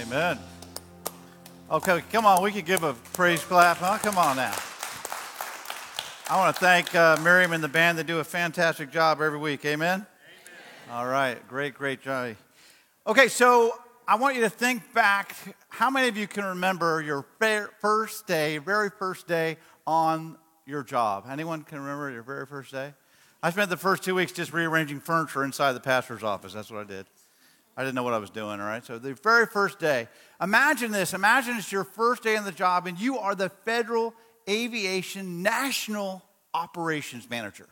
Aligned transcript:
Amen. 0.00 0.38
Okay, 1.68 2.02
come 2.12 2.24
on. 2.24 2.40
We 2.40 2.52
can 2.52 2.64
give 2.64 2.84
a 2.84 2.92
praise 3.14 3.42
clap, 3.42 3.78
huh? 3.78 3.98
Come 3.98 4.16
on 4.16 4.36
now. 4.36 4.54
I 6.30 6.36
want 6.36 6.54
to 6.54 6.60
thank 6.60 6.94
uh, 6.94 7.16
Miriam 7.22 7.52
and 7.52 7.64
the 7.64 7.68
band. 7.68 7.98
They 7.98 8.04
do 8.04 8.20
a 8.20 8.24
fantastic 8.24 8.92
job 8.92 9.20
every 9.20 9.40
week. 9.40 9.64
Amen? 9.64 10.06
Amen. 10.06 10.96
All 10.96 11.06
right. 11.06 11.36
Great, 11.48 11.74
great 11.74 12.00
job. 12.00 12.36
Okay, 13.08 13.26
so 13.26 13.74
I 14.06 14.14
want 14.14 14.36
you 14.36 14.42
to 14.42 14.50
think 14.50 14.94
back. 14.94 15.34
How 15.68 15.90
many 15.90 16.06
of 16.06 16.16
you 16.16 16.28
can 16.28 16.44
remember 16.44 17.02
your 17.02 17.26
first 17.80 18.28
day, 18.28 18.58
very 18.58 18.90
first 18.90 19.26
day 19.26 19.56
on 19.84 20.38
your 20.64 20.84
job? 20.84 21.26
Anyone 21.28 21.62
can 21.62 21.80
remember 21.80 22.08
your 22.10 22.22
very 22.22 22.46
first 22.46 22.70
day? 22.70 22.94
I 23.42 23.50
spent 23.50 23.68
the 23.68 23.76
first 23.76 24.04
two 24.04 24.14
weeks 24.14 24.30
just 24.30 24.52
rearranging 24.52 25.00
furniture 25.00 25.42
inside 25.42 25.72
the 25.72 25.80
pastor's 25.80 26.22
office. 26.22 26.52
That's 26.52 26.70
what 26.70 26.82
I 26.82 26.84
did. 26.84 27.06
I 27.78 27.82
didn't 27.82 27.94
know 27.94 28.02
what 28.02 28.12
I 28.12 28.18
was 28.18 28.30
doing, 28.30 28.60
all 28.60 28.66
right? 28.66 28.84
So 28.84 28.98
the 28.98 29.14
very 29.14 29.46
first 29.46 29.78
day, 29.78 30.08
imagine 30.42 30.90
this. 30.90 31.14
Imagine 31.14 31.56
it's 31.58 31.70
your 31.70 31.84
first 31.84 32.24
day 32.24 32.36
on 32.36 32.44
the 32.44 32.50
job 32.50 32.88
and 32.88 32.98
you 32.98 33.18
are 33.18 33.36
the 33.36 33.50
Federal 33.50 34.14
Aviation 34.48 35.44
National 35.44 36.24
Operations 36.52 37.30
Manager. 37.30 37.68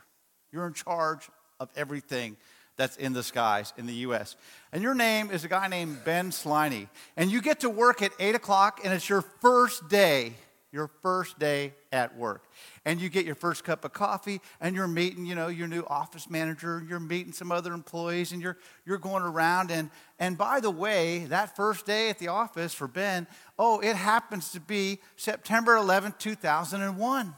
You're 0.53 0.69
in 0.69 0.75
charge 0.75 1.29
of 1.59 1.71
everything 1.75 2.37
that's 2.77 2.97
in 2.99 3.15
the 3.15 3.25
skies 3.25 3.73
in 3.77 3.87
the 3.87 3.95
U.S. 3.95 4.37
And 4.73 4.80
your 4.80 4.95
name 4.95 5.33
is 5.33 5.43
a 5.43 5.49
guy 5.49 5.66
named 5.66 6.05
Ben 6.05 6.30
Sliney. 6.30 6.88
And 7.16 7.29
you 7.29 7.43
get 7.43 7.61
to 7.61 7.71
work 7.71 8.01
at 8.01 8.13
8 8.21 8.37
o'clock 8.37 8.83
and 8.85 8.95
it's 8.95 9.09
your 9.09 9.23
first 9.23 9.88
day, 9.88 10.35
your 10.71 10.88
first 11.02 11.37
day 11.41 11.75
at 11.91 12.16
work 12.16 12.45
and 12.87 13.01
you 13.01 13.09
get 13.09 13.27
your 13.27 13.35
first 13.35 13.65
cup 13.65 13.85
of 13.85 13.93
coffee 13.93 14.41
and 14.61 14.77
you're 14.77 14.87
meeting, 14.87 15.27
you 15.27 15.35
know, 15.35 15.49
your 15.49 15.67
new 15.67 15.83
office 15.89 16.31
manager, 16.31 16.83
you're 16.89 17.01
meeting 17.01 17.33
some 17.33 17.51
other 17.51 17.75
employees 17.75 18.31
and 18.31 18.41
you're 18.41 18.57
you're 18.87 18.97
going 18.97 19.25
around 19.25 19.71
and 19.73 19.91
and 20.19 20.39
by 20.39 20.61
the 20.61 20.71
way, 20.71 21.27
that 21.27 21.57
first 21.57 21.85
day 21.85 22.09
at 22.09 22.19
the 22.19 22.29
office 22.29 22.73
for 22.73 22.87
Ben, 22.87 23.27
oh, 23.59 23.80
it 23.80 23.97
happens 23.97 24.53
to 24.53 24.61
be 24.61 25.01
September 25.17 25.75
11th, 25.75 26.16
2001. 26.19 27.35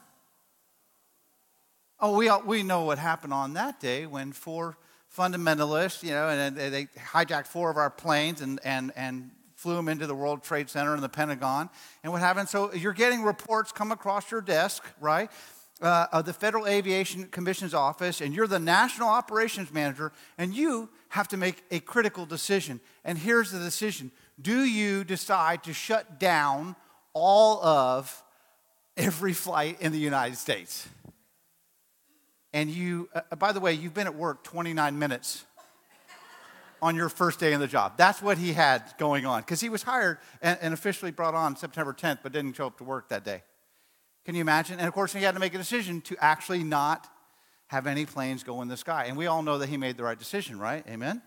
Oh, 2.00 2.16
we, 2.16 2.30
we 2.46 2.62
know 2.62 2.84
what 2.84 2.98
happened 2.98 3.32
on 3.32 3.54
that 3.54 3.80
day 3.80 4.06
when 4.06 4.30
four 4.30 4.76
fundamentalists, 5.16 6.04
you 6.04 6.10
know, 6.10 6.28
and 6.28 6.56
they 6.56 6.84
hijacked 6.84 7.48
four 7.48 7.70
of 7.70 7.76
our 7.76 7.90
planes 7.90 8.40
and, 8.40 8.60
and, 8.62 8.92
and 8.94 9.30
flew 9.58 9.74
them 9.74 9.88
into 9.88 10.06
the 10.06 10.14
World 10.14 10.44
Trade 10.44 10.70
Center 10.70 10.94
and 10.94 11.02
the 11.02 11.08
Pentagon. 11.08 11.68
And 12.04 12.12
what 12.12 12.20
happened? 12.20 12.48
So 12.48 12.72
you're 12.72 12.92
getting 12.92 13.24
reports 13.24 13.72
come 13.72 13.90
across 13.90 14.30
your 14.30 14.40
desk, 14.40 14.84
right? 15.00 15.28
Uh, 15.82 16.06
of 16.12 16.26
the 16.26 16.32
Federal 16.32 16.64
Aviation 16.66 17.24
Commission's 17.26 17.74
office, 17.74 18.20
and 18.20 18.32
you're 18.32 18.46
the 18.46 18.60
national 18.60 19.08
operations 19.08 19.72
manager, 19.72 20.12
and 20.38 20.54
you 20.54 20.88
have 21.08 21.26
to 21.28 21.36
make 21.36 21.64
a 21.72 21.80
critical 21.80 22.24
decision. 22.24 22.80
And 23.04 23.18
here's 23.18 23.50
the 23.50 23.58
decision 23.58 24.12
Do 24.40 24.62
you 24.62 25.02
decide 25.02 25.64
to 25.64 25.72
shut 25.72 26.20
down 26.20 26.76
all 27.12 27.60
of 27.64 28.22
every 28.96 29.32
flight 29.32 29.80
in 29.80 29.90
the 29.90 29.98
United 29.98 30.36
States? 30.36 30.88
And 32.52 32.70
you, 32.70 33.08
uh, 33.12 33.34
by 33.36 33.50
the 33.50 33.60
way, 33.60 33.72
you've 33.72 33.94
been 33.94 34.06
at 34.06 34.14
work 34.14 34.44
29 34.44 34.98
minutes 34.98 35.44
on 36.80 36.96
your 36.96 37.08
first 37.08 37.40
day 37.40 37.52
in 37.52 37.60
the 37.60 37.66
job. 37.66 37.96
That's 37.96 38.22
what 38.22 38.38
he 38.38 38.52
had 38.52 38.82
going 38.98 39.26
on 39.26 39.40
because 39.42 39.60
he 39.60 39.68
was 39.68 39.82
hired 39.82 40.18
and, 40.40 40.58
and, 40.60 40.74
officially 40.74 41.10
brought 41.10 41.34
on 41.34 41.56
September 41.56 41.92
10th, 41.92 42.18
but 42.22 42.32
didn't 42.32 42.54
show 42.54 42.66
up 42.66 42.78
to 42.78 42.84
work 42.84 43.08
that 43.08 43.24
day. 43.24 43.42
Can 44.24 44.34
you 44.34 44.40
imagine? 44.40 44.78
And 44.78 44.86
of 44.86 44.94
course, 44.94 45.12
he 45.12 45.22
had 45.22 45.34
to 45.34 45.40
make 45.40 45.54
a 45.54 45.58
decision 45.58 46.00
to 46.02 46.16
actually 46.20 46.62
not 46.62 47.08
have 47.68 47.86
any 47.86 48.06
planes 48.06 48.42
go 48.42 48.62
in 48.62 48.68
the 48.68 48.76
sky. 48.76 49.06
And 49.06 49.16
we 49.16 49.26
all 49.26 49.42
know 49.42 49.58
that 49.58 49.68
he 49.68 49.76
made 49.76 49.96
the 49.96 50.04
right 50.04 50.18
decision, 50.18 50.58
right? 50.58 50.84
Amen? 50.88 51.22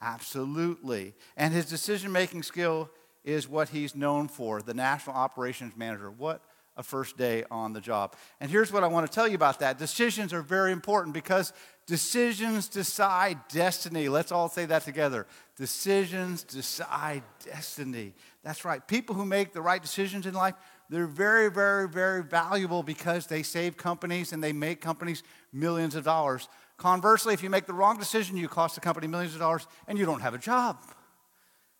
Absolutely. 0.00 1.14
And 1.36 1.52
his 1.52 1.66
decision 1.66 2.12
making 2.12 2.42
skill 2.42 2.90
is 3.24 3.48
what 3.48 3.70
he's 3.70 3.94
known 3.94 4.28
for 4.28 4.62
the 4.62 4.74
National 4.74 5.16
Operations 5.16 5.76
Manager. 5.76 6.10
What 6.10 6.42
a 6.76 6.82
first 6.82 7.16
day 7.16 7.44
on 7.50 7.72
the 7.72 7.80
job. 7.80 8.14
And 8.40 8.50
here's 8.50 8.72
what 8.72 8.84
I 8.84 8.86
want 8.86 9.06
to 9.06 9.12
tell 9.12 9.26
you 9.26 9.34
about 9.34 9.60
that 9.60 9.78
decisions 9.78 10.32
are 10.32 10.42
very 10.42 10.72
important 10.72 11.14
because 11.14 11.52
decisions 11.86 12.68
decide 12.68 13.38
destiny. 13.48 14.08
Let's 14.08 14.32
all 14.32 14.48
say 14.48 14.66
that 14.66 14.82
together. 14.82 15.26
Decisions 15.56 16.42
decide 16.42 17.22
destiny. 17.44 18.14
That's 18.44 18.64
right. 18.64 18.86
People 18.86 19.14
who 19.14 19.24
make 19.24 19.52
the 19.52 19.62
right 19.62 19.80
decisions 19.80 20.26
in 20.26 20.34
life, 20.34 20.54
they're 20.90 21.06
very, 21.06 21.50
very, 21.50 21.88
very 21.88 22.22
valuable 22.22 22.82
because 22.82 23.26
they 23.26 23.42
save 23.42 23.76
companies 23.76 24.32
and 24.32 24.42
they 24.42 24.52
make 24.52 24.80
companies 24.80 25.22
millions 25.52 25.94
of 25.94 26.04
dollars. 26.04 26.48
Conversely, 26.76 27.32
if 27.32 27.42
you 27.42 27.48
make 27.48 27.66
the 27.66 27.72
wrong 27.72 27.98
decision, 27.98 28.36
you 28.36 28.48
cost 28.48 28.74
the 28.74 28.80
company 28.80 29.06
millions 29.06 29.34
of 29.34 29.40
dollars 29.40 29.66
and 29.88 29.98
you 29.98 30.04
don't 30.04 30.20
have 30.20 30.34
a 30.34 30.38
job. 30.38 30.78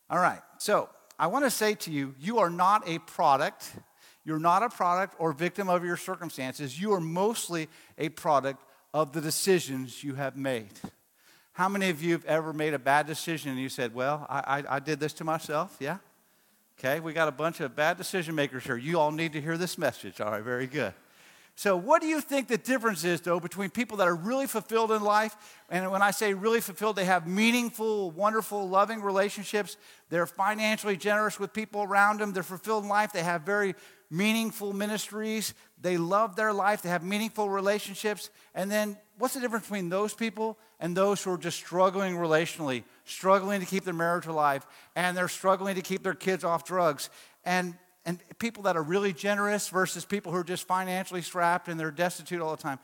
All 0.08 0.18
right, 0.18 0.40
so 0.58 0.88
I 1.18 1.26
want 1.26 1.44
to 1.44 1.50
say 1.50 1.74
to 1.74 1.90
you, 1.90 2.14
you 2.18 2.38
are 2.38 2.50
not 2.50 2.88
a 2.88 2.98
product 3.00 3.72
you're 4.26 4.40
not 4.40 4.64
a 4.64 4.68
product 4.68 5.14
or 5.18 5.32
victim 5.32 5.70
of 5.70 5.84
your 5.84 5.96
circumstances. 5.96 6.78
You 6.78 6.92
are 6.92 7.00
mostly 7.00 7.68
a 7.96 8.08
product 8.08 8.60
of 8.92 9.12
the 9.12 9.20
decisions 9.20 10.02
you 10.02 10.16
have 10.16 10.36
made. 10.36 10.72
How 11.52 11.68
many 11.68 11.90
of 11.90 12.02
you 12.02 12.12
have 12.12 12.24
ever 12.24 12.52
made 12.52 12.74
a 12.74 12.78
bad 12.78 13.06
decision 13.06 13.52
and 13.52 13.60
you 13.60 13.68
said, 13.68 13.94
Well, 13.94 14.26
I, 14.28 14.58
I, 14.58 14.76
I 14.76 14.78
did 14.80 14.98
this 14.98 15.12
to 15.14 15.24
myself? 15.24 15.76
Yeah? 15.78 15.98
Okay, 16.78 16.98
we 16.98 17.12
got 17.12 17.28
a 17.28 17.32
bunch 17.32 17.60
of 17.60 17.76
bad 17.76 17.96
decision 17.96 18.34
makers 18.34 18.64
here. 18.64 18.76
You 18.76 18.98
all 18.98 19.12
need 19.12 19.32
to 19.32 19.40
hear 19.40 19.56
this 19.56 19.78
message. 19.78 20.20
All 20.20 20.32
right, 20.32 20.42
very 20.42 20.66
good. 20.66 20.92
So, 21.58 21.74
what 21.74 22.02
do 22.02 22.06
you 22.06 22.20
think 22.20 22.48
the 22.48 22.58
difference 22.58 23.02
is, 23.02 23.22
though, 23.22 23.40
between 23.40 23.70
people 23.70 23.96
that 23.96 24.06
are 24.06 24.14
really 24.14 24.46
fulfilled 24.46 24.92
in 24.92 25.02
life? 25.02 25.34
And 25.70 25.90
when 25.90 26.02
I 26.02 26.10
say 26.10 26.34
really 26.34 26.60
fulfilled, 26.60 26.96
they 26.96 27.06
have 27.06 27.26
meaningful, 27.26 28.10
wonderful, 28.10 28.68
loving 28.68 29.00
relationships. 29.00 29.78
They're 30.10 30.26
financially 30.26 30.98
generous 30.98 31.40
with 31.40 31.54
people 31.54 31.82
around 31.82 32.20
them. 32.20 32.34
They're 32.34 32.42
fulfilled 32.42 32.84
in 32.84 32.90
life. 32.90 33.10
They 33.14 33.22
have 33.22 33.40
very 33.42 33.74
meaningful 34.10 34.72
ministries. 34.72 35.54
They 35.80 35.96
love 35.96 36.36
their 36.36 36.52
life. 36.52 36.82
They 36.82 36.88
have 36.88 37.02
meaningful 37.02 37.48
relationships. 37.48 38.30
And 38.54 38.70
then, 38.70 38.96
what's 39.18 39.34
the 39.34 39.40
difference 39.40 39.66
between 39.66 39.88
those 39.88 40.14
people 40.14 40.58
and 40.80 40.96
those 40.96 41.22
who 41.22 41.32
are 41.32 41.38
just 41.38 41.58
struggling 41.58 42.14
relationally, 42.14 42.84
struggling 43.04 43.60
to 43.60 43.66
keep 43.66 43.84
their 43.84 43.94
marriage 43.94 44.26
alive, 44.26 44.66
and 44.94 45.16
they're 45.16 45.28
struggling 45.28 45.74
to 45.74 45.82
keep 45.82 46.02
their 46.02 46.14
kids 46.14 46.44
off 46.44 46.64
drugs? 46.64 47.10
And 47.44 47.76
and 48.06 48.20
people 48.38 48.62
that 48.62 48.76
are 48.76 48.82
really 48.82 49.12
generous 49.12 49.68
versus 49.68 50.04
people 50.04 50.30
who 50.30 50.38
are 50.38 50.44
just 50.44 50.66
financially 50.66 51.22
strapped 51.22 51.66
and 51.66 51.78
they're 51.78 51.90
destitute 51.90 52.40
all 52.40 52.54
the 52.54 52.62
time. 52.62 52.78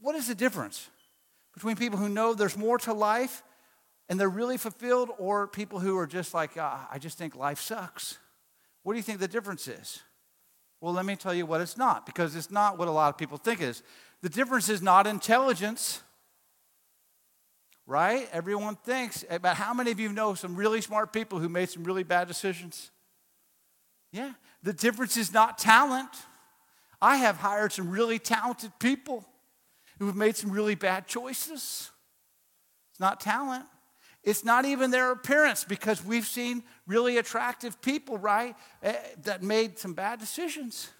What 0.00 0.16
is 0.16 0.26
the 0.26 0.34
difference 0.34 0.90
between 1.54 1.76
people 1.76 1.96
who 1.96 2.08
know 2.08 2.34
there's 2.34 2.56
more 2.56 2.76
to 2.78 2.92
life 2.92 3.44
and 4.08 4.18
they're 4.18 4.28
really 4.28 4.56
fulfilled 4.56 5.10
or 5.18 5.46
people 5.46 5.78
who 5.78 5.96
are 5.96 6.08
just 6.08 6.34
like, 6.34 6.50
ah, 6.58 6.88
I 6.90 6.98
just 6.98 7.16
think 7.16 7.36
life 7.36 7.60
sucks? 7.60 8.18
What 8.82 8.94
do 8.94 8.98
you 8.98 9.02
think 9.04 9.20
the 9.20 9.28
difference 9.28 9.68
is? 9.68 10.02
Well, 10.80 10.92
let 10.92 11.06
me 11.06 11.16
tell 11.16 11.34
you 11.34 11.46
what 11.46 11.60
it's 11.60 11.76
not, 11.76 12.06
because 12.06 12.36
it's 12.36 12.50
not 12.50 12.78
what 12.78 12.88
a 12.88 12.90
lot 12.90 13.08
of 13.08 13.18
people 13.18 13.38
think 13.38 13.60
it 13.60 13.68
is. 13.68 13.82
The 14.22 14.28
difference 14.28 14.68
is 14.68 14.82
not 14.82 15.06
intelligence, 15.06 16.02
right? 17.86 18.28
Everyone 18.32 18.76
thinks, 18.76 19.24
eh, 19.28 19.38
but 19.38 19.56
how 19.56 19.72
many 19.72 19.90
of 19.90 20.00
you 20.00 20.10
know 20.10 20.34
some 20.34 20.56
really 20.56 20.80
smart 20.80 21.12
people 21.12 21.38
who 21.38 21.48
made 21.48 21.70
some 21.70 21.84
really 21.84 22.02
bad 22.02 22.28
decisions? 22.28 22.90
Yeah. 24.12 24.32
The 24.62 24.72
difference 24.72 25.16
is 25.16 25.32
not 25.32 25.58
talent. 25.58 26.10
I 27.00 27.16
have 27.16 27.36
hired 27.36 27.72
some 27.72 27.90
really 27.90 28.18
talented 28.18 28.72
people 28.78 29.24
who 29.98 30.06
have 30.06 30.16
made 30.16 30.36
some 30.36 30.50
really 30.50 30.74
bad 30.74 31.06
choices. 31.06 31.90
It's 32.90 33.00
not 33.00 33.20
talent. 33.20 33.66
It's 34.26 34.44
not 34.44 34.64
even 34.64 34.90
their 34.90 35.12
appearance 35.12 35.62
because 35.62 36.04
we've 36.04 36.26
seen 36.26 36.64
really 36.88 37.16
attractive 37.16 37.80
people, 37.80 38.18
right, 38.18 38.56
eh, 38.82 38.96
that 39.22 39.44
made 39.44 39.78
some 39.78 39.94
bad 39.94 40.18
decisions. 40.18 40.90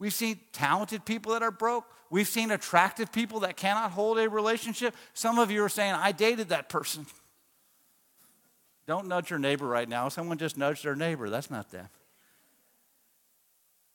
We've 0.00 0.12
seen 0.12 0.40
talented 0.52 1.04
people 1.04 1.32
that 1.32 1.44
are 1.44 1.52
broke. 1.52 1.86
We've 2.10 2.26
seen 2.26 2.50
attractive 2.50 3.12
people 3.12 3.40
that 3.40 3.56
cannot 3.56 3.92
hold 3.92 4.18
a 4.18 4.28
relationship. 4.28 4.96
Some 5.14 5.38
of 5.38 5.52
you 5.52 5.62
are 5.62 5.68
saying, 5.68 5.94
I 5.94 6.10
dated 6.10 6.48
that 6.48 6.68
person. 6.68 7.06
Don't 8.88 9.06
nudge 9.06 9.30
your 9.30 9.38
neighbor 9.38 9.66
right 9.66 9.88
now. 9.88 10.08
Someone 10.08 10.36
just 10.36 10.58
nudged 10.58 10.84
their 10.84 10.96
neighbor. 10.96 11.30
That's 11.30 11.52
not 11.52 11.70
them. 11.70 11.88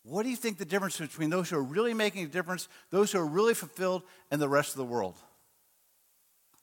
What 0.04 0.24
do 0.24 0.30
you 0.30 0.38
think 0.38 0.58
the 0.58 0.66
difference 0.66 0.98
between 0.98 1.30
those 1.30 1.50
who 1.50 1.58
are 1.58 1.64
really 1.64 1.94
making 1.94 2.24
a 2.24 2.30
difference, 2.30 2.70
those 2.90 3.12
who 3.12 3.20
are 3.20 3.28
really 3.28 3.54
fulfilled, 3.54 4.04
and 4.32 4.42
the 4.42 4.48
rest 4.48 4.72
of 4.72 4.78
the 4.78 4.86
world? 4.86 5.18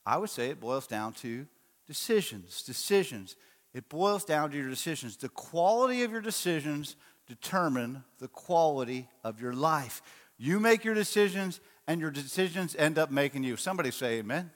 I 0.07 0.17
would 0.17 0.31
say 0.31 0.49
it 0.49 0.59
boils 0.59 0.87
down 0.87 1.13
to 1.13 1.45
decisions. 1.87 2.61
Decisions. 2.63 3.35
It 3.73 3.89
boils 3.89 4.25
down 4.25 4.51
to 4.51 4.57
your 4.57 4.69
decisions. 4.69 5.17
The 5.17 5.29
quality 5.29 6.03
of 6.03 6.11
your 6.11 6.21
decisions 6.21 6.95
determine 7.27 8.03
the 8.19 8.27
quality 8.27 9.07
of 9.23 9.41
your 9.41 9.53
life. 9.53 10.01
You 10.37 10.59
make 10.59 10.83
your 10.83 10.93
decisions, 10.93 11.59
and 11.87 12.01
your 12.01 12.11
decisions 12.11 12.75
end 12.75 12.97
up 12.97 13.11
making 13.11 13.43
you. 13.43 13.55
Somebody 13.55 13.91
say 13.91 14.19
amen. 14.19 14.51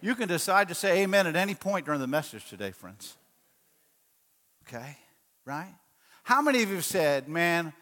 You 0.00 0.14
can 0.14 0.28
decide 0.28 0.68
to 0.68 0.74
say 0.74 1.02
amen 1.02 1.26
at 1.26 1.36
any 1.36 1.54
point 1.54 1.86
during 1.86 2.00
the 2.00 2.06
message 2.06 2.48
today, 2.48 2.70
friends. 2.70 3.16
Okay? 4.66 4.96
Right? 5.44 5.74
How 6.22 6.42
many 6.42 6.62
of 6.62 6.68
you 6.68 6.76
have 6.76 6.84
said, 6.84 7.28
man, 7.28 7.72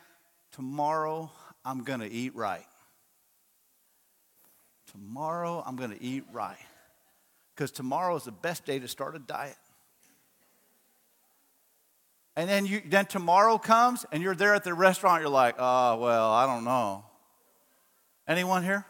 tomorrow 0.52 1.30
I'm 1.64 1.84
going 1.84 2.00
to 2.00 2.10
eat 2.10 2.34
right. 2.34 2.66
Tomorrow 4.92 5.62
I'm 5.66 5.76
going 5.76 5.90
to 5.90 6.02
eat 6.02 6.24
right. 6.32 6.56
Because 7.54 7.70
tomorrow 7.70 8.16
is 8.16 8.24
the 8.24 8.32
best 8.32 8.64
day 8.64 8.78
to 8.78 8.88
start 8.88 9.14
a 9.14 9.18
diet. 9.18 9.56
And 12.34 12.48
then, 12.48 12.64
you, 12.64 12.80
then 12.86 13.06
tomorrow 13.06 13.58
comes 13.58 14.06
and 14.10 14.22
you're 14.22 14.34
there 14.34 14.54
at 14.54 14.64
the 14.64 14.72
restaurant, 14.72 15.20
you're 15.20 15.30
like, 15.30 15.56
oh, 15.58 15.96
well, 15.98 16.30
I 16.30 16.46
don't 16.46 16.64
know. 16.64 17.04
Anyone 18.26 18.62
here? 18.62 18.86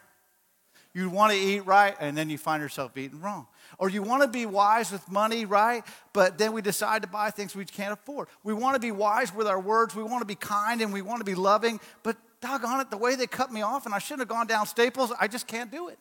You 0.94 1.08
want 1.08 1.32
to 1.32 1.38
eat 1.38 1.60
right, 1.60 1.96
and 2.00 2.16
then 2.16 2.28
you 2.28 2.36
find 2.36 2.62
yourself 2.62 2.96
eating 2.98 3.20
wrong. 3.22 3.46
Or 3.78 3.88
you 3.88 4.02
want 4.02 4.22
to 4.22 4.28
be 4.28 4.44
wise 4.44 4.92
with 4.92 5.10
money, 5.10 5.46
right? 5.46 5.82
But 6.12 6.36
then 6.36 6.52
we 6.52 6.60
decide 6.60 7.00
to 7.02 7.08
buy 7.08 7.30
things 7.30 7.56
we 7.56 7.64
can't 7.64 7.94
afford. 7.94 8.28
We 8.44 8.52
want 8.52 8.74
to 8.74 8.80
be 8.80 8.92
wise 8.92 9.34
with 9.34 9.46
our 9.46 9.58
words. 9.58 9.96
We 9.96 10.02
want 10.02 10.20
to 10.20 10.26
be 10.26 10.34
kind 10.34 10.82
and 10.82 10.92
we 10.92 11.00
want 11.00 11.20
to 11.20 11.24
be 11.24 11.34
loving. 11.34 11.80
But 12.02 12.18
doggone 12.42 12.80
it, 12.80 12.90
the 12.90 12.98
way 12.98 13.14
they 13.16 13.26
cut 13.26 13.50
me 13.50 13.62
off, 13.62 13.86
and 13.86 13.94
I 13.94 13.98
shouldn't 13.98 14.20
have 14.20 14.28
gone 14.28 14.46
down 14.46 14.66
Staples, 14.66 15.12
I 15.18 15.28
just 15.28 15.46
can't 15.46 15.70
do 15.70 15.88
it. 15.88 15.98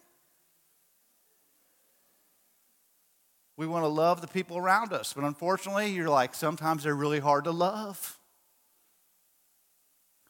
We 3.62 3.68
want 3.68 3.84
to 3.84 3.90
love 3.90 4.22
the 4.22 4.28
people 4.28 4.58
around 4.58 4.92
us. 4.92 5.14
But 5.14 5.24
unfortunately, 5.24 5.92
you're 5.92 6.10
like, 6.10 6.34
sometimes 6.34 6.82
they're 6.82 6.96
really 6.96 7.20
hard 7.20 7.44
to 7.44 7.52
love. 7.52 8.18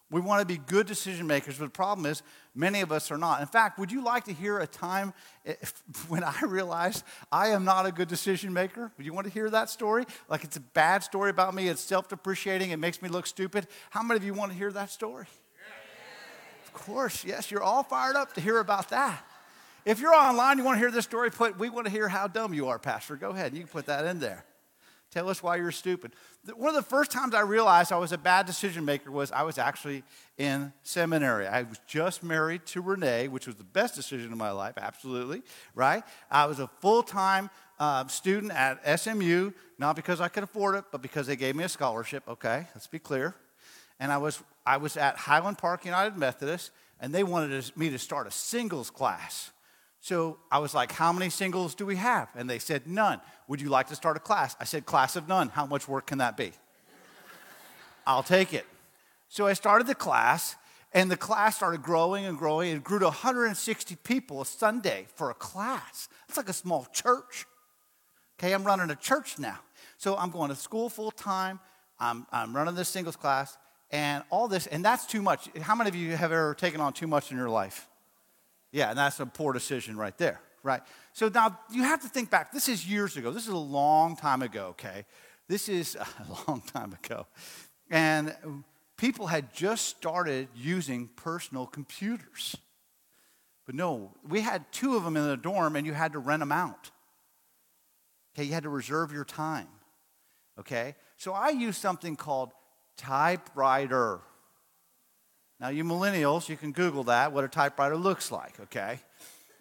We 0.09 0.19
want 0.19 0.41
to 0.41 0.45
be 0.45 0.57
good 0.57 0.85
decision 0.85 1.27
makers, 1.27 1.57
but 1.57 1.63
the 1.63 1.71
problem 1.71 2.05
is 2.05 2.23
many 2.53 2.81
of 2.81 2.91
us 2.91 3.09
are 3.09 3.17
not. 3.17 3.39
In 3.39 3.47
fact, 3.47 3.79
would 3.79 3.89
you 3.89 4.03
like 4.03 4.25
to 4.25 4.33
hear 4.33 4.59
a 4.59 4.67
time 4.67 5.13
eh, 5.45 5.53
when 6.09 6.25
I 6.25 6.41
realized 6.41 7.05
I 7.31 7.51
am 7.51 7.63
not 7.63 7.85
a 7.85 7.93
good 7.93 8.09
decision 8.09 8.51
maker? 8.51 8.91
Would 8.97 9.05
you 9.05 9.13
want 9.13 9.27
to 9.27 9.33
hear 9.33 9.49
that 9.49 9.69
story? 9.69 10.03
Like 10.27 10.43
it's 10.43 10.57
a 10.57 10.61
bad 10.61 11.01
story 11.01 11.29
about 11.29 11.55
me, 11.55 11.69
it's 11.69 11.79
self 11.79 12.09
depreciating, 12.09 12.71
it 12.71 12.79
makes 12.79 13.01
me 13.01 13.07
look 13.07 13.25
stupid. 13.25 13.65
How 13.91 14.03
many 14.03 14.17
of 14.17 14.25
you 14.25 14.33
want 14.33 14.51
to 14.51 14.57
hear 14.57 14.73
that 14.73 14.89
story? 14.89 15.27
Of 16.65 16.73
course, 16.73 17.23
yes, 17.23 17.49
you're 17.49 17.63
all 17.63 17.83
fired 17.83 18.17
up 18.17 18.33
to 18.33 18.41
hear 18.41 18.59
about 18.59 18.89
that. 18.89 19.23
If 19.83 19.99
you're 19.99 20.13
online, 20.13 20.57
you 20.57 20.63
want 20.63 20.75
to 20.75 20.79
hear 20.79 20.91
this 20.91 21.05
story, 21.05 21.31
put, 21.31 21.57
we 21.57 21.69
want 21.69 21.85
to 21.87 21.91
hear 21.91 22.07
how 22.07 22.27
dumb 22.27 22.53
you 22.53 22.67
are, 22.67 22.77
Pastor. 22.77 23.15
Go 23.15 23.31
ahead, 23.31 23.53
you 23.53 23.61
can 23.61 23.67
put 23.67 23.87
that 23.87 24.05
in 24.05 24.19
there. 24.19 24.45
Tell 25.11 25.27
us 25.27 25.43
why 25.43 25.57
you're 25.57 25.71
stupid. 25.71 26.13
One 26.55 26.69
of 26.69 26.75
the 26.75 26.89
first 26.89 27.11
times 27.11 27.33
I 27.33 27.41
realized 27.41 27.91
I 27.91 27.97
was 27.97 28.13
a 28.13 28.17
bad 28.17 28.45
decision 28.45 28.85
maker 28.85 29.11
was 29.11 29.29
I 29.31 29.43
was 29.43 29.57
actually 29.57 30.03
in 30.37 30.71
seminary. 30.83 31.47
I 31.47 31.63
was 31.63 31.79
just 31.85 32.23
married 32.23 32.65
to 32.67 32.81
Renee, 32.81 33.27
which 33.27 33.45
was 33.45 33.57
the 33.57 33.65
best 33.65 33.93
decision 33.93 34.31
of 34.31 34.37
my 34.37 34.51
life, 34.51 34.75
absolutely, 34.77 35.41
right? 35.75 36.03
I 36.29 36.45
was 36.45 36.59
a 36.59 36.67
full 36.79 37.03
time 37.03 37.49
uh, 37.77 38.07
student 38.07 38.53
at 38.53 38.99
SMU, 38.99 39.51
not 39.77 39.97
because 39.97 40.21
I 40.21 40.29
could 40.29 40.43
afford 40.43 40.75
it, 40.75 40.85
but 40.91 41.01
because 41.01 41.27
they 41.27 41.35
gave 41.35 41.57
me 41.57 41.65
a 41.65 41.69
scholarship, 41.69 42.23
okay? 42.27 42.67
Let's 42.73 42.87
be 42.87 42.99
clear. 42.99 43.35
And 43.99 44.13
I 44.13 44.17
was, 44.17 44.41
I 44.65 44.77
was 44.77 44.95
at 44.95 45.17
Highland 45.17 45.57
Park 45.57 45.83
United 45.83 46.15
Methodist, 46.17 46.71
and 47.01 47.13
they 47.13 47.23
wanted 47.23 47.75
me 47.75 47.89
to 47.89 47.99
start 47.99 48.27
a 48.27 48.31
singles 48.31 48.89
class. 48.89 49.51
So 50.01 50.39
I 50.51 50.57
was 50.57 50.74
like, 50.74 50.92
How 50.92 51.13
many 51.13 51.30
singles 51.30 51.75
do 51.75 51.86
we 51.86 51.95
have? 51.95 52.27
And 52.36 52.50
they 52.50 52.59
said, 52.59 52.88
None. 52.88 53.21
Would 53.48 53.62
you 53.62 53.69
like 53.69 53.88
to 53.88 53.95
start 53.95 54.18
a 54.18 54.19
class? 54.19 54.56
I 54.59 54.65
said, 54.65 54.86
Class 54.86 55.15
of 55.15 55.27
none. 55.27 55.50
How 55.50 55.65
much 55.65 55.88
work 55.88 56.07
can 56.07 56.18
that 56.18 56.36
be? 56.36 56.51
I'll 58.07 58.24
take 58.24 58.53
it. 58.53 58.65
So 59.30 59.48
I 59.48 59.53
started 59.53 59.88
the 59.88 59.95
class, 59.95 60.56
and 60.92 61.09
the 61.09 61.15
class 61.15 61.56
started 61.56 61.83
growing 61.83 62.25
and 62.25 62.38
growing. 62.38 62.75
It 62.75 62.83
grew 62.83 63.00
to 63.00 63.06
160 63.06 63.95
people 64.03 64.42
a 64.42 64.45
Sunday 64.45 65.06
for 65.15 65.30
a 65.30 65.33
class. 65.36 66.09
It's 66.27 66.36
like 66.36 66.50
a 66.50 66.53
small 66.53 66.88
church. 66.92 67.45
Okay, 68.39 68.53
I'm 68.53 68.63
running 68.63 68.89
a 68.89 68.95
church 68.95 69.38
now. 69.38 69.59
So 69.98 70.18
I'm 70.18 70.31
going 70.31 70.50
to 70.50 70.56
school 70.56 70.89
full 70.89 71.12
time. 71.12 71.59
I'm, 72.00 72.25
I'm 72.31 72.56
running 72.56 72.74
this 72.74 72.89
singles 72.89 73.15
class 73.15 73.56
and 73.92 74.24
all 74.31 74.48
this, 74.48 74.65
and 74.65 74.83
that's 74.83 75.06
too 75.06 75.21
much. 75.21 75.50
How 75.62 75.75
many 75.75 75.89
of 75.89 75.95
you 75.95 76.15
have 76.15 76.31
ever 76.31 76.56
taken 76.56 76.81
on 76.81 76.94
too 76.94 77.07
much 77.07 77.31
in 77.31 77.38
your 77.38 77.50
life? 77.50 77.88
Yeah, 78.71 78.89
and 78.89 78.97
that's 78.97 79.19
a 79.19 79.25
poor 79.25 79.53
decision 79.53 79.97
right 79.97 80.18
there, 80.18 80.39
right? 80.63 80.81
So 81.13 81.29
now 81.29 81.59
you 81.71 81.83
have 81.83 82.01
to 82.01 82.07
think 82.07 82.29
back. 82.29 82.51
This 82.51 82.69
is 82.69 82.88
years 82.88 83.18
ago. 83.18 83.31
This 83.31 83.44
is 83.44 83.53
a 83.53 83.57
long 83.57 84.15
time 84.15 84.41
ago, 84.41 84.68
okay? 84.69 85.06
This 85.47 85.68
is 85.68 85.95
a 85.95 86.50
long 86.50 86.62
time 86.62 86.97
ago. 87.03 87.27
And 87.89 88.33
people 88.97 89.27
had 89.27 89.53
just 89.53 89.88
started 89.88 90.47
using 90.56 91.09
personal 91.15 91.65
computers. 91.65 92.56
But 93.65 93.75
no, 93.75 94.12
we 94.27 94.41
had 94.41 94.71
two 94.71 94.95
of 94.95 95.03
them 95.03 95.17
in 95.17 95.27
the 95.27 95.38
dorm 95.38 95.75
and 95.75 95.85
you 95.85 95.94
had 95.94 96.13
to 96.13 96.19
rent 96.19 96.39
them 96.39 96.51
out. 96.51 96.91
Okay, 98.33 98.45
you 98.45 98.53
had 98.53 98.63
to 98.63 98.69
reserve 98.69 99.12
your 99.12 99.25
time. 99.25 99.67
Okay? 100.59 100.95
So 101.17 101.33
I 101.33 101.50
used 101.50 101.81
something 101.81 102.15
called 102.15 102.51
typewriter. 102.95 104.21
Now, 105.61 105.69
you 105.69 105.83
millennials, 105.83 106.49
you 106.49 106.57
can 106.57 106.71
Google 106.71 107.03
that, 107.03 107.31
what 107.31 107.43
a 107.43 107.47
typewriter 107.47 107.95
looks 107.95 108.31
like, 108.31 108.59
okay? 108.61 108.99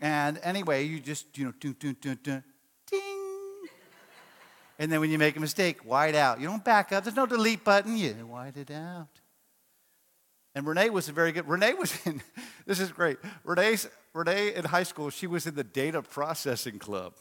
And 0.00 0.40
anyway, 0.42 0.84
you 0.84 0.98
just, 0.98 1.36
you 1.36 1.44
know, 1.44 1.52
dun, 1.60 1.76
dun, 1.78 1.94
dun, 2.00 2.18
dun, 2.22 2.44
ding. 2.90 3.68
And 4.78 4.90
then 4.90 5.00
when 5.00 5.10
you 5.10 5.18
make 5.18 5.36
a 5.36 5.40
mistake, 5.40 5.82
white 5.82 6.14
out. 6.14 6.40
You 6.40 6.46
don't 6.46 6.64
back 6.64 6.90
up. 6.90 7.04
There's 7.04 7.14
no 7.14 7.26
delete 7.26 7.64
button. 7.64 7.98
You 7.98 8.14
white 8.14 8.56
it 8.56 8.70
out. 8.70 9.08
And 10.54 10.66
Renee 10.66 10.88
was 10.88 11.10
a 11.10 11.12
very 11.12 11.32
good, 11.32 11.46
Renee 11.46 11.74
was 11.74 11.94
in, 12.06 12.22
this 12.66 12.80
is 12.80 12.90
great. 12.90 13.18
Renee's, 13.44 13.86
Renee 14.14 14.54
in 14.54 14.64
high 14.64 14.84
school, 14.84 15.10
she 15.10 15.26
was 15.26 15.46
in 15.46 15.54
the 15.54 15.64
data 15.64 16.00
processing 16.00 16.78
club. 16.78 17.12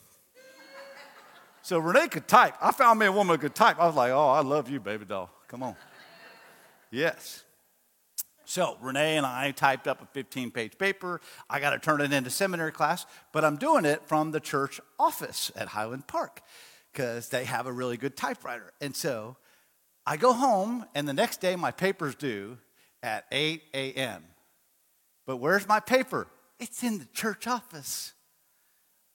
So 1.64 1.80
Renee 1.80 2.08
could 2.08 2.30
type. 2.30 2.56
I 2.62 2.72
found 2.72 2.98
me 2.98 3.08
a 3.08 3.12
woman 3.12 3.36
who 3.36 3.42
could 3.42 3.56
type. 3.56 3.78
I 3.78 3.88
was 3.88 3.96
like, 3.96 4.12
oh, 4.12 4.30
I 4.30 4.40
love 4.40 4.70
you, 4.70 4.80
baby 4.80 5.04
doll. 5.04 5.30
Come 5.50 5.64
on. 5.64 5.76
Yes. 6.90 7.44
So 8.50 8.78
Renee 8.82 9.16
and 9.16 9.28
I 9.28 9.52
typed 9.52 9.88
up 9.88 10.02
a 10.02 10.08
15 10.08 10.50
page 10.50 10.76
paper. 10.80 11.22
I 11.48 11.60
got 11.60 11.70
to 11.70 11.78
turn 11.78 12.02
it 12.02 12.12
into 12.12 12.32
seminary 12.32 12.72
class, 12.72 13.06
but 13.32 13.46
I'm 13.46 13.58
doing 13.58 13.86
it 13.86 14.08
from 14.08 14.32
the 14.32 14.40
church 14.40 14.82
office 14.98 15.52
at 15.56 15.68
Highland 15.68 16.08
Park 16.08 16.42
because 16.92 17.30
they 17.30 17.46
have 17.46 17.68
a 17.68 17.72
really 17.72 17.96
good 17.96 18.18
typewriter. 18.18 18.74
And 18.82 18.96
so 18.96 19.38
I 20.04 20.18
go 20.18 20.34
home, 20.34 20.84
and 20.96 21.08
the 21.08 21.14
next 21.14 21.42
day 21.42 21.56
my 21.56 21.70
paper's 21.70 22.16
due 22.16 22.58
at 23.04 23.26
8 23.32 23.62
a.m. 23.76 24.24
But 25.28 25.38
where's 25.38 25.68
my 25.68 25.80
paper? 25.80 26.26
It's 26.60 26.82
in 26.82 26.98
the 26.98 27.06
church 27.14 27.46
office. 27.46 28.14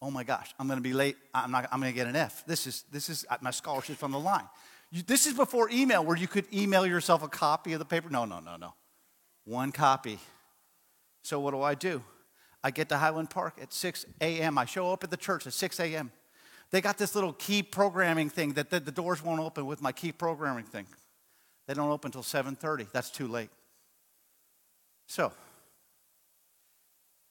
Oh 0.00 0.12
my 0.12 0.22
gosh, 0.22 0.54
I'm 0.60 0.69
going 0.69 0.78
to 0.78 0.82
be 0.82 0.92
late. 0.92 1.16
I'm, 1.34 1.50
not, 1.50 1.69
I'm 1.72 1.81
going 1.81 1.92
to 1.92 1.96
get 1.96 2.06
an 2.06 2.14
F. 2.14 2.46
This 2.46 2.69
is, 2.69 2.84
this 2.92 3.08
is 3.08 3.26
uh, 3.28 3.38
my 3.40 3.50
scholarship 3.50 4.04
on 4.04 4.12
the 4.12 4.20
line. 4.20 4.48
You, 4.92 5.02
this 5.02 5.26
is 5.26 5.34
before 5.34 5.69
email 5.70 6.04
where 6.04 6.16
you 6.16 6.28
could 6.28 6.46
email 6.54 6.86
yourself 6.86 7.25
a 7.25 7.28
copy 7.28 7.72
of 7.72 7.81
the 7.81 7.84
paper. 7.84 8.08
No, 8.08 8.25
no, 8.25 8.38
no, 8.38 8.56
no. 8.56 8.75
One 9.44 9.73
copy. 9.73 10.19
So 11.23 11.41
what 11.41 11.52
do 11.52 11.62
I 11.62 11.75
do? 11.75 12.02
I 12.62 12.70
get 12.70 12.88
to 12.88 12.96
Highland 12.96 13.31
Park 13.31 13.58
at 13.61 13.73
6 13.73 14.06
a.m. 14.20 14.56
I 14.56 14.64
show 14.64 14.91
up 14.91 15.05
at 15.05 15.11
the 15.11 15.17
church 15.17 15.46
at 15.46 15.52
6 15.52 15.81
a.m. 15.81 16.11
They 16.70 16.81
got 16.81 16.96
this 16.96 17.14
little 17.14 17.35
key 17.35 17.62
programming 17.62 18.31
thing 18.31 18.55
that 18.55 18.70
the, 18.70 18.81
the 18.81 18.91
doors 18.91 19.23
won't 19.23 19.41
open 19.41 19.67
with 19.67 19.82
my 19.82 19.93
key 19.93 20.12
programming 20.12 20.64
thing. 20.64 20.87
They 21.67 21.74
don't 21.74 21.91
open 21.91 22.08
until 22.08 22.22
7:30. 22.22 22.91
That's 22.91 23.10
too 23.10 23.29
late. 23.29 23.51
So, 25.06 25.32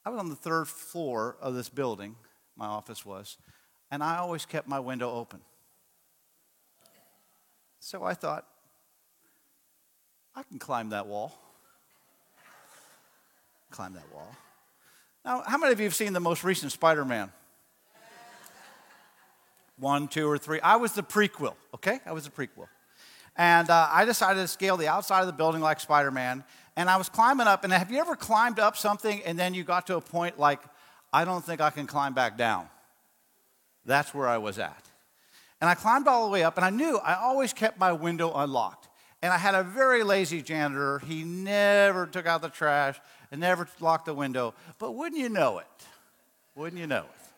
I 0.06 0.10
was 0.10 0.20
on 0.20 0.30
the 0.30 0.36
third 0.36 0.68
floor 0.68 1.38
of 1.42 1.56
this 1.56 1.70
building, 1.70 2.16
my 2.56 2.66
office 2.66 3.06
was, 3.06 3.38
and 3.90 4.04
I 4.04 4.18
always 4.18 4.46
kept 4.46 4.68
my 4.68 4.80
window 4.80 5.12
open. 5.12 5.40
So 7.80 8.04
I 8.04 8.14
thought, 8.14 8.48
I 10.36 10.44
can 10.44 10.60
climb 10.60 10.90
that 10.90 11.08
wall 11.08 11.43
climb 13.74 13.94
that 13.94 14.14
wall. 14.14 14.34
Now, 15.26 15.44
how 15.46 15.58
many 15.58 15.74
of 15.74 15.80
you 15.80 15.86
have 15.86 15.96
seen 15.96 16.14
the 16.14 16.20
most 16.20 16.44
recent 16.44 16.72
Spider 16.72 17.04
Man? 17.04 17.32
One, 19.78 20.08
two, 20.08 20.30
or 20.30 20.38
three. 20.38 20.62
I 20.62 20.76
was 20.76 20.94
the 20.94 21.02
prequel, 21.02 21.56
okay? 21.74 22.00
I 22.06 22.12
was 22.14 22.26
the 22.26 22.30
prequel. 22.30 22.68
And 23.36 23.70
uh, 23.70 23.90
I 23.92 24.06
decided 24.06 24.42
to 24.42 24.48
scale 24.48 24.78
the 24.78 24.88
outside 24.88 25.22
of 25.22 25.28
the 25.28 25.34
building 25.34 25.62
like 25.62 25.80
Spider 25.80 26.12
Man. 26.12 26.44
And 26.76 26.90
I 26.90 26.98
was 26.98 27.10
climbing 27.10 27.48
up. 27.48 27.64
And 27.64 27.74
have 27.74 27.92
you 27.92 28.00
ever 28.00 28.16
climbed 28.16 28.60
up 28.60 28.78
something 28.78 29.24
and 29.24 29.38
then 29.38 29.54
you 29.54 29.64
got 29.64 29.88
to 29.88 29.98
a 29.98 30.02
point 30.02 30.40
like, 30.40 30.60
I 31.12 31.26
don't 31.26 31.44
think 31.44 31.60
I 31.60 31.72
can 31.72 31.88
climb 31.88 32.14
back 32.14 32.38
down? 32.38 32.70
That's 33.86 34.14
where 34.14 34.28
I 34.28 34.38
was 34.38 34.60
at. 34.60 34.86
And 35.60 35.70
I 35.70 35.76
climbed 35.76 36.08
all 36.08 36.26
the 36.26 36.32
way 36.32 36.44
up, 36.44 36.58
and 36.58 36.66
I 36.66 36.70
knew 36.70 36.98
I 36.98 37.16
always 37.16 37.54
kept 37.54 37.80
my 37.80 37.94
window 37.94 38.34
unlocked. 38.36 38.90
And 39.24 39.32
I 39.32 39.38
had 39.38 39.56
a 39.56 39.64
very 39.64 40.04
lazy 40.04 40.42
janitor. 40.42 41.00
He 41.00 41.24
never 41.24 42.06
took 42.06 42.28
out 42.28 42.42
the 42.42 42.50
trash 42.50 43.00
and 43.32 43.40
never 43.40 43.70
locked 43.80 44.06
the 44.06 44.14
window. 44.14 44.54
But 44.80 44.96
wouldn't 44.96 45.18
you 45.18 45.30
know 45.30 45.60
it? 45.60 45.86
Wouldn't 46.56 46.78
you 46.78 46.88
know 46.88 47.04
it? 47.04 47.30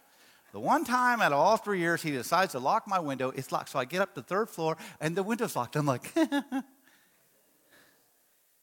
The 0.52 0.60
one 0.60 0.84
time 0.84 1.22
out 1.22 1.32
of 1.32 1.38
all 1.38 1.58
three 1.58 1.78
years 1.78 2.02
he 2.02 2.10
decides 2.10 2.54
to 2.54 2.60
lock 2.60 2.88
my 2.88 2.98
window, 2.98 3.30
it's 3.30 3.52
locked. 3.52 3.70
So 3.70 3.78
I 3.78 3.86
get 3.86 4.02
up 4.02 4.16
the 4.16 4.24
third 4.24 4.50
floor 4.50 4.78
and 5.00 5.16
the 5.16 5.22
window's 5.22 5.56
locked. 5.56 5.76
I'm 5.76 5.86
like, 5.86 6.12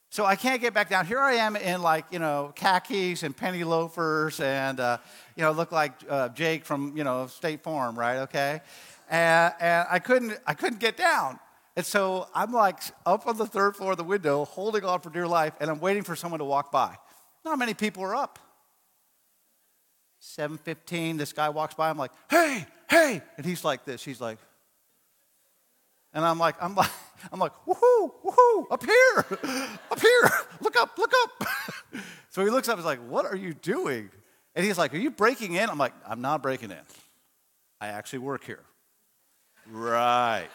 so 0.09 0.25
I 0.25 0.35
can't 0.35 0.59
get 0.59 0.73
back 0.73 0.89
down. 0.89 1.05
Here 1.05 1.21
I 1.21 1.35
am 1.35 1.55
in 1.55 1.81
like, 1.81 2.03
you 2.11 2.19
know, 2.19 2.51
khakis 2.57 3.23
and 3.23 3.37
penny 3.37 3.63
loafers 3.63 4.41
and, 4.41 4.81
uh, 4.81 4.97
you 5.37 5.43
know, 5.43 5.53
look 5.53 5.71
like 5.71 5.93
uh, 6.09 6.27
Jake 6.27 6.65
from, 6.65 6.97
you 6.97 7.05
know, 7.05 7.27
State 7.27 7.63
Farm, 7.63 7.97
right? 7.97 8.17
Okay. 8.23 8.59
And, 9.09 9.53
and 9.61 9.87
I 9.89 9.99
couldn't, 9.99 10.37
I 10.45 10.55
couldn't 10.55 10.79
get 10.79 10.97
down. 10.97 11.39
And 11.75 11.85
so 11.85 12.27
I'm 12.35 12.51
like 12.51 12.79
up 13.05 13.25
on 13.25 13.37
the 13.37 13.47
third 13.47 13.75
floor 13.75 13.91
of 13.91 13.97
the 13.97 14.03
window, 14.03 14.45
holding 14.45 14.83
on 14.85 14.99
for 14.99 15.09
dear 15.09 15.27
life, 15.27 15.53
and 15.59 15.69
I'm 15.69 15.79
waiting 15.79 16.03
for 16.03 16.15
someone 16.15 16.39
to 16.39 16.45
walk 16.45 16.71
by. 16.71 16.95
Not 17.43 17.57
many 17.57 17.73
people 17.73 18.03
are 18.03 18.15
up. 18.15 18.39
7:15, 20.21 21.17
this 21.17 21.33
guy 21.33 21.49
walks 21.49 21.75
by. 21.75 21.89
I'm 21.89 21.97
like, 21.97 22.11
"Hey, 22.29 22.65
hey!" 22.89 23.21
And 23.37 23.45
he's 23.45 23.63
like 23.63 23.83
this. 23.85 24.03
He's 24.03 24.21
like, 24.21 24.37
and 26.13 26.23
I'm 26.23 26.37
like, 26.37 26.55
I'm 26.61 26.75
like, 26.75 26.91
I'm 27.31 27.39
like, 27.39 27.53
woohoo, 27.65 28.11
woohoo, 28.23 28.65
up 28.69 28.83
here, 28.83 29.17
up 29.91 29.99
here, 29.99 30.29
look 30.61 30.75
up, 30.75 30.97
look 30.97 31.11
up. 31.23 31.47
so 32.29 32.43
he 32.43 32.51
looks 32.51 32.69
up, 32.69 32.77
he's 32.77 32.85
like, 32.85 32.99
what 33.07 33.25
are 33.25 33.35
you 33.35 33.53
doing? 33.53 34.09
And 34.55 34.65
he's 34.65 34.77
like, 34.77 34.93
are 34.93 34.97
you 34.97 35.09
breaking 35.09 35.53
in? 35.53 35.69
I'm 35.69 35.77
like, 35.79 35.93
I'm 36.07 36.21
not 36.21 36.43
breaking 36.43 36.71
in. 36.71 36.77
I 37.81 37.87
actually 37.87 38.19
work 38.19 38.43
here. 38.43 38.63
right. 39.71 40.49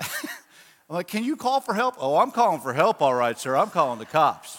I'm 0.00 0.96
like, 0.96 1.08
can 1.08 1.24
you 1.24 1.36
call 1.36 1.60
for 1.60 1.74
help? 1.74 1.96
Oh, 1.98 2.18
I'm 2.18 2.30
calling 2.30 2.60
for 2.60 2.72
help, 2.72 3.02
all 3.02 3.14
right, 3.14 3.38
sir. 3.38 3.56
I'm 3.56 3.70
calling 3.70 3.98
the 3.98 4.06
cops. 4.06 4.58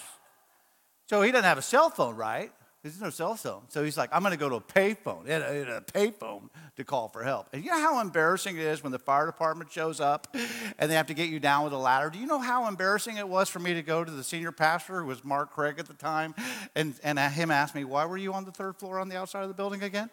So 1.08 1.22
he 1.22 1.32
doesn't 1.32 1.46
have 1.46 1.58
a 1.58 1.62
cell 1.62 1.90
phone, 1.90 2.16
right? 2.16 2.52
There's 2.84 3.02
no 3.02 3.10
cell 3.10 3.36
phone. 3.36 3.64
So 3.70 3.84
he's 3.84 3.98
like, 3.98 4.10
I'm 4.14 4.22
going 4.22 4.32
to 4.32 4.38
go 4.38 4.50
to 4.50 4.56
a 4.56 4.62
payphone, 4.62 5.28
a, 5.28 5.78
a 5.78 5.82
payphone 5.82 6.50
to 6.78 6.84
call 6.84 7.10
for 7.10 7.24
help. 7.24 7.48
And 7.52 7.64
you 7.64 7.72
know 7.72 7.80
how 7.80 8.00
embarrassing 8.00 8.56
it 8.56 8.62
is 8.62 8.84
when 8.84 8.92
the 8.92 9.00
fire 9.00 9.26
department 9.26 9.72
shows 9.72 10.00
up 10.00 10.34
and 10.78 10.90
they 10.90 10.96
have 10.96 11.08
to 11.08 11.14
get 11.14 11.30
you 11.30 11.40
down 11.40 11.64
with 11.64 11.74
a 11.74 11.78
ladder? 11.78 12.10
Do 12.10 12.20
you 12.20 12.28
know 12.28 12.40
how 12.40 12.68
embarrassing 12.68 13.18
it 13.18 13.28
was 13.28 13.50
for 13.50 13.60
me 13.60 13.74
to 13.74 13.82
go 13.82 14.04
to 14.04 14.12
the 14.12 14.24
senior 14.24 14.52
pastor, 14.52 15.02
who 15.02 15.08
was 15.08 15.24
Mark 15.26 15.52
Craig 15.52 15.80
at 15.80 15.88
the 15.88 15.96
time, 15.96 16.36
and, 16.76 16.94
and 17.04 17.20
uh, 17.20 17.30
him 17.30 17.52
ask 17.52 17.74
me, 17.74 17.84
Why 17.84 18.06
were 18.06 18.18
you 18.18 18.34
on 18.34 18.46
the 18.46 18.52
third 18.52 18.78
floor 18.78 19.00
on 19.00 19.10
the 19.10 19.18
outside 19.18 19.42
of 19.42 19.50
the 19.50 19.56
building 19.56 19.84
again? 19.84 20.10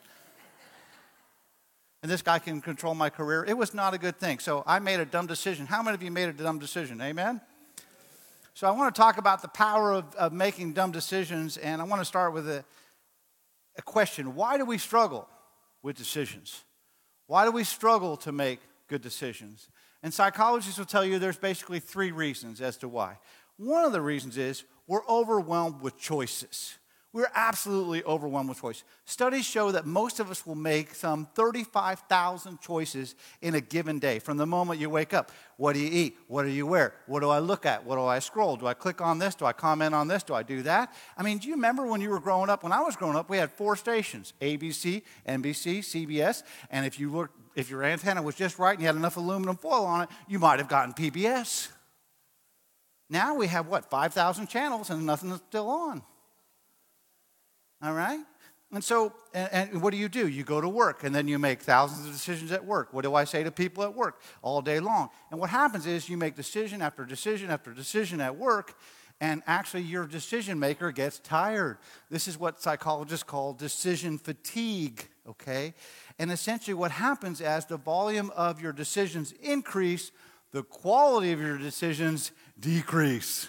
And 2.05 2.13
this 2.13 2.21
guy 2.21 2.39
can 2.39 2.61
control 2.61 2.95
my 2.95 3.09
career. 3.09 3.47
It 3.49 3.57
was 3.57 3.73
not 3.73 3.95
a 3.95 3.99
good 3.99 4.19
thing. 4.19 4.39
So 4.39 4.63
I 4.67 4.79
made 4.79 5.01
a 5.01 5.07
dumb 5.07 5.27
decision. 5.27 5.65
How 5.65 5.83
many 5.83 5.95
of 5.95 6.03
you 6.03 6.11
made 6.11 6.29
a 6.29 6.35
dumb 6.35 6.59
decision? 6.59 7.01
Amen? 7.01 7.41
So 8.53 8.69
I 8.69 8.73
want 8.73 8.95
to 8.95 9.01
talk 9.01 9.17
about 9.17 9.41
the 9.41 9.49
power 9.49 9.95
of, 9.95 10.15
of 10.17 10.31
making 10.31 10.75
dumb 10.75 10.91
decisions, 10.91 11.57
and 11.57 11.81
I 11.81 11.87
want 11.87 12.03
to 12.03 12.05
start 12.05 12.35
with 12.35 12.47
a, 12.47 12.63
a 13.79 13.83
question 13.83 14.35
Why 14.35 14.59
do 14.59 14.67
we 14.67 14.77
struggle 14.77 15.27
with 15.83 15.97
decisions? 15.97 16.65
Why 17.27 17.47
do 17.47 17.53
we 17.53 17.65
struggle 17.65 18.19
to 18.19 18.33
make 18.33 18.61
good 18.87 19.01
decisions? 19.01 19.71
And 20.03 20.13
psychologists 20.13 20.79
will 20.79 20.85
tell 20.85 21.07
you 21.07 21.19
there's 21.19 21.39
basically 21.39 21.81
three 21.81 22.13
reasons 22.13 22.61
as 22.61 22.77
to 22.79 22.87
why. 22.87 23.17
One 23.57 23.83
of 23.83 23.93
the 23.93 24.03
reasons 24.03 24.37
is 24.37 24.65
we're 24.87 25.07
overwhelmed 25.09 25.81
with 25.81 25.97
choices. 25.97 26.77
We're 27.15 27.31
absolutely 27.33 28.03
overwhelmed 28.03 28.49
with 28.49 28.61
choice. 28.61 28.83
Studies 29.05 29.45
show 29.45 29.71
that 29.71 29.87
most 29.87 30.19
of 30.19 30.33
us 30.33 30.45
will 30.45 30.57
make 30.57 30.97
some 30.97 31.29
35,000 31.37 32.61
choices 32.61 33.15
in 33.41 33.55
a 33.55 33.61
given 33.61 34.01
day 34.01 34.19
from 34.19 34.37
the 34.37 34.47
moment 34.47 34.81
you 34.81 34.91
wake 34.91 35.15
up. 35.15 35.31
What 35.57 35.75
do 35.75 35.79
you 35.79 35.89
eat? 35.93 36.17
What 36.27 36.43
do 36.43 36.49
you 36.49 36.67
wear? 36.67 36.93
What 37.07 37.21
do 37.21 37.31
I 37.31 37.39
look 37.39 37.67
at? 37.67 37.87
What 37.87 37.95
do 37.95 38.03
I 38.03 38.19
scroll? 38.19 38.57
Do 38.57 38.67
I 38.67 38.75
click 38.75 39.01
on 39.01 39.21
this? 39.21 39.37
Do 39.37 39.45
I 39.45 39.53
comment 39.53 39.95
on 39.95 40.09
this? 40.09 40.25
Do 40.25 40.35
I 40.35 40.43
do 40.43 40.63
that? 40.63 40.93
I 41.17 41.23
mean, 41.23 41.39
do 41.39 41.47
you 41.47 41.55
remember 41.55 41.87
when 41.87 42.01
you 42.01 42.11
were 42.11 42.19
growing 42.19 42.51
up? 42.51 42.65
When 42.65 42.73
I 42.73 42.81
was 42.81 42.97
growing 42.97 43.15
up, 43.15 43.31
we 43.31 43.37
had 43.37 43.53
four 43.53 43.77
stations 43.77 44.33
ABC, 44.41 45.03
NBC, 45.29 45.79
CBS, 45.79 46.43
and 46.69 46.85
if 46.85 46.99
you 46.99 47.13
look, 47.13 47.31
if 47.55 47.71
your 47.71 47.85
antenna 47.85 48.23
was 48.23 48.35
just 48.35 48.59
right 48.59 48.73
and 48.73 48.81
you 48.81 48.89
had 48.89 48.97
enough 48.97 49.17
aluminum 49.17 49.57
foil 49.57 49.85
on 49.85 50.01
it, 50.03 50.09
you 50.27 50.41
might 50.41 50.59
have 50.59 50.69
gotten 50.69 50.93
PBS. 50.93 51.69
Now 53.09 53.37
we 53.37 53.47
have 53.47 53.69
what, 53.69 53.89
5,000 53.89 54.49
channels 54.49 54.91
and 54.91 55.07
nothing 55.07 55.31
is 55.31 55.41
still 55.49 55.69
on. 55.69 56.03
All 57.85 57.93
right? 57.93 58.21
And 58.73 58.83
so, 58.83 59.13
and, 59.35 59.71
and, 59.71 59.83
what 59.83 59.93
do 59.93 59.99
you 59.99 60.09
do? 60.09 60.27
You 60.27 60.43
go 60.43 60.61
to 60.61 60.69
work 60.69 61.05
and 61.05 61.15
then 61.15 61.29
you 61.29 61.39
make 61.39 61.61
thousands 61.61 62.07
of 62.07 62.13
decisions 62.13 62.51
at 62.51 62.65
work. 62.65 62.93
What 62.93 63.03
do 63.05 63.15
I 63.15 63.25
say 63.25 63.45
to 63.45 63.53
people 63.53 63.85
at 63.85 63.95
work 63.95 64.21
all 64.43 64.63
day 64.63 64.81
long? 64.81 65.11
And 65.31 65.39
what 65.39 65.51
happens 65.51 65.87
is 65.87 66.09
you 66.09 66.17
make 66.17 66.35
decision 66.35 66.83
after 66.83 67.05
decision 67.05 67.51
after 67.51 67.73
decision 67.73 68.21
at 68.21 68.37
work, 68.37 68.75
and 69.21 69.43
actually 69.47 69.83
your 69.83 70.07
decision 70.07 70.59
maker 70.59 70.91
gets 70.91 71.21
tired. 71.21 71.79
This 72.11 72.27
is 72.27 72.37
what 72.37 72.61
psychologists 72.61 73.23
call 73.23 73.53
decision 73.53 74.19
fatigue, 74.19 75.09
okay? 75.29 75.75
And 76.19 76.33
essentially, 76.33 76.75
what 76.75 76.91
happens 76.91 77.41
as 77.41 77.67
the 77.67 77.77
volume 77.77 78.33
of 78.35 78.61
your 78.61 78.73
decisions 78.73 79.33
increase, 79.41 80.11
the 80.51 80.65
quality 80.65 81.31
of 81.31 81.41
your 81.41 81.59
decisions 81.59 82.33
decrease. 82.59 83.49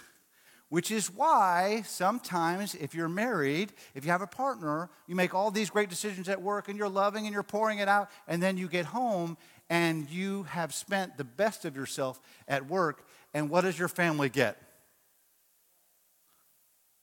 Which 0.68 0.90
is 0.90 1.12
why 1.12 1.82
sometimes, 1.86 2.74
if 2.74 2.94
you're 2.94 3.08
married, 3.08 3.72
if 3.94 4.04
you 4.04 4.10
have 4.10 4.22
a 4.22 4.26
partner, 4.26 4.90
you 5.06 5.14
make 5.14 5.32
all 5.32 5.50
these 5.50 5.70
great 5.70 5.88
decisions 5.88 6.28
at 6.28 6.42
work 6.42 6.68
and 6.68 6.76
you're 6.76 6.88
loving 6.88 7.26
and 7.26 7.32
you're 7.32 7.44
pouring 7.44 7.78
it 7.78 7.88
out, 7.88 8.10
and 8.26 8.42
then 8.42 8.56
you 8.56 8.68
get 8.68 8.86
home 8.86 9.36
and 9.70 10.10
you 10.10 10.44
have 10.44 10.74
spent 10.74 11.16
the 11.16 11.24
best 11.24 11.64
of 11.64 11.76
yourself 11.76 12.20
at 12.48 12.68
work, 12.68 13.06
and 13.34 13.50
what 13.50 13.62
does 13.62 13.78
your 13.78 13.88
family 13.88 14.28
get? 14.28 14.60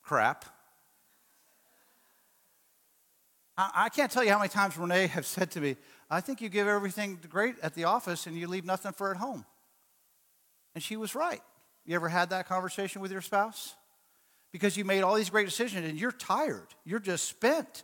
Crap. 0.02 0.44
I, 3.56 3.88
can't 3.88 4.10
tell 4.10 4.24
you 4.24 4.30
how 4.30 4.38
many 4.38 4.48
times 4.48 4.76
Renee 4.76 5.06
has 5.08 5.26
said 5.26 5.50
to 5.52 5.60
me, 5.60 5.76
I 6.10 6.20
think 6.20 6.40
you 6.40 6.48
give 6.48 6.66
everything 6.66 7.18
great 7.28 7.54
at 7.62 7.74
the 7.74 7.84
office 7.84 8.26
and 8.26 8.36
you 8.36 8.48
leave 8.48 8.64
nothing 8.64 8.92
for 8.92 9.10
at 9.10 9.16
home. 9.16 9.44
And 10.74 10.82
she 10.82 10.96
was 10.96 11.14
right. 11.14 11.40
You 11.84 11.94
ever 11.94 12.08
had 12.08 12.30
that 12.30 12.48
conversation 12.48 13.02
with 13.02 13.12
your 13.12 13.20
spouse? 13.20 13.74
Because 14.52 14.76
you 14.76 14.84
made 14.84 15.02
all 15.02 15.14
these 15.14 15.30
great 15.30 15.46
decisions 15.46 15.88
and 15.88 15.98
you're 15.98 16.12
tired. 16.12 16.68
You're 16.84 17.00
just 17.00 17.24
spent, 17.28 17.82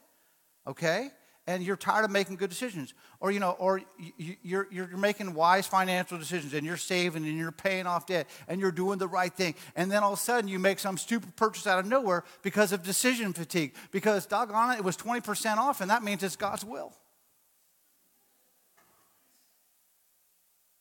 okay? 0.66 1.10
And 1.46 1.64
you're 1.64 1.76
tired 1.76 2.04
of 2.04 2.12
making 2.12 2.36
good 2.36 2.48
decisions. 2.48 2.94
Or, 3.18 3.32
you 3.32 3.40
know, 3.40 3.50
or 3.58 3.82
you're, 4.16 4.68
you're 4.70 4.96
making 4.96 5.34
wise 5.34 5.66
financial 5.66 6.16
decisions 6.16 6.54
and 6.54 6.64
you're 6.64 6.76
saving 6.76 7.24
and 7.24 7.36
you're 7.36 7.50
paying 7.50 7.86
off 7.86 8.06
debt 8.06 8.28
and 8.46 8.60
you're 8.60 8.70
doing 8.70 8.98
the 8.98 9.08
right 9.08 9.32
thing. 9.32 9.56
And 9.74 9.90
then 9.90 10.04
all 10.04 10.12
of 10.12 10.18
a 10.18 10.22
sudden 10.22 10.48
you 10.48 10.58
make 10.58 10.78
some 10.78 10.96
stupid 10.96 11.34
purchase 11.34 11.66
out 11.66 11.80
of 11.80 11.86
nowhere 11.86 12.24
because 12.42 12.72
of 12.72 12.84
decision 12.84 13.32
fatigue. 13.32 13.74
Because, 13.90 14.26
doggone 14.26 14.74
it, 14.74 14.78
it 14.78 14.84
was 14.84 14.96
20% 14.96 15.56
off 15.56 15.80
and 15.80 15.90
that 15.90 16.04
means 16.04 16.22
it's 16.22 16.36
God's 16.36 16.64
will. 16.64 16.94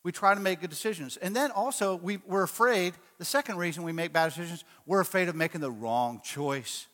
We 0.02 0.12
try 0.12 0.34
to 0.34 0.40
make 0.40 0.60
good 0.60 0.70
decisions. 0.70 1.16
And 1.18 1.36
then 1.36 1.50
also, 1.50 1.96
we, 1.96 2.18
we're 2.26 2.42
afraid, 2.42 2.94
the 3.18 3.24
second 3.24 3.58
reason 3.58 3.82
we 3.82 3.92
make 3.92 4.12
bad 4.12 4.28
decisions, 4.28 4.64
we're 4.86 5.00
afraid 5.00 5.28
of 5.28 5.34
making 5.34 5.60
the 5.60 5.70
wrong 5.70 6.22
choice, 6.24 6.86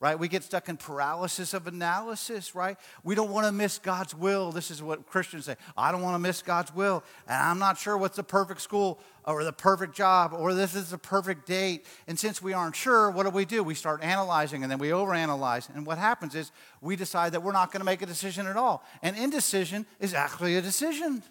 right? 0.00 0.18
We 0.18 0.28
get 0.28 0.42
stuck 0.44 0.70
in 0.70 0.78
paralysis 0.78 1.52
of 1.52 1.66
analysis, 1.66 2.54
right? 2.54 2.78
We 3.02 3.14
don't 3.14 3.30
want 3.30 3.46
to 3.46 3.52
miss 3.52 3.78
God's 3.78 4.14
will. 4.14 4.50
This 4.50 4.70
is 4.70 4.82
what 4.82 5.06
Christians 5.06 5.44
say 5.44 5.56
I 5.76 5.92
don't 5.92 6.00
want 6.00 6.14
to 6.14 6.18
miss 6.18 6.40
God's 6.40 6.74
will. 6.74 7.04
And 7.28 7.36
I'm 7.36 7.58
not 7.58 7.76
sure 7.76 7.98
what's 7.98 8.16
the 8.16 8.24
perfect 8.24 8.62
school 8.62 8.98
or 9.26 9.44
the 9.44 9.52
perfect 9.52 9.94
job 9.94 10.32
or 10.32 10.54
this 10.54 10.74
is 10.74 10.88
the 10.88 10.98
perfect 10.98 11.46
date. 11.46 11.84
And 12.06 12.18
since 12.18 12.40
we 12.40 12.54
aren't 12.54 12.76
sure, 12.76 13.10
what 13.10 13.24
do 13.24 13.30
we 13.30 13.44
do? 13.44 13.62
We 13.62 13.74
start 13.74 14.02
analyzing 14.02 14.62
and 14.62 14.72
then 14.72 14.78
we 14.78 14.88
overanalyze. 14.88 15.68
And 15.74 15.84
what 15.84 15.98
happens 15.98 16.34
is 16.34 16.50
we 16.80 16.96
decide 16.96 17.32
that 17.32 17.42
we're 17.42 17.52
not 17.52 17.72
going 17.72 17.80
to 17.82 17.86
make 17.86 18.00
a 18.00 18.06
decision 18.06 18.46
at 18.46 18.56
all. 18.56 18.82
And 19.02 19.18
indecision 19.18 19.84
is 20.00 20.14
actually 20.14 20.56
a 20.56 20.62
decision 20.62 21.22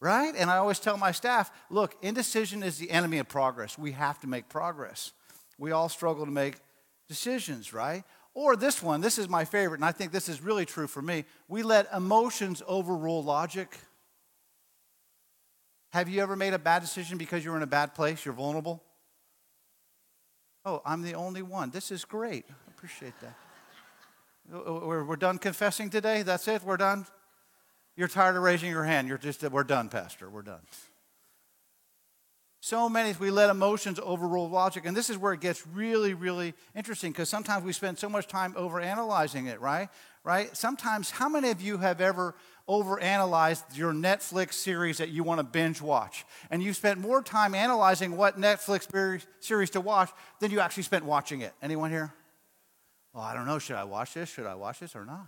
right? 0.00 0.34
And 0.36 0.50
I 0.50 0.56
always 0.58 0.78
tell 0.78 0.96
my 0.96 1.12
staff 1.12 1.50
look, 1.70 1.96
indecision 2.02 2.62
is 2.62 2.78
the 2.78 2.90
enemy 2.90 3.18
of 3.18 3.28
progress. 3.28 3.78
We 3.78 3.92
have 3.92 4.20
to 4.20 4.26
make 4.26 4.48
progress. 4.48 5.12
We 5.58 5.72
all 5.72 5.88
struggle 5.88 6.24
to 6.24 6.30
make 6.30 6.56
decisions, 7.08 7.72
right? 7.72 8.04
Or 8.34 8.54
this 8.54 8.82
one, 8.82 9.00
this 9.00 9.18
is 9.18 9.28
my 9.28 9.44
favorite, 9.44 9.78
and 9.78 9.84
I 9.84 9.92
think 9.92 10.12
this 10.12 10.28
is 10.28 10.40
really 10.40 10.64
true 10.64 10.86
for 10.86 11.02
me. 11.02 11.24
We 11.48 11.62
let 11.62 11.88
emotions 11.92 12.62
overrule 12.66 13.24
logic. 13.24 13.76
Have 15.90 16.08
you 16.08 16.22
ever 16.22 16.36
made 16.36 16.54
a 16.54 16.58
bad 16.58 16.82
decision 16.82 17.18
because 17.18 17.44
you're 17.44 17.56
in 17.56 17.62
a 17.62 17.66
bad 17.66 17.94
place? 17.94 18.24
You're 18.24 18.34
vulnerable? 18.34 18.82
Oh, 20.64 20.82
I'm 20.84 21.02
the 21.02 21.14
only 21.14 21.42
one. 21.42 21.70
This 21.70 21.90
is 21.90 22.04
great. 22.04 22.44
I 22.48 22.70
appreciate 22.70 23.14
that. 23.22 23.34
We're, 24.66 25.16
done 25.16 25.38
confessing 25.38 25.90
today? 25.90 26.22
That's 26.22 26.46
it? 26.46 26.62
We're 26.62 26.76
done? 26.76 27.06
You're 27.98 28.06
tired 28.06 28.36
of 28.36 28.44
raising 28.44 28.70
your 28.70 28.84
hand. 28.84 29.08
You're 29.08 29.18
just, 29.18 29.42
we're 29.42 29.64
done, 29.64 29.88
Pastor. 29.88 30.30
We're 30.30 30.42
done. 30.42 30.60
So 32.60 32.88
many, 32.88 33.12
we 33.18 33.32
let 33.32 33.50
emotions 33.50 33.98
overrule 34.00 34.48
logic. 34.48 34.86
And 34.86 34.96
this 34.96 35.10
is 35.10 35.18
where 35.18 35.32
it 35.32 35.40
gets 35.40 35.66
really, 35.66 36.14
really 36.14 36.54
interesting 36.76 37.10
because 37.10 37.28
sometimes 37.28 37.64
we 37.64 37.72
spend 37.72 37.98
so 37.98 38.08
much 38.08 38.28
time 38.28 38.54
overanalyzing 38.54 39.48
it, 39.48 39.60
right? 39.60 39.88
Right? 40.22 40.56
Sometimes, 40.56 41.10
how 41.10 41.28
many 41.28 41.50
of 41.50 41.60
you 41.60 41.78
have 41.78 42.00
ever 42.00 42.36
overanalyzed 42.68 43.76
your 43.76 43.92
Netflix 43.92 44.52
series 44.52 44.98
that 44.98 45.08
you 45.08 45.24
want 45.24 45.40
to 45.40 45.44
binge 45.44 45.82
watch? 45.82 46.24
And 46.52 46.62
you 46.62 46.74
spent 46.74 47.00
more 47.00 47.20
time 47.20 47.52
analyzing 47.52 48.16
what 48.16 48.38
Netflix 48.38 49.26
series 49.40 49.70
to 49.70 49.80
watch 49.80 50.10
than 50.38 50.52
you 50.52 50.60
actually 50.60 50.84
spent 50.84 51.04
watching 51.04 51.40
it. 51.40 51.52
Anyone 51.60 51.90
here? 51.90 52.14
Well, 53.12 53.24
I 53.24 53.34
don't 53.34 53.46
know. 53.46 53.58
Should 53.58 53.74
I 53.74 53.82
watch 53.82 54.14
this? 54.14 54.28
Should 54.28 54.46
I 54.46 54.54
watch 54.54 54.78
this 54.78 54.94
or 54.94 55.04
not? 55.04 55.26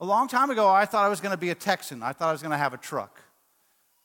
A 0.00 0.04
long 0.04 0.28
time 0.28 0.50
ago, 0.50 0.68
I 0.68 0.84
thought 0.84 1.04
I 1.04 1.08
was 1.08 1.20
going 1.20 1.32
to 1.32 1.38
be 1.38 1.50
a 1.50 1.54
Texan. 1.54 2.02
I 2.02 2.12
thought 2.12 2.28
I 2.28 2.32
was 2.32 2.40
going 2.40 2.52
to 2.52 2.58
have 2.58 2.72
a 2.72 2.76
truck. 2.76 3.20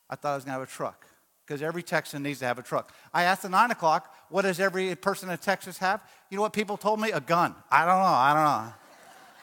I 0.10 0.16
thought 0.16 0.32
I 0.32 0.36
was 0.36 0.44
going 0.44 0.54
to 0.54 0.60
have 0.60 0.68
a 0.68 0.72
truck 0.72 1.06
because 1.46 1.62
every 1.62 1.84
Texan 1.84 2.24
needs 2.24 2.40
to 2.40 2.46
have 2.46 2.58
a 2.58 2.64
truck. 2.64 2.92
I 3.14 3.24
asked 3.24 3.44
the 3.44 3.50
nine 3.50 3.70
o'clock, 3.70 4.14
what 4.30 4.44
does 4.44 4.60
every 4.60 4.96
person 4.96 5.30
in 5.30 5.38
Texas 5.38 5.78
have? 5.78 6.02
You 6.30 6.38
know 6.38 6.42
what 6.42 6.54
people 6.54 6.78
told 6.78 7.00
me? 7.00 7.12
A 7.12 7.20
gun. 7.20 7.54
I 7.70 7.86
don't 7.86 8.00
know. 8.00 8.06
I 8.06 8.34
don't 8.34 8.44
know. 8.44 8.74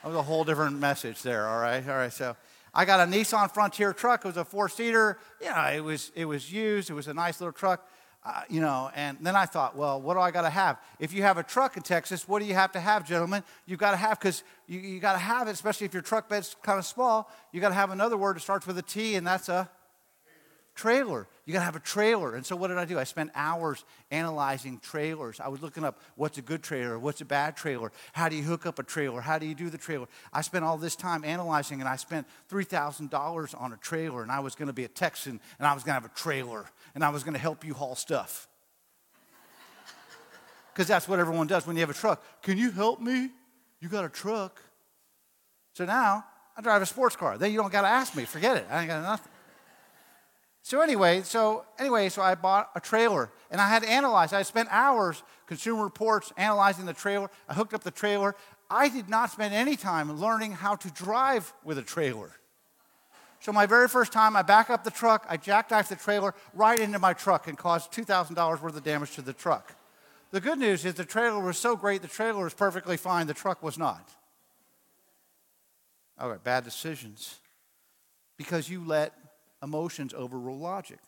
That 0.03 0.09
was 0.09 0.17
a 0.17 0.23
whole 0.23 0.45
different 0.45 0.79
message 0.79 1.23
there, 1.23 1.47
all 1.47 1.61
right? 1.61 1.87
All 1.87 1.97
right, 1.97 2.13
so 2.13 2.37
I 2.73 2.85
got 2.85 3.07
a 3.07 3.11
Nissan 3.11 3.53
Frontier 3.53 3.93
truck. 3.93 4.25
It 4.25 4.29
was 4.29 4.37
a 4.37 4.45
four 4.45 4.69
seater. 4.69 5.19
You 5.41 5.51
know, 5.51 5.65
it 5.65 5.85
was, 5.85 6.11
it 6.15 6.25
was 6.25 6.53
used. 6.53 6.91
It 6.91 6.95
was 6.95 7.07
a 7.07 7.15
nice 7.15 7.41
little 7.41 7.53
truck. 7.53 7.87
Uh, 8.23 8.43
you 8.51 8.61
know, 8.61 8.91
and 8.95 9.17
then 9.23 9.35
I 9.35 9.47
thought, 9.47 9.75
well, 9.75 9.99
what 9.99 10.13
do 10.13 10.21
I 10.21 10.31
got 10.31 10.43
to 10.43 10.51
have? 10.51 10.77
If 10.99 11.15
you 11.15 11.23
have 11.23 11.39
a 11.39 11.43
truck 11.43 11.79
in 11.79 11.83
Texas, 11.83 12.29
what 12.29 12.41
do 12.41 12.45
you 12.45 12.53
have 12.53 12.71
to 12.73 12.81
have, 12.81 13.09
gentlemen? 13.09 13.43
You've 13.65 13.79
got 13.79 13.93
to 13.93 13.97
have, 13.97 14.21
because 14.21 14.45
you, 14.67 14.79
you 14.79 15.01
got 15.01 15.15
to 15.15 15.19
have 15.19 15.49
it, 15.49 15.53
especially 15.53 15.87
if 15.87 15.95
your 15.95 16.03
truck 16.03 16.29
bed's 16.29 16.55
kind 16.63 16.79
of 16.79 16.85
small, 16.85 17.31
you 17.51 17.63
got 17.63 17.71
to 17.71 17.75
have 17.75 17.91
another 17.91 18.19
word 18.19 18.37
that 18.37 18.41
starts 18.41 18.67
with 18.67 18.77
a 18.77 18.83
T, 18.83 19.15
and 19.15 19.27
that's 19.27 19.49
a 19.49 19.71
trailer. 20.75 21.27
You 21.45 21.53
got 21.53 21.61
to 21.61 21.65
have 21.65 21.77
a 21.77 21.81
trailer. 21.81 22.35
And 22.35 22.47
so 22.47 22.57
what 22.57 22.69
did 22.69 22.79
I 22.79 22.85
do? 22.85 22.99
I 22.99 23.05
spent 23.05 23.31
hours 23.35 23.85
analyzing 24.11 24.79
trailers. 24.81 25.41
I 25.41 25.49
was 25.49 25.61
looking 25.61 25.85
up 25.85 26.01
what's 26.17 26.39
a 26.39 26.43
good 26.43 26.63
trailer, 26.63 26.99
what's 26.99 27.21
a 27.21 27.25
bad 27.25 27.57
trailer, 27.57 27.93
how 28.13 28.29
do 28.29 28.37
you 28.37 28.43
hook 28.43 28.67
up 28.67 28.79
a 28.79 28.83
trailer, 28.83 29.21
how 29.21 29.39
do 29.39 29.47
you 29.47 29.55
do 29.55 29.69
the 29.69 29.79
trailer. 29.79 30.07
I 30.33 30.43
spent 30.43 30.65
all 30.65 30.79
this 30.79 30.97
time 30.97 31.25
analyzing, 31.25 31.81
and 31.81 31.89
I 31.89 31.97
spent 31.97 32.27
$3,000 32.51 33.61
on 33.61 33.73
a 33.73 33.77
trailer, 33.77 34.23
and 34.23 34.31
I 34.31 34.41
was 34.41 34.55
going 34.55 34.69
to 34.69 34.73
be 34.73 34.85
a 34.85 34.89
Texan, 34.89 35.41
and 35.59 35.67
I 35.67 35.75
was 35.75 35.83
going 35.83 35.97
to 35.97 36.03
have 36.03 36.11
a 36.11 36.15
trailer, 36.15 36.67
and 36.95 37.05
I 37.05 37.11
was 37.11 37.25
going 37.25 37.35
to 37.35 37.41
help 37.41 37.65
you 37.65 37.75
haul 37.75 37.95
stuff. 37.95 38.49
Because 40.73 40.89
that's 40.89 41.09
what 41.09 41.19
everyone 41.19 41.47
does 41.47 41.67
when 41.67 41.77
you 41.77 41.81
have 41.81 41.91
a 41.91 41.95
truck. 41.95 42.23
Can 42.43 42.57
you 42.57 42.71
help 42.71 43.01
me? 43.01 43.31
You 43.81 43.89
got 43.89 44.05
a 44.05 44.09
truck. 44.09 44.63
So 45.75 45.85
now 45.85 46.25
I 46.57 46.63
drive 46.63 46.83
a 46.83 46.87
sports 46.87 47.17
car. 47.17 47.39
Then 47.39 47.53
you 47.53 47.59
don't 47.59 47.73
got 47.73 47.83
to 47.83 47.89
ask 47.89 48.15
me. 48.15 48.25
Forget 48.25 48.57
it. 48.57 48.67
I 48.71 48.81
ain't 48.81 48.89
got 48.89 49.03
nothing. 49.03 49.33
So 50.63 50.81
anyway, 50.81 51.23
so 51.23 51.65
anyway, 51.79 52.09
so 52.11 52.23
I 52.23 52.35
bought 52.35 52.71
a 52.75 52.81
trailer 52.81 53.31
and 53.51 53.61
I 53.61 53.69
had 53.69 53.83
to 53.83 53.89
analyze. 53.89 54.33
I 54.33 54.43
spent 54.43 54.69
hours 54.71 55.23
consumer 55.47 55.83
reports 55.83 56.33
analyzing 56.37 56.87
the 56.87 56.93
trailer. 56.93 57.31
I 57.49 57.55
hooked 57.55 57.75
up 57.75 57.83
the 57.83 57.91
trailer. 57.91 58.37
I 58.69 58.89
did 58.89 59.09
not 59.09 59.31
spend 59.31 59.53
any 59.53 59.77
time 59.77 60.21
learning 60.21 60.53
how 60.53 60.77
to 60.77 60.91
drive 60.91 61.53
with 61.65 61.79
a 61.79 61.83
trailer. 61.83 62.31
So 63.41 63.53
my 63.53 63.65
very 63.65 63.89
first 63.89 64.13
time, 64.13 64.37
I 64.37 64.43
back 64.43 64.69
up 64.69 64.85
the 64.85 64.91
truck, 64.91 65.25
I 65.29 65.39
jackknife 65.39 65.89
the 65.89 65.97
trailer 65.97 66.35
right 66.55 66.79
into 66.79 66.99
my 66.99 67.15
truck 67.15 67.49
and 67.49 67.57
caused 67.57 67.91
$2,000 67.91 68.61
worth 68.61 68.77
of 68.77 68.85
damage 68.85 69.15
to 69.15 69.23
the 69.23 69.33
truck. 69.33 69.75
The 70.31 70.41
good 70.41 70.59
news 70.59 70.85
is 70.85 70.95
the 70.95 71.07
trailer 71.07 71.41
was 71.41 71.59
so 71.59 71.75
great, 71.75 72.03
the 72.03 72.09
trailer 72.09 72.45
was 72.45 72.55
perfectly 72.55 72.99
fine, 72.99 73.27
the 73.27 73.35
truck 73.35 73.63
was 73.63 73.79
not. 73.79 74.11
All 76.19 76.29
right, 76.29 76.43
bad 76.45 76.65
decisions. 76.65 77.39
Because 78.37 78.69
you 78.69 78.85
let 78.85 79.15
emotions 79.63 80.13
overrule 80.13 80.59
logic. 80.59 80.99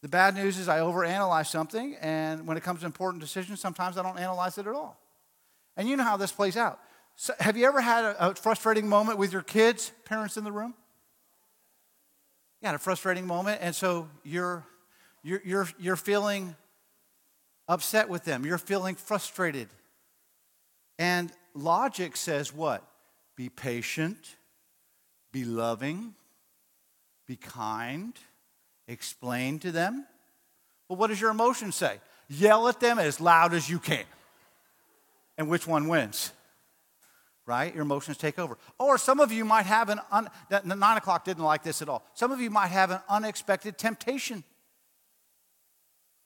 The 0.00 0.08
bad 0.08 0.34
news 0.34 0.58
is 0.58 0.68
I 0.68 0.78
overanalyze 0.80 1.46
something, 1.46 1.96
and 2.00 2.46
when 2.46 2.56
it 2.56 2.62
comes 2.62 2.80
to 2.80 2.86
important 2.86 3.22
decisions, 3.22 3.60
sometimes 3.60 3.98
I 3.98 4.02
don't 4.02 4.18
analyze 4.18 4.56
it 4.56 4.66
at 4.66 4.74
all. 4.74 4.98
And 5.76 5.88
you 5.88 5.96
know 5.96 6.04
how 6.04 6.16
this 6.16 6.32
plays 6.32 6.56
out. 6.56 6.78
So 7.16 7.34
have 7.38 7.56
you 7.56 7.66
ever 7.66 7.80
had 7.80 8.04
a, 8.04 8.30
a 8.30 8.34
frustrating 8.34 8.88
moment 8.88 9.18
with 9.18 9.32
your 9.32 9.42
kids, 9.42 9.92
parents 10.04 10.36
in 10.36 10.44
the 10.44 10.52
room? 10.52 10.74
Yeah, 12.64 12.74
a 12.74 12.78
frustrating 12.78 13.26
moment, 13.26 13.58
and 13.60 13.74
so 13.74 14.08
you're, 14.22 14.64
you're, 15.22 15.42
you're, 15.44 15.68
you're 15.78 15.96
feeling 15.96 16.56
upset 17.68 18.08
with 18.08 18.24
them, 18.24 18.46
you're 18.46 18.56
feeling 18.56 18.94
frustrated. 18.94 19.68
And 20.98 21.30
logic 21.52 22.16
says 22.16 22.54
what? 22.54 22.82
Be 23.36 23.50
patient, 23.50 24.36
be 25.30 25.44
loving, 25.44 26.14
be 27.26 27.36
kind, 27.36 28.14
explain 28.88 29.58
to 29.58 29.70
them. 29.70 30.06
Well, 30.88 30.96
what 30.96 31.08
does 31.08 31.20
your 31.20 31.32
emotion 31.32 31.70
say? 31.70 31.98
Yell 32.30 32.66
at 32.68 32.80
them 32.80 32.98
as 32.98 33.20
loud 33.20 33.52
as 33.52 33.68
you 33.68 33.78
can. 33.78 34.06
And 35.36 35.50
which 35.50 35.66
one 35.66 35.86
wins? 35.86 36.32
Right? 37.46 37.74
Your 37.74 37.82
emotions 37.82 38.16
take 38.16 38.38
over. 38.38 38.56
Or 38.78 38.96
some 38.96 39.20
of 39.20 39.30
you 39.30 39.44
might 39.44 39.66
have 39.66 39.90
an, 39.90 40.00
un, 40.10 40.30
that, 40.48 40.64
nine 40.66 40.96
o'clock 40.96 41.24
didn't 41.24 41.44
like 41.44 41.62
this 41.62 41.82
at 41.82 41.88
all. 41.88 42.06
Some 42.14 42.32
of 42.32 42.40
you 42.40 42.48
might 42.48 42.68
have 42.68 42.90
an 42.90 43.00
unexpected 43.08 43.76
temptation. 43.76 44.44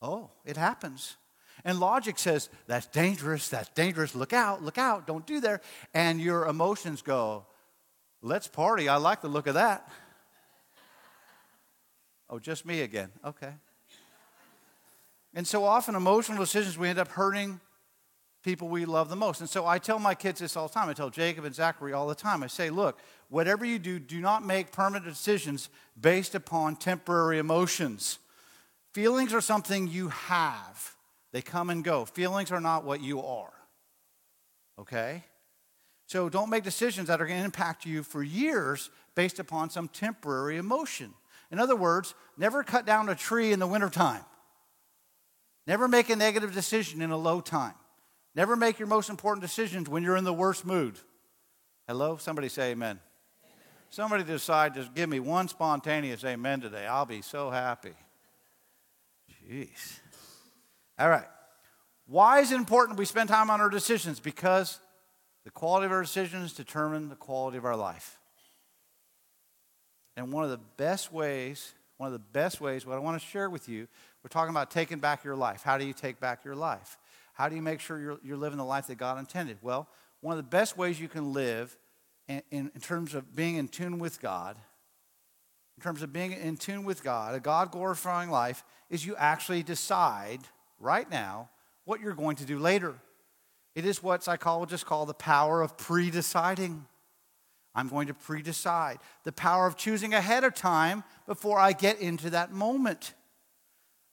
Oh, 0.01 0.31
it 0.45 0.57
happens. 0.57 1.17
And 1.65 1.81
logic 1.81 2.19
says, 2.19 2.49
that's 2.67 2.87
dangerous, 2.87 3.49
that's 3.49 3.69
dangerous, 3.71 4.15
look 4.15 4.33
out, 4.33 4.63
look 4.63 4.79
out, 4.79 5.07
don't 5.07 5.27
do 5.27 5.41
there. 5.41 5.61
And 5.93 6.21
your 6.21 6.47
emotions 6.47 7.03
go, 7.03 7.47
let's 8.23 8.47
party, 8.47 8.89
I 8.89 8.97
like 8.97 9.23
the 9.23 9.29
look 9.29 9.49
of 9.49 9.55
that. 9.55 9.91
oh, 12.31 12.39
just 12.39 12.65
me 12.65 12.83
again, 12.83 13.11
okay. 13.25 13.55
And 15.35 15.47
so 15.47 15.65
often, 15.65 15.95
emotional 15.95 16.39
decisions, 16.39 16.79
we 16.79 16.89
end 16.89 16.99
up 16.99 17.09
hurting 17.09 17.61
people 18.43 18.69
we 18.69 18.85
love 18.85 19.09
the 19.09 19.17
most. 19.17 19.41
And 19.41 19.51
so 19.51 19.67
I 19.67 19.79
tell 19.79 19.99
my 19.99 20.15
kids 20.15 20.41
this 20.41 20.57
all 20.57 20.69
the 20.69 20.75
time. 20.75 20.89
I 20.89 20.93
tell 20.93 21.11
Jacob 21.11 21.45
and 21.45 21.55
Zachary 21.55 21.93
all 21.93 22.09
the 22.09 22.15
time. 22.15 22.43
I 22.43 22.47
say, 22.47 22.71
look, 22.71 22.99
whatever 23.29 23.65
you 23.65 23.79
do, 23.79 23.99
do 23.99 24.21
not 24.21 24.45
make 24.45 24.73
permanent 24.73 25.05
decisions 25.05 25.69
based 26.01 26.35
upon 26.35 26.77
temporary 26.77 27.39
emotions. 27.39 28.19
Feelings 28.93 29.35
are 29.35 29.41
something 29.41 29.89
you 29.89 30.09
have. 30.09 30.95
They 31.33 31.43
come 31.43 31.71
and 31.71 31.85
go. 31.85 32.05
Feelings 32.05 32.51
are 32.51 32.61
not 32.61 32.85
what 32.85 33.01
you 33.01 33.23
are. 33.23 33.53
Okay? 34.79 35.25
So 36.07 36.29
don't 36.29 36.49
make 36.49 36.65
decisions 36.65 37.09
that 37.09 37.21
are 37.21 37.27
going 37.27 37.39
to 37.39 37.45
impact 37.45 37.85
you 37.85 38.03
for 38.03 38.23
years 38.23 38.89
based 39.15 39.39
upon 39.39 39.69
some 39.69 39.89
temporary 39.89 40.57
emotion. 40.57 41.13
In 41.51 41.59
other 41.59 41.77
words, 41.77 42.15
never 42.37 42.63
cut 42.63 42.87
down 42.87 43.09
a 43.09 43.15
tree 43.15 43.53
in 43.53 43.59
the 43.59 43.67
wintertime. 43.67 44.25
Never 45.67 45.87
make 45.87 46.09
a 46.09 46.17
negative 46.17 46.55
decision 46.55 47.03
in 47.03 47.11
a 47.11 47.17
low 47.17 47.41
time. 47.41 47.75
Never 48.39 48.55
make 48.55 48.79
your 48.79 48.87
most 48.87 49.11
important 49.11 49.43
decisions 49.43 49.89
when 49.89 50.05
you're 50.05 50.17
in 50.17 50.23
the 50.23 50.33
worst 50.33 50.65
mood. 50.65 50.97
Hello? 51.89 52.19
Somebody 52.19 52.49
say 52.49 52.71
amen. 52.71 53.01
amen. 53.45 53.57
Somebody 53.91 54.23
decide 54.23 54.75
to 54.75 54.89
give 54.95 55.09
me 55.09 55.19
one 55.19 55.49
spontaneous 55.49 56.25
amen 56.25 56.61
today. 56.61 56.87
I'll 56.87 57.05
be 57.05 57.21
so 57.21 57.51
happy. 57.51 57.95
Jeez. 59.51 59.99
All 61.01 61.09
right. 61.09 61.27
Why 62.07 62.39
is 62.39 62.53
it 62.53 62.59
important 62.59 62.97
we 62.97 63.07
spend 63.07 63.29
time 63.29 63.51
on 63.51 63.61
our 63.61 63.69
decisions? 63.69 64.21
Because 64.21 64.79
the 65.43 65.51
quality 65.51 65.87
of 65.87 65.91
our 65.91 66.03
decisions 66.03 66.53
determine 66.53 67.09
the 67.09 67.17
quality 67.17 67.59
of 67.59 67.65
our 67.65 67.75
life. 67.75 68.21
And 70.17 70.33
one 70.33 70.45
of 70.45 70.51
the 70.51 70.61
best 70.77 71.13
ways, 71.13 71.75
one 71.97 72.07
of 72.07 72.13
the 72.13 72.21
best 72.21 72.61
ways, 72.61 72.87
what 72.87 72.95
I 72.95 73.01
want 73.01 73.21
to 73.21 73.27
share 73.27 73.51
with 73.51 73.69
you, 73.69 73.89
we're 74.23 74.29
talking 74.29 74.51
about 74.51 74.71
taking 74.71 75.01
back 75.01 75.25
your 75.25 75.35
life. 75.35 75.65
How 75.65 75.77
do 75.77 75.85
you 75.85 75.93
take 75.93 76.21
back 76.21 76.45
your 76.45 76.55
life? 76.55 76.99
How 77.39 77.49
do 77.49 77.55
you 77.55 77.63
make 77.63 77.79
sure 77.79 78.01
you're, 78.01 78.19
you're 78.25 78.37
living 78.37 78.59
the 78.59 78.65
life 78.65 78.89
that 78.89 78.99
God 78.99 79.17
intended? 79.17 79.59
Well, 79.63 79.89
one 80.21 80.37
of 80.37 80.39
the 80.39 80.51
best 80.51 80.77
ways 80.77 81.01
you 81.01 81.07
can 81.07 81.33
live 81.33 81.77
in, 82.27 82.43
in, 82.51 82.73
in 82.75 82.81
terms 82.81 83.15
of 83.15 83.37
being 83.37 83.55
in 83.55 83.69
tune 83.69 84.01
with 84.01 84.21
God, 84.21 84.57
in 85.77 85.83
terms 85.85 86.03
of 86.03 86.13
being 86.13 86.33
in 86.33 86.57
tune 86.57 86.83
with 86.83 87.05
God, 87.05 87.37
a 87.37 87.41
God 87.41 87.71
glorifying 87.71 88.29
life, 88.29 88.65
is 88.91 89.07
you 89.07 89.15
actually 89.15 89.63
decide 89.63 90.41
right 90.81 91.09
now 91.09 91.49
what 91.85 92.01
you're 92.01 92.13
going 92.13 92.35
to 92.37 92.45
do 92.45 92.59
later. 92.59 92.97
It 93.77 93.87
is 93.87 94.03
what 94.03 94.25
psychologists 94.25 94.83
call 94.83 95.07
the 95.07 95.15
power 95.15 95.63
of 95.63 95.77
pre 95.79 96.11
deciding. 96.11 96.87
I'm 97.73 97.87
going 97.87 98.09
to 98.09 98.15
pre 98.15 98.43
decide. 98.43 98.99
The 99.23 99.31
power 99.31 99.69
of 99.69 99.77
choosing 99.77 100.13
ahead 100.13 100.43
of 100.43 100.57
time 100.57 101.05
before 101.25 101.61
I 101.61 101.73
get 101.73 102.01
into 102.01 102.31
that 102.31 102.51
moment. 102.51 103.15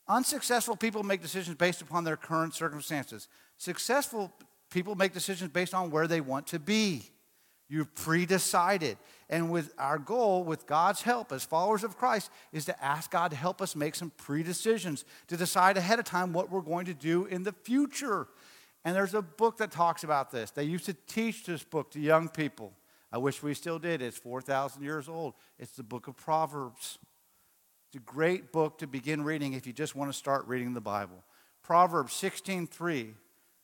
Unsuccessful 0.08 0.76
people 0.76 1.04
make 1.04 1.22
decisions 1.22 1.58
based 1.58 1.82
upon 1.82 2.04
their 2.04 2.18
current 2.18 2.54
circumstances. 2.54 3.28
Successful 3.58 4.32
people 4.70 4.96
make 4.96 5.14
decisions 5.14 5.50
based 5.52 5.74
on 5.74 5.90
where 5.90 6.08
they 6.08 6.22
want 6.22 6.48
to 6.48 6.60
be. 6.60 7.10
You've 7.68 7.94
pre 7.96 8.26
decided. 8.26 8.98
And 9.30 9.50
with 9.50 9.74
our 9.80 9.98
goal, 9.98 10.44
with 10.44 10.68
God's 10.68 11.02
help 11.02 11.32
as 11.32 11.44
followers 11.44 11.84
of 11.84 11.98
Christ, 11.98 12.30
is 12.52 12.66
to 12.66 12.84
ask 12.84 13.10
God 13.10 13.32
to 13.32 13.38
help 13.38 13.62
us 13.62 13.76
make 13.76 13.96
some 13.96 14.12
pre 14.18 14.44
decisions, 14.44 15.04
to 15.28 15.38
decide 15.38 15.78
ahead 15.78 15.98
of 15.98 16.06
time 16.06 16.32
what 16.32 16.52
we're 16.52 16.62
going 16.62 16.86
to 16.86 16.94
do 16.94 17.26
in 17.26 17.42
the 17.42 17.54
future. 17.64 18.28
And 18.84 18.96
there's 18.96 19.16
a 19.16 19.22
book 19.24 19.58
that 19.58 19.72
talks 19.72 20.04
about 20.04 20.30
this. 20.30 20.52
They 20.52 20.66
used 20.66 20.86
to 20.86 20.94
teach 21.08 21.46
this 21.46 21.64
book 21.64 21.90
to 21.92 22.00
young 22.00 22.30
people. 22.30 22.74
I 23.12 23.18
wish 23.18 23.42
we 23.42 23.56
still 23.56 23.80
did. 23.80 24.02
It's 24.02 24.18
4,000 24.18 24.84
years 24.84 25.10
old. 25.10 25.34
It's 25.58 25.72
the 25.72 25.84
book 25.84 26.08
of 26.08 26.16
Proverbs. 26.16 27.00
It's 27.96 28.02
a 28.02 28.14
great 28.14 28.52
book 28.52 28.80
to 28.80 28.88
begin 28.88 29.24
reading 29.24 29.54
if 29.54 29.66
you 29.66 29.72
just 29.72 29.96
want 29.96 30.12
to 30.12 30.18
start 30.18 30.46
reading 30.48 30.74
the 30.74 30.82
Bible. 30.82 31.24
Proverbs 31.64 32.12
16:3 32.12 33.16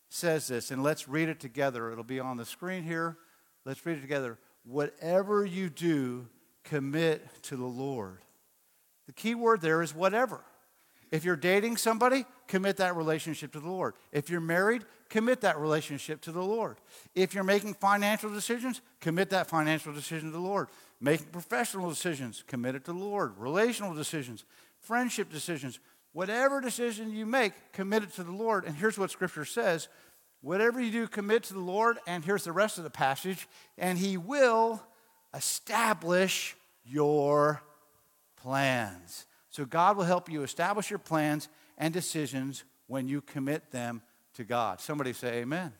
says 0.07 0.47
this, 0.47 0.71
and 0.71 0.81
let's 0.81 1.09
read 1.09 1.27
it 1.27 1.41
together. 1.41 1.91
It'll 1.91 2.05
be 2.05 2.21
on 2.21 2.37
the 2.37 2.45
screen 2.45 2.83
here. 2.83 3.17
Let's 3.65 3.85
read 3.85 3.97
it 3.97 4.01
together. 4.01 4.39
Whatever 4.63 5.43
you 5.43 5.69
do, 5.69 6.29
commit 6.63 7.43
to 7.43 7.57
the 7.57 7.65
Lord. 7.65 8.19
The 9.05 9.11
key 9.11 9.35
word 9.35 9.59
there 9.59 9.81
is 9.81 9.93
whatever. 9.93 10.39
If 11.11 11.25
you're 11.25 11.35
dating 11.35 11.75
somebody, 11.75 12.25
commit 12.47 12.77
that 12.77 12.95
relationship 12.95 13.51
to 13.51 13.59
the 13.59 13.69
Lord. 13.69 13.95
If 14.13 14.29
you're 14.29 14.39
married, 14.39 14.85
commit 15.09 15.41
that 15.41 15.59
relationship 15.59 16.21
to 16.21 16.31
the 16.31 16.41
Lord. 16.41 16.77
If 17.15 17.33
you're 17.33 17.43
making 17.43 17.73
financial 17.73 18.33
decisions, 18.33 18.79
commit 19.01 19.29
that 19.31 19.47
financial 19.47 19.91
decision 19.91 20.27
to 20.27 20.31
the 20.31 20.39
Lord. 20.39 20.69
Making 21.03 21.27
professional 21.27 21.89
decisions, 21.89 22.43
commit 22.45 22.75
it 22.75 22.85
to 22.85 22.93
the 22.93 22.99
Lord. 22.99 23.35
Relational 23.37 23.95
decisions, 23.95 24.45
friendship 24.79 25.31
decisions, 25.31 25.79
whatever 26.13 26.61
decision 26.61 27.09
you 27.09 27.25
make, 27.25 27.53
commit 27.73 28.03
it 28.03 28.13
to 28.13 28.23
the 28.23 28.31
Lord. 28.31 28.65
And 28.65 28.75
here's 28.75 28.99
what 28.99 29.09
Scripture 29.09 29.45
says 29.45 29.87
Whatever 30.41 30.81
you 30.81 30.91
do, 30.91 31.07
commit 31.07 31.43
to 31.43 31.53
the 31.53 31.59
Lord. 31.59 31.99
And 32.07 32.25
here's 32.25 32.43
the 32.43 32.51
rest 32.51 32.77
of 32.77 32.83
the 32.83 32.89
passage. 32.89 33.47
And 33.77 33.97
He 33.97 34.17
will 34.17 34.81
establish 35.33 36.55
your 36.83 37.61
plans. 38.37 39.27
So 39.49 39.65
God 39.65 39.97
will 39.97 40.03
help 40.03 40.29
you 40.29 40.43
establish 40.43 40.89
your 40.89 40.99
plans 40.99 41.47
and 41.77 41.93
decisions 41.93 42.63
when 42.87 43.07
you 43.07 43.21
commit 43.21 43.71
them 43.71 44.01
to 44.33 44.43
God. 44.43 44.79
Somebody 44.81 45.13
say 45.13 45.41
amen. 45.41 45.59
amen. 45.59 45.73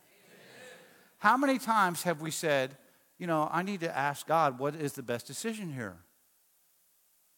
How 1.18 1.38
many 1.38 1.58
times 1.58 2.04
have 2.04 2.22
we 2.22 2.32
said, 2.32 2.78
you 3.22 3.28
know, 3.28 3.48
I 3.50 3.62
need 3.62 3.80
to 3.82 3.98
ask 3.98 4.28
God 4.28 4.60
what 4.60 4.76
is 4.76 4.94
the 4.94 5.04
best 5.04 5.28
decision 5.28 5.72
here? 5.72 6.00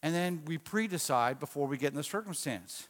and 0.04 0.14
then 0.14 0.42
we 0.44 0.58
pre 0.58 0.86
decide 0.86 1.40
before 1.40 1.66
we 1.66 1.78
get 1.78 1.88
in 1.88 1.96
the 1.96 2.04
circumstance. 2.04 2.88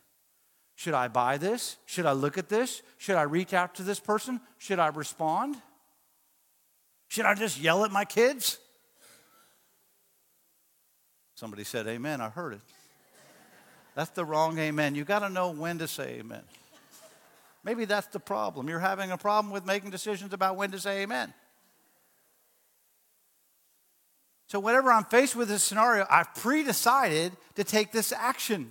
Should 0.75 0.95
I 0.95 1.07
buy 1.07 1.39
this? 1.39 1.77
Should 1.87 2.07
I 2.07 2.13
look 2.13 2.37
at 2.37 2.49
this? 2.49 2.83
Should 2.99 3.15
I 3.15 3.23
reach 3.23 3.55
out 3.55 3.77
to 3.77 3.85
this 3.85 4.01
person? 4.01 4.41
Should 4.59 4.81
I 4.81 4.89
respond? 4.89 5.55
Should 7.07 7.25
I 7.25 7.37
just 7.37 7.61
yell 7.61 7.85
at 7.85 7.93
my 7.93 8.05
kids? 8.05 8.59
Somebody 11.37 11.63
said 11.63 11.87
amen. 11.87 12.21
I 12.21 12.31
heard 12.31 12.55
it. 12.55 12.61
That's 13.95 14.11
the 14.11 14.25
wrong 14.25 14.59
amen. 14.59 14.97
You 14.97 15.05
got 15.05 15.21
to 15.21 15.29
know 15.29 15.53
when 15.53 15.79
to 15.79 15.87
say 15.87 16.17
amen. 16.19 16.43
Maybe 17.63 17.85
that's 17.85 18.09
the 18.09 18.19
problem. 18.19 18.69
You're 18.69 18.81
having 18.81 19.13
a 19.13 19.17
problem 19.17 19.53
with 19.53 19.65
making 19.65 19.91
decisions 19.91 20.33
about 20.33 20.57
when 20.57 20.73
to 20.73 20.81
say 20.81 21.03
amen. 21.03 21.33
So, 24.47 24.61
whenever 24.61 24.93
I'm 24.93 25.05
faced 25.05 25.35
with 25.37 25.49
this 25.49 25.65
scenario, 25.65 26.07
I've 26.11 26.35
pre 26.35 26.63
decided 26.63 27.33
to 27.57 27.65
take 27.65 27.93
this 27.93 28.13
action. 28.13 28.71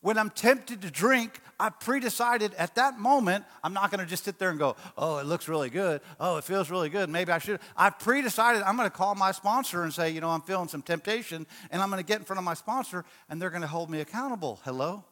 When 0.00 0.18
I'm 0.18 0.30
tempted 0.30 0.82
to 0.82 0.90
drink, 0.90 1.40
I've 1.60 1.78
pre 1.78 2.00
decided 2.00 2.54
at 2.54 2.74
that 2.74 2.98
moment, 2.98 3.44
I'm 3.62 3.72
not 3.72 3.92
to 4.00 4.06
just 4.06 4.24
sit 4.24 4.40
there 4.40 4.50
and 4.50 4.58
go, 4.58 4.74
oh, 4.98 5.18
it 5.18 5.26
looks 5.26 5.48
really 5.48 5.70
good. 5.70 6.00
Oh, 6.18 6.36
it 6.38 6.44
feels 6.44 6.70
really 6.70 6.88
good. 6.88 7.08
Maybe 7.08 7.30
I 7.30 7.38
should. 7.38 7.60
I've 7.76 8.00
pre 8.00 8.20
decided 8.20 8.62
I'm 8.62 8.76
to 8.90 8.96
call 8.96 9.14
my 9.14 9.30
sponsor 9.30 9.84
and 9.84 9.94
say, 9.94 10.10
you 10.10 10.20
know, 10.20 10.30
I'm 10.30 10.42
feeling 10.42 10.66
some 10.66 10.82
temptation, 10.82 11.46
and 11.70 11.80
I'm 11.80 11.88
to 12.02 12.06
get 12.06 12.18
in 12.18 12.24
front 12.24 12.38
of 12.38 12.44
my 12.44 12.54
sponsor, 12.54 13.04
and 13.30 13.40
they're 13.40 13.50
to 13.62 13.68
hold 13.68 13.90
me 13.90 14.00
accountable. 14.00 14.58
Hello? 14.64 15.04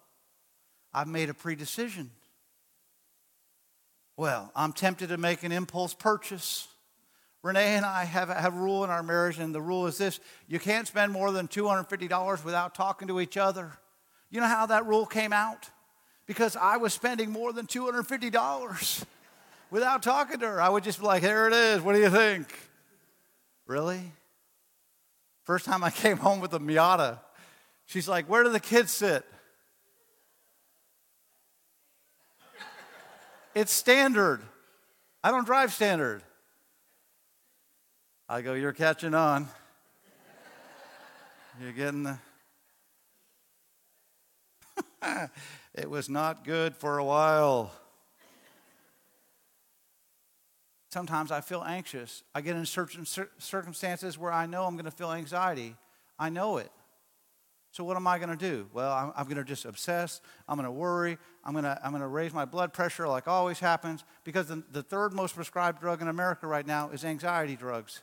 I've 0.92 1.07
made 1.07 1.31
a 1.31 1.35
pre 1.35 1.55
decision. 1.55 2.11
Well, 4.16 4.51
I'm 4.57 4.73
tempted 4.73 5.11
to 5.11 5.18
make 5.18 5.44
an 5.44 5.53
impulse 5.53 5.94
purchase. 5.94 6.66
Renee 7.42 7.76
and 7.76 7.87
I 7.87 8.05
have, 8.05 8.29
have 8.29 8.55
a 8.55 8.59
rule 8.59 8.85
in 8.85 8.90
our 8.90 9.03
marriage, 9.03 9.38
and 9.38 9.55
the 9.55 9.62
rule 9.62 9.87
is 9.87 9.96
this 9.96 10.20
you 10.46 10.59
can't 10.59 10.87
spend 10.87 11.12
more 11.12 11.33
than 11.33 11.48
$250 11.48 12.44
without 12.44 12.74
talking 12.74 13.09
to 13.09 13.20
each 13.20 13.37
other. 13.37 13.72
You 14.31 14.40
know 14.40 14.46
how 14.46 14.66
that 14.66 14.87
rule 14.87 15.07
came 15.07 15.33
out? 15.33 15.70
Because 16.26 16.55
I 16.55 16.76
was 16.76 16.92
spending 16.92 17.31
more 17.31 17.53
than 17.53 17.66
$250 17.66 19.05
without 19.70 20.03
talking 20.03 20.38
to 20.40 20.46
her. 20.46 20.61
I 20.61 20.68
would 20.68 20.85
just 20.85 21.00
be 21.00 21.07
like, 21.07 21.22
here 21.22 21.46
it 21.46 21.55
is. 21.55 21.81
What 21.81 21.94
do 21.94 22.00
you 22.00 22.11
think? 22.11 22.46
Really? 23.66 24.12
First 25.44 25.64
time 25.64 25.83
I 25.83 25.90
came 25.90 26.18
home 26.18 26.40
with 26.40 26.53
a 26.53 26.61
Miata, 26.61 27.18
she's 27.87 28.07
like, 28.07 28.29
where 28.29 28.44
do 28.44 28.50
the 28.50 28.61
kids 28.61 28.92
sit? 28.92 29.24
It's 33.53 33.72
standard. 33.72 34.42
I 35.24 35.33
don't 35.33 35.44
drive 35.44 35.72
standard. 35.72 36.22
I 38.33 38.43
go, 38.43 38.55
you're 38.55 38.73
catching 38.73 39.12
on. 39.12 39.49
You're 41.61 41.73
getting 41.73 42.05
the. 42.05 42.16
it 45.75 45.90
was 45.90 46.09
not 46.09 46.45
good 46.45 46.77
for 46.77 46.99
a 46.99 47.05
while. 47.05 47.73
Sometimes 50.93 51.33
I 51.33 51.40
feel 51.40 51.64
anxious. 51.66 52.23
I 52.33 52.40
get 52.40 52.55
in 52.55 52.64
certain 52.66 53.05
circumstances 53.05 54.16
where 54.16 54.31
I 54.31 54.47
know 54.47 54.62
I'm 54.64 54.77
going 54.77 54.85
to 54.85 54.93
feel 54.93 55.11
anxiety. 55.11 55.75
I 56.16 56.29
know 56.29 56.59
it. 56.59 56.71
So, 57.73 57.83
what 57.83 57.97
am 57.97 58.07
I 58.07 58.19
going 58.19 58.31
to 58.31 58.37
do? 58.37 58.69
Well, 58.73 58.93
I'm, 58.93 59.12
I'm 59.16 59.25
going 59.25 59.38
to 59.38 59.45
just 59.45 59.64
obsess. 59.64 60.21
I'm 60.49 60.57
going 60.57 60.66
to 60.66 60.71
worry. 60.71 61.19
I'm 61.45 61.53
going 61.53 61.64
to, 61.64 61.77
I'm 61.83 61.90
going 61.90 62.01
to 62.01 62.07
raise 62.07 62.33
my 62.33 62.45
blood 62.45 62.73
pressure 62.73 63.09
like 63.09 63.27
always 63.27 63.59
happens 63.59 64.05
because 64.23 64.47
the, 64.47 64.62
the 64.71 64.85
third 64.85 65.14
most 65.14 65.35
prescribed 65.35 65.81
drug 65.81 66.01
in 66.01 66.07
America 66.07 66.47
right 66.47 66.66
now 66.66 66.90
is 66.90 67.05
anxiety 67.05 67.57
drugs. 67.57 68.03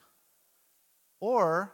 Or 1.20 1.72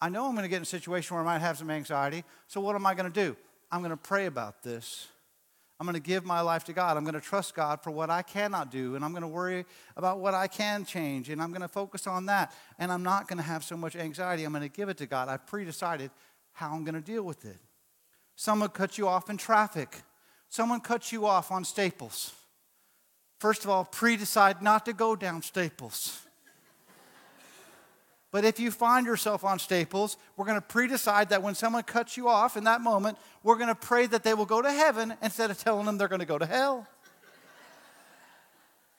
I 0.00 0.08
know 0.08 0.26
I'm 0.26 0.32
going 0.32 0.44
to 0.44 0.48
get 0.48 0.56
in 0.56 0.62
a 0.62 0.66
situation 0.66 1.14
where 1.14 1.24
I 1.24 1.26
might 1.26 1.40
have 1.40 1.58
some 1.58 1.70
anxiety. 1.70 2.24
So, 2.46 2.60
what 2.60 2.74
am 2.74 2.86
I 2.86 2.94
going 2.94 3.10
to 3.10 3.24
do? 3.24 3.36
I'm 3.70 3.80
going 3.80 3.90
to 3.90 3.96
pray 3.96 4.26
about 4.26 4.62
this. 4.62 5.08
I'm 5.78 5.86
going 5.86 5.94
to 5.94 6.00
give 6.00 6.24
my 6.24 6.40
life 6.40 6.64
to 6.64 6.72
God. 6.72 6.96
I'm 6.96 7.04
going 7.04 7.14
to 7.14 7.20
trust 7.20 7.54
God 7.54 7.82
for 7.82 7.90
what 7.90 8.08
I 8.08 8.22
cannot 8.22 8.70
do, 8.70 8.94
and 8.94 9.04
I'm 9.04 9.10
going 9.10 9.22
to 9.22 9.28
worry 9.28 9.66
about 9.96 10.20
what 10.20 10.32
I 10.32 10.46
can 10.46 10.86
change, 10.86 11.28
and 11.28 11.42
I'm 11.42 11.50
going 11.50 11.60
to 11.60 11.68
focus 11.68 12.06
on 12.06 12.26
that. 12.26 12.54
And 12.78 12.90
I'm 12.90 13.02
not 13.02 13.28
going 13.28 13.36
to 13.36 13.42
have 13.42 13.62
so 13.62 13.76
much 13.76 13.94
anxiety. 13.94 14.44
I'm 14.44 14.52
going 14.52 14.62
to 14.62 14.74
give 14.74 14.88
it 14.88 14.96
to 14.98 15.06
God. 15.06 15.28
I've 15.28 15.46
pre 15.46 15.64
decided 15.64 16.10
how 16.52 16.72
I'm 16.72 16.84
going 16.84 16.94
to 16.94 17.00
deal 17.02 17.22
with 17.22 17.44
it. 17.44 17.58
Someone 18.36 18.70
cuts 18.70 18.96
you 18.96 19.08
off 19.08 19.28
in 19.28 19.36
traffic, 19.36 20.02
someone 20.48 20.80
cuts 20.80 21.12
you 21.12 21.26
off 21.26 21.50
on 21.50 21.64
Staples. 21.64 22.32
First 23.38 23.64
of 23.64 23.70
all, 23.70 23.84
pre 23.84 24.16
decide 24.16 24.62
not 24.62 24.86
to 24.86 24.94
go 24.94 25.14
down 25.14 25.42
Staples. 25.42 26.25
But 28.32 28.44
if 28.44 28.58
you 28.58 28.70
find 28.70 29.06
yourself 29.06 29.44
on 29.44 29.58
Staples, 29.58 30.16
we're 30.36 30.46
going 30.46 30.60
to 30.60 30.66
pre 30.66 30.88
decide 30.88 31.30
that 31.30 31.42
when 31.42 31.54
someone 31.54 31.84
cuts 31.84 32.16
you 32.16 32.28
off 32.28 32.56
in 32.56 32.64
that 32.64 32.80
moment, 32.80 33.18
we're 33.42 33.56
going 33.56 33.68
to 33.68 33.74
pray 33.74 34.06
that 34.06 34.24
they 34.24 34.34
will 34.34 34.46
go 34.46 34.60
to 34.60 34.70
heaven 34.70 35.14
instead 35.22 35.50
of 35.50 35.58
telling 35.58 35.86
them 35.86 35.96
they're 35.96 36.08
going 36.08 36.20
to 36.20 36.26
go 36.26 36.38
to 36.38 36.46
hell. 36.46 36.86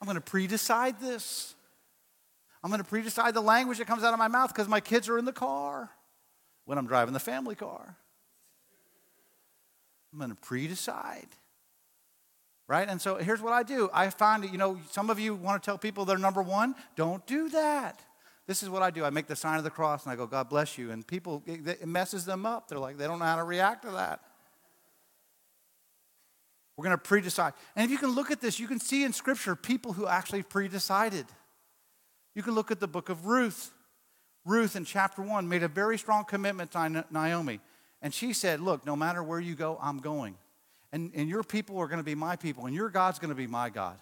I'm 0.00 0.06
going 0.06 0.16
to 0.16 0.20
pre 0.20 0.46
decide 0.46 1.00
this. 1.00 1.54
I'm 2.62 2.70
going 2.70 2.82
to 2.82 2.88
pre 2.88 3.02
decide 3.02 3.34
the 3.34 3.40
language 3.40 3.78
that 3.78 3.86
comes 3.86 4.02
out 4.02 4.12
of 4.12 4.18
my 4.18 4.28
mouth 4.28 4.52
because 4.52 4.68
my 4.68 4.80
kids 4.80 5.08
are 5.08 5.18
in 5.18 5.24
the 5.24 5.32
car 5.32 5.90
when 6.64 6.78
I'm 6.78 6.86
driving 6.86 7.14
the 7.14 7.20
family 7.20 7.54
car. 7.54 7.96
I'm 10.12 10.18
going 10.18 10.30
to 10.30 10.36
pre 10.36 10.66
decide. 10.66 11.28
Right? 12.66 12.88
And 12.88 13.00
so 13.00 13.16
here's 13.16 13.40
what 13.40 13.52
I 13.52 13.62
do 13.62 13.88
I 13.92 14.10
find, 14.10 14.44
that, 14.44 14.52
you 14.52 14.58
know, 14.58 14.78
some 14.90 15.10
of 15.10 15.18
you 15.18 15.34
want 15.34 15.62
to 15.62 15.66
tell 15.66 15.78
people 15.78 16.04
they're 16.04 16.18
number 16.18 16.42
one. 16.42 16.74
Don't 16.96 17.26
do 17.26 17.48
that. 17.50 18.00
This 18.48 18.62
is 18.62 18.70
what 18.70 18.82
I 18.82 18.90
do. 18.90 19.04
I 19.04 19.10
make 19.10 19.26
the 19.26 19.36
sign 19.36 19.58
of 19.58 19.64
the 19.64 19.70
cross 19.70 20.04
and 20.04 20.12
I 20.12 20.16
go, 20.16 20.26
God 20.26 20.48
bless 20.48 20.78
you. 20.78 20.90
And 20.90 21.06
people, 21.06 21.42
it 21.46 21.86
messes 21.86 22.24
them 22.24 22.46
up. 22.46 22.66
They're 22.66 22.78
like, 22.78 22.96
they 22.96 23.06
don't 23.06 23.18
know 23.18 23.26
how 23.26 23.36
to 23.36 23.44
react 23.44 23.84
to 23.84 23.90
that. 23.90 24.22
We're 26.74 26.84
going 26.84 26.96
to 26.96 27.02
pre 27.02 27.20
decide. 27.20 27.52
And 27.76 27.84
if 27.84 27.90
you 27.90 27.98
can 27.98 28.14
look 28.14 28.30
at 28.30 28.40
this, 28.40 28.58
you 28.58 28.66
can 28.66 28.80
see 28.80 29.04
in 29.04 29.12
Scripture 29.12 29.54
people 29.54 29.92
who 29.92 30.06
actually 30.06 30.42
pre 30.42 30.66
decided. 30.66 31.26
You 32.34 32.42
can 32.42 32.54
look 32.54 32.70
at 32.70 32.80
the 32.80 32.88
book 32.88 33.10
of 33.10 33.26
Ruth. 33.26 33.70
Ruth 34.46 34.76
in 34.76 34.86
chapter 34.86 35.20
1 35.20 35.46
made 35.46 35.62
a 35.62 35.68
very 35.68 35.98
strong 35.98 36.24
commitment 36.24 36.70
to 36.72 37.04
Naomi. 37.10 37.60
And 38.00 38.14
she 38.14 38.32
said, 38.32 38.60
Look, 38.60 38.86
no 38.86 38.96
matter 38.96 39.22
where 39.22 39.40
you 39.40 39.56
go, 39.56 39.78
I'm 39.82 39.98
going. 39.98 40.36
And, 40.90 41.12
and 41.14 41.28
your 41.28 41.42
people 41.42 41.76
are 41.78 41.86
going 41.86 41.98
to 41.98 42.04
be 42.04 42.14
my 42.14 42.36
people, 42.36 42.64
and 42.64 42.74
your 42.74 42.88
God's 42.88 43.18
going 43.18 43.28
to 43.28 43.34
be 43.34 43.46
my 43.46 43.68
God. 43.68 43.98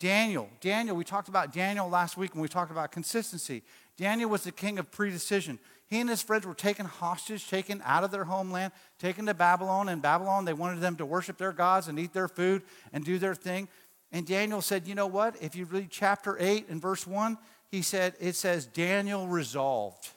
Daniel, 0.00 0.48
Daniel, 0.60 0.96
we 0.96 1.04
talked 1.04 1.28
about 1.28 1.52
Daniel 1.52 1.88
last 1.88 2.16
week 2.16 2.34
when 2.34 2.42
we 2.42 2.48
talked 2.48 2.70
about 2.70 2.90
consistency. 2.92 3.62
Daniel 3.96 4.28
was 4.28 4.42
the 4.42 4.52
king 4.52 4.78
of 4.78 4.90
predecision. 4.90 5.58
He 5.86 6.00
and 6.00 6.10
his 6.10 6.22
friends 6.22 6.46
were 6.46 6.54
taken 6.54 6.86
hostage, 6.86 7.48
taken 7.48 7.80
out 7.84 8.04
of 8.04 8.10
their 8.10 8.24
homeland, 8.24 8.72
taken 8.98 9.26
to 9.26 9.34
Babylon. 9.34 9.88
In 9.88 10.00
Babylon, 10.00 10.44
they 10.44 10.52
wanted 10.52 10.80
them 10.80 10.96
to 10.96 11.06
worship 11.06 11.38
their 11.38 11.52
gods 11.52 11.88
and 11.88 11.98
eat 11.98 12.12
their 12.12 12.28
food 12.28 12.62
and 12.92 13.04
do 13.04 13.18
their 13.18 13.34
thing. 13.34 13.68
And 14.10 14.26
Daniel 14.26 14.62
said, 14.62 14.88
You 14.88 14.94
know 14.94 15.06
what? 15.06 15.36
If 15.40 15.54
you 15.54 15.64
read 15.66 15.88
chapter 15.90 16.36
8 16.40 16.68
and 16.68 16.82
verse 16.82 17.06
1, 17.06 17.38
he 17.70 17.82
said, 17.82 18.14
It 18.18 18.34
says, 18.34 18.66
Daniel 18.66 19.26
resolved. 19.28 20.08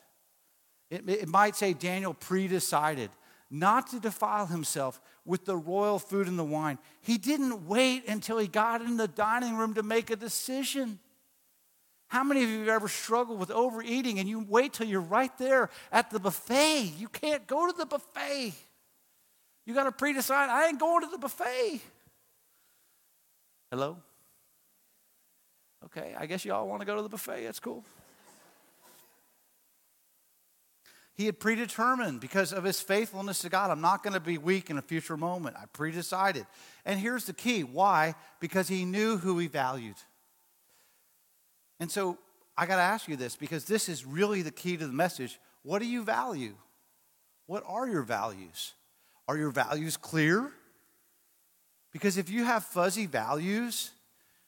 It, 0.90 1.08
it 1.08 1.28
might 1.28 1.56
say 1.56 1.74
Daniel 1.74 2.14
predecided 2.14 3.10
not 3.50 3.88
to 3.88 4.00
defile 4.00 4.48
himself 4.48 5.02
with 5.28 5.46
the 5.46 5.56
royal 5.56 6.00
food 6.00 6.28
and 6.28 6.40
the 6.40 6.44
wine. 6.44 6.80
He 7.02 7.18
didn't 7.18 7.68
wait 7.68 8.08
until 8.08 8.38
he 8.38 8.48
got 8.48 8.82
in 8.82 8.98
the 8.98 9.08
dining 9.08 9.58
room 9.58 9.74
to 9.76 9.84
make 9.84 10.10
a 10.10 10.16
decision. 10.16 11.00
How 12.08 12.24
many 12.24 12.44
of 12.44 12.50
you 12.50 12.60
have 12.60 12.70
ever 12.70 12.88
struggled 12.88 13.38
with 13.38 13.52
overeating 13.52 14.18
and 14.18 14.30
you 14.30 14.46
wait 14.48 14.74
till 14.74 14.88
you're 14.88 15.02
right 15.02 15.38
there 15.38 15.70
at 15.92 16.10
the 16.10 16.20
buffet? 16.20 16.94
You 16.98 17.10
can't 17.10 17.46
go 17.46 17.70
to 17.70 17.78
the 17.78 17.86
buffet. 17.86 18.54
You 19.66 19.74
got 19.74 19.84
to 19.84 19.92
pre 19.92 20.14
decide, 20.14 20.50
I 20.50 20.68
ain't 20.68 20.80
going 20.80 21.02
to 21.04 21.10
the 21.12 21.18
buffet. 21.18 21.82
Hello? 23.70 23.98
Okay, 25.86 26.16
I 26.18 26.26
guess 26.26 26.46
y'all 26.46 26.68
want 26.68 26.82
to 26.82 26.86
go 26.86 26.96
to 26.96 27.02
the 27.02 27.10
buffet. 27.10 27.44
That's 27.44 27.60
cool. 27.60 27.84
He 31.18 31.26
had 31.26 31.40
predetermined 31.40 32.22
because 32.22 32.54
of 32.54 32.64
his 32.64 32.80
faithfulness 32.80 33.40
to 33.40 33.50
God. 33.50 33.72
I'm 33.72 33.82
not 33.82 34.04
going 34.04 34.14
to 34.14 34.20
be 34.20 34.38
weak 34.38 34.70
in 34.70 34.78
a 34.78 34.84
future 34.84 35.18
moment. 35.18 35.56
I 35.60 35.66
predecided. 35.66 36.46
And 36.86 37.00
here's 37.00 37.26
the 37.26 37.34
key 37.34 37.64
why? 37.64 38.14
Because 38.40 38.68
he 38.68 38.86
knew 38.86 39.18
who 39.18 39.40
he 39.40 39.48
valued. 39.48 39.96
And 41.80 41.92
so 41.92 42.20
I 42.56 42.68
got 42.68 42.76
to 42.76 42.84
ask 42.84 43.08
you 43.08 43.16
this 43.16 43.36
because 43.36 43.66
this 43.66 43.90
is 43.90 44.06
really 44.06 44.44
the 44.44 44.52
key 44.52 44.78
to 44.78 44.86
the 44.86 44.94
message. 44.94 45.40
What 45.64 45.80
do 45.80 45.88
you 45.88 46.04
value? 46.04 46.54
What 47.48 47.64
are 47.68 47.88
your 47.88 48.04
values? 48.04 48.74
Are 49.28 49.38
your 49.38 49.50
values 49.50 49.98
clear? 49.98 50.52
Because 51.92 52.18
if 52.18 52.30
you 52.30 52.44
have 52.44 52.64
fuzzy 52.64 53.08
values, 53.08 53.90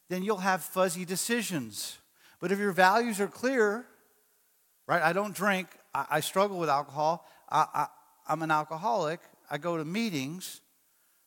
then 0.08 0.22
you'll 0.22 0.38
have 0.38 0.62
fuzzy 0.62 1.04
decisions. 1.04 1.98
But 2.40 2.52
if 2.52 2.60
your 2.60 2.74
values 2.74 3.20
are 3.20 3.28
clear, 3.28 3.86
right? 4.88 5.02
I 5.02 5.14
don't 5.14 5.34
drink, 5.34 5.68
I, 5.94 6.06
I 6.10 6.20
struggle 6.20 6.60
with 6.60 6.70
alcohol. 6.70 7.28
I, 7.50 7.66
I, 7.74 7.88
I'm 8.28 8.42
an 8.42 8.52
alcoholic. 8.52 9.20
I 9.50 9.58
go 9.58 9.78
to 9.78 9.86
meetings 9.86 10.62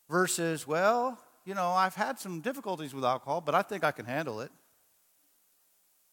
versus, 0.09 0.67
well, 0.67 1.19
you 1.45 1.53
know, 1.53 1.69
I've 1.71 1.95
had 1.95 2.19
some 2.19 2.39
difficulties 2.41 2.93
with 2.93 3.03
alcohol, 3.03 3.41
but 3.41 3.55
I 3.55 3.61
think 3.61 3.83
I 3.83 3.91
can 3.91 4.05
handle 4.05 4.41
it. 4.41 4.51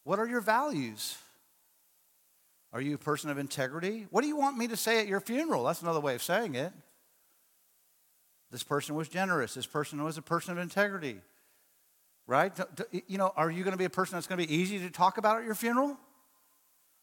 What 0.04 0.18
are 0.18 0.26
your 0.26 0.40
values? 0.40 1.16
Are 2.72 2.80
you 2.80 2.94
a 2.94 2.98
person 2.98 3.30
of 3.30 3.38
integrity? 3.38 4.06
What 4.10 4.22
do 4.22 4.28
you 4.28 4.36
want 4.36 4.56
me 4.56 4.68
to 4.68 4.76
say 4.76 5.00
at 5.00 5.06
your 5.06 5.20
funeral? 5.20 5.64
That's 5.64 5.82
another 5.82 6.00
way 6.00 6.14
of 6.14 6.22
saying 6.22 6.54
it. 6.54 6.72
This 8.50 8.62
person 8.62 8.94
was 8.94 9.08
generous. 9.08 9.54
This 9.54 9.66
person 9.66 10.02
was 10.02 10.18
a 10.18 10.22
person 10.22 10.52
of 10.52 10.58
integrity. 10.58 11.20
Right? 12.26 12.52
You 13.06 13.18
know, 13.18 13.32
are 13.36 13.50
you 13.50 13.64
going 13.64 13.72
to 13.72 13.78
be 13.78 13.84
a 13.84 13.90
person 13.90 14.16
that's 14.16 14.26
going 14.26 14.40
to 14.40 14.46
be 14.46 14.54
easy 14.54 14.78
to 14.80 14.90
talk 14.90 15.18
about 15.18 15.38
at 15.38 15.44
your 15.44 15.54
funeral? 15.54 15.96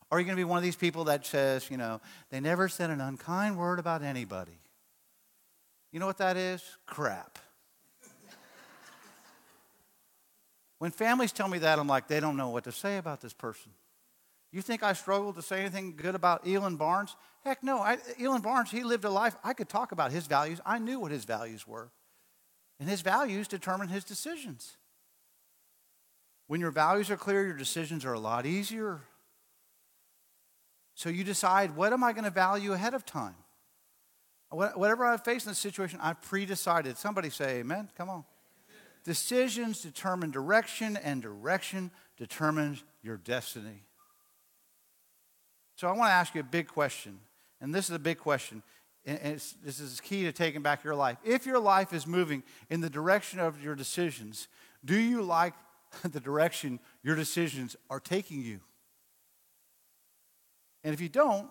Or 0.10 0.18
are 0.18 0.22
you 0.22 0.26
going 0.26 0.38
to 0.38 0.40
be 0.40 0.46
one 0.46 0.58
of 0.58 0.64
these 0.64 0.76
people 0.76 1.06
that 1.06 1.26
says, 1.26 1.70
you 1.70 1.78
know, 1.78 2.00
they 2.30 2.40
never 2.40 2.70
said 2.70 2.90
an 2.90 3.02
unkind 3.02 3.58
word 3.58 3.78
about 3.78 4.02
anybody? 4.02 4.60
You 5.92 6.00
know 6.00 6.06
what 6.06 6.18
that 6.20 6.38
is? 6.38 6.64
Crap. 6.86 7.40
when 10.80 10.92
families 10.92 11.32
tell 11.32 11.48
me 11.48 11.58
that, 11.60 11.78
I'm 11.78 11.88
like, 11.88 12.08
they 12.08 12.20
don't 12.20 12.38
know 12.38 12.50
what 12.50 12.64
to 12.66 12.72
say 12.72 12.98
about 12.98 13.20
this 13.20 13.34
person. 13.34 13.72
You 14.52 14.62
think 14.62 14.82
I 14.82 14.94
struggled 14.94 15.36
to 15.36 15.42
say 15.42 15.60
anything 15.60 15.96
good 15.98 16.16
about 16.16 16.48
Elon 16.48 16.78
Barnes? 16.78 17.16
Heck 17.44 17.64
no. 17.64 17.80
I, 17.80 17.98
Elon 18.20 18.42
Barnes, 18.42 18.72
he 18.72 18.84
lived 18.84 19.04
a 19.04 19.10
life, 19.10 19.36
I 19.44 19.54
could 19.54 19.68
talk 19.68 19.92
about 19.92 20.12
his 20.12 20.26
values. 20.26 20.62
I 20.66 20.80
knew 20.80 21.00
what 21.00 21.12
his 21.12 21.26
values 21.26 21.68
were. 21.68 21.90
And 22.80 22.88
his 22.88 23.02
values 23.02 23.48
determine 23.48 23.90
his 23.90 24.06
decisions. 24.06 24.78
When 26.48 26.62
your 26.62 26.72
values 26.72 27.12
are 27.12 27.18
clear, 27.18 27.46
your 27.46 27.58
decisions 27.58 28.06
are 28.06 28.14
a 28.14 28.20
lot 28.20 28.46
easier. 28.46 29.02
So 30.98 31.10
you 31.10 31.24
decide, 31.24 31.76
what 31.76 31.94
am 31.94 32.04
I 32.04 32.12
going 32.12 32.24
to 32.24 32.32
value 32.32 32.74
ahead 32.74 32.96
of 32.96 33.06
time? 33.06 33.36
Whatever 34.50 35.06
I 35.06 35.16
face 35.18 35.46
in 35.46 35.52
this 35.52 35.60
situation, 35.60 36.00
I've 36.02 36.20
pre 36.24 36.44
decided. 36.44 36.98
Somebody 36.98 37.30
say 37.30 37.60
amen. 37.60 37.90
Come 37.96 38.10
on. 38.10 38.26
Decisions 39.04 39.84
determine 39.84 40.32
direction, 40.32 40.98
and 40.98 41.22
direction 41.22 41.92
determines 42.18 42.84
your 43.04 43.16
destiny. 43.16 43.84
So 45.76 45.88
I 45.88 45.92
want 45.92 46.10
to 46.10 46.14
ask 46.14 46.34
you 46.34 46.42
a 46.42 46.44
big 46.44 46.68
question, 46.68 47.20
and 47.62 47.76
this 47.76 47.90
is 47.90 47.96
a 47.96 48.00
big 48.00 48.18
question. 48.18 48.64
And 49.06 49.40
this 49.64 49.80
is 49.80 50.02
key 50.02 50.24
to 50.24 50.32
taking 50.32 50.64
back 50.64 50.84
your 50.84 50.96
life. 50.96 51.18
If 51.24 51.46
your 51.46 51.60
life 51.60 51.94
is 51.94 52.08
moving 52.08 52.42
in 52.72 52.82
the 52.82 52.90
direction 52.90 53.40
of 53.40 53.62
your 53.62 53.76
decisions, 53.76 54.48
do 54.84 54.98
you 54.98 55.22
like 55.22 55.54
the 56.04 56.20
direction 56.20 56.80
your 57.04 57.16
decisions 57.16 57.76
are 57.88 58.00
taking 58.00 58.42
you? 58.42 58.62
And 60.88 60.94
if 60.94 61.02
you 61.02 61.10
don't, 61.10 61.50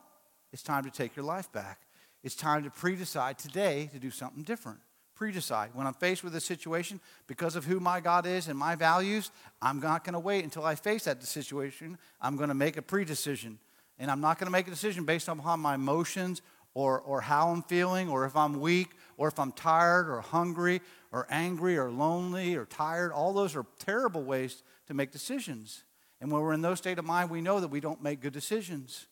it's 0.50 0.62
time 0.62 0.84
to 0.84 0.90
take 0.90 1.14
your 1.14 1.26
life 1.26 1.52
back. 1.52 1.82
It's 2.24 2.34
time 2.34 2.64
to 2.64 2.70
pre 2.70 2.96
decide 2.96 3.36
today 3.38 3.90
to 3.92 3.98
do 3.98 4.10
something 4.10 4.42
different. 4.42 4.78
Pre 5.14 5.30
decide. 5.30 5.72
When 5.74 5.86
I'm 5.86 5.92
faced 5.92 6.24
with 6.24 6.34
a 6.36 6.40
situation, 6.40 7.00
because 7.26 7.54
of 7.54 7.66
who 7.66 7.78
my 7.78 8.00
God 8.00 8.24
is 8.24 8.48
and 8.48 8.58
my 8.58 8.76
values, 8.76 9.30
I'm 9.60 9.78
not 9.78 10.04
going 10.04 10.14
to 10.14 10.18
wait 10.18 10.42
until 10.42 10.64
I 10.64 10.74
face 10.74 11.04
that 11.04 11.22
situation. 11.22 11.98
I'm 12.18 12.36
going 12.36 12.48
to 12.48 12.54
make 12.54 12.78
a 12.78 12.82
pre 12.82 13.04
decision. 13.04 13.58
And 13.98 14.10
I'm 14.10 14.22
not 14.22 14.38
going 14.38 14.46
to 14.46 14.50
make 14.50 14.68
a 14.68 14.70
decision 14.70 15.04
based 15.04 15.28
upon 15.28 15.60
my 15.60 15.74
emotions 15.74 16.40
or, 16.72 16.98
or 17.00 17.20
how 17.20 17.50
I'm 17.50 17.62
feeling 17.62 18.08
or 18.08 18.24
if 18.24 18.34
I'm 18.34 18.58
weak 18.58 18.88
or 19.18 19.28
if 19.28 19.38
I'm 19.38 19.52
tired 19.52 20.08
or 20.08 20.22
hungry 20.22 20.80
or 21.12 21.26
angry 21.28 21.76
or 21.76 21.90
lonely 21.90 22.56
or 22.56 22.64
tired. 22.64 23.12
All 23.12 23.34
those 23.34 23.54
are 23.54 23.66
terrible 23.78 24.22
ways 24.22 24.62
to 24.86 24.94
make 24.94 25.12
decisions. 25.12 25.84
And 26.22 26.32
when 26.32 26.40
we're 26.40 26.54
in 26.54 26.62
those 26.62 26.78
state 26.78 26.98
of 26.98 27.04
mind, 27.04 27.28
we 27.28 27.42
know 27.42 27.60
that 27.60 27.68
we 27.68 27.80
don't 27.80 28.02
make 28.02 28.20
good 28.22 28.32
decisions. 28.32 29.08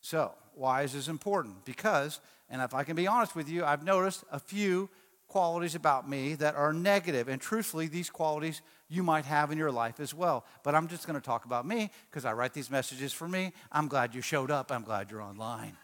So, 0.00 0.32
why 0.54 0.82
is 0.82 0.92
this 0.92 1.08
important? 1.08 1.64
Because, 1.64 2.20
and 2.48 2.62
if 2.62 2.74
I 2.74 2.84
can 2.84 2.96
be 2.96 3.06
honest 3.06 3.34
with 3.34 3.48
you, 3.48 3.64
I've 3.64 3.84
noticed 3.84 4.24
a 4.30 4.38
few 4.38 4.88
qualities 5.28 5.74
about 5.74 6.08
me 6.08 6.34
that 6.34 6.54
are 6.56 6.72
negative. 6.72 7.28
And 7.28 7.40
truthfully, 7.40 7.86
these 7.86 8.10
qualities 8.10 8.60
you 8.88 9.02
might 9.02 9.24
have 9.24 9.52
in 9.52 9.58
your 9.58 9.70
life 9.70 10.00
as 10.00 10.12
well. 10.12 10.44
But 10.64 10.74
I'm 10.74 10.88
just 10.88 11.06
going 11.06 11.18
to 11.18 11.24
talk 11.24 11.44
about 11.44 11.66
me 11.66 11.90
because 12.10 12.24
I 12.24 12.32
write 12.32 12.52
these 12.52 12.70
messages 12.70 13.12
for 13.12 13.28
me. 13.28 13.52
I'm 13.70 13.88
glad 13.88 14.14
you 14.14 14.20
showed 14.20 14.50
up. 14.50 14.72
I'm 14.72 14.82
glad 14.82 15.10
you're 15.10 15.22
online. 15.22 15.76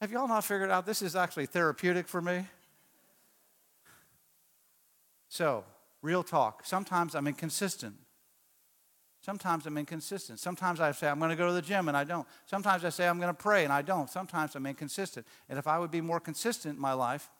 have 0.00 0.12
y'all 0.12 0.28
not 0.28 0.44
figured 0.44 0.70
out 0.70 0.86
this 0.86 1.02
is 1.02 1.16
actually 1.16 1.46
therapeutic 1.46 2.06
for 2.06 2.22
me? 2.22 2.46
So, 5.28 5.64
real 6.02 6.22
talk. 6.22 6.64
Sometimes 6.64 7.14
I'm 7.14 7.26
inconsistent. 7.26 7.96
Sometimes 9.22 9.66
I'm 9.66 9.78
inconsistent. 9.78 10.40
Sometimes 10.40 10.80
I 10.80 10.90
say 10.90 11.08
I'm 11.08 11.20
going 11.20 11.30
to 11.30 11.36
go 11.36 11.46
to 11.46 11.52
the 11.52 11.62
gym 11.62 11.86
and 11.86 11.96
I 11.96 12.02
don't. 12.02 12.26
Sometimes 12.46 12.84
I 12.84 12.88
say 12.88 13.06
I'm 13.06 13.18
going 13.18 13.32
to 13.32 13.34
pray 13.34 13.62
and 13.62 13.72
I 13.72 13.80
don't. 13.80 14.10
Sometimes 14.10 14.56
I'm 14.56 14.66
inconsistent. 14.66 15.26
And 15.48 15.60
if 15.60 15.68
I 15.68 15.78
would 15.78 15.92
be 15.92 16.00
more 16.00 16.18
consistent 16.18 16.74
in 16.74 16.80
my 16.80 16.92
life 16.92 17.30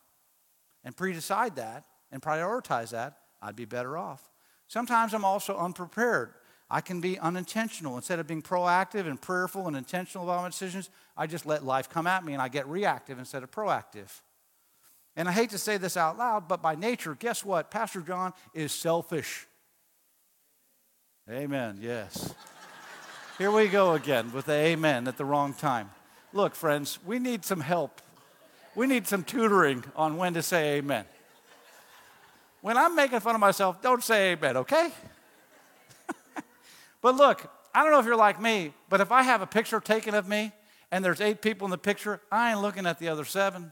and 0.85 0.97
pre-decide 0.97 1.57
that 1.57 1.85
and 2.13 2.23
prioritize 2.23 2.91
that, 2.91 3.19
I'd 3.43 3.57
be 3.57 3.65
better 3.65 3.99
off. 3.99 4.31
Sometimes 4.69 5.13
I'm 5.13 5.25
also 5.25 5.59
unprepared. 5.59 6.35
I 6.71 6.81
can 6.81 7.01
be 7.01 7.19
unintentional. 7.19 7.97
Instead 7.97 8.21
of 8.21 8.29
being 8.29 8.43
proactive 8.43 9.07
and 9.07 9.21
prayerful 9.21 9.67
and 9.67 9.77
intentional 9.77 10.25
about 10.25 10.43
my 10.43 10.49
decisions, 10.51 10.89
I 11.17 11.27
just 11.27 11.47
let 11.47 11.65
life 11.65 11.91
come 11.91 12.07
at 12.07 12.25
me 12.25 12.33
and 12.33 12.41
I 12.41 12.49
get 12.49 12.69
reactive 12.69 13.19
instead 13.19 13.43
of 13.43 13.51
proactive. 13.51 14.21
And 15.17 15.29
I 15.29 15.33
hate 15.33 15.51
to 15.51 15.59
say 15.59 15.79
this 15.79 15.97
out 15.97 16.17
loud, 16.17 16.47
but 16.47 16.63
by 16.63 16.77
nature, 16.77 17.17
guess 17.17 17.45
what? 17.45 17.73
Pastor 17.73 18.01
John 18.03 18.33
is 18.55 18.71
selfish. 18.71 19.49
Amen, 21.31 21.79
yes. 21.81 22.35
Here 23.39 23.53
we 23.53 23.69
go 23.69 23.93
again 23.93 24.33
with 24.33 24.47
the 24.47 24.55
amen 24.55 25.07
at 25.07 25.17
the 25.17 25.25
wrong 25.25 25.55
time. 25.55 25.91
Look, 26.33 26.57
friends, 26.57 26.99
we 27.07 27.21
need 27.21 27.45
some 27.45 27.61
help. 27.61 28.01
We 28.75 28.89
need 28.89 29.07
some 29.07 29.23
tutoring 29.23 29.85
on 29.95 30.17
when 30.17 30.35
to 30.35 30.43
say 30.43 30.79
amen. 30.79 31.05
When 32.61 32.77
I'm 32.77 32.97
making 32.97 33.21
fun 33.21 33.37
of 33.37 33.41
myself, 33.41 33.81
don't 33.81 34.03
say 34.03 34.33
amen, 34.33 34.57
okay? 34.59 34.91
but 37.01 37.15
look, 37.15 37.49
I 37.73 37.85
don't 37.85 37.93
know 37.93 38.01
if 38.01 38.07
you're 38.07 38.17
like 38.17 38.41
me, 38.43 38.73
but 38.89 39.01
if 39.01 39.13
I 39.13 39.23
have 39.23 39.43
a 39.43 39.47
picture 39.47 39.79
taken 39.79 40.17
of 40.17 40.27
me 40.27 40.51
and 40.91 41.05
there's 41.05 41.21
eight 41.21 41.41
people 41.41 41.67
in 41.67 41.71
the 41.71 41.79
picture, 41.79 42.21
I 42.33 42.51
ain't 42.51 42.63
looking 42.63 42.85
at 42.85 42.99
the 42.99 43.09
other 43.09 43.25
seven. 43.25 43.71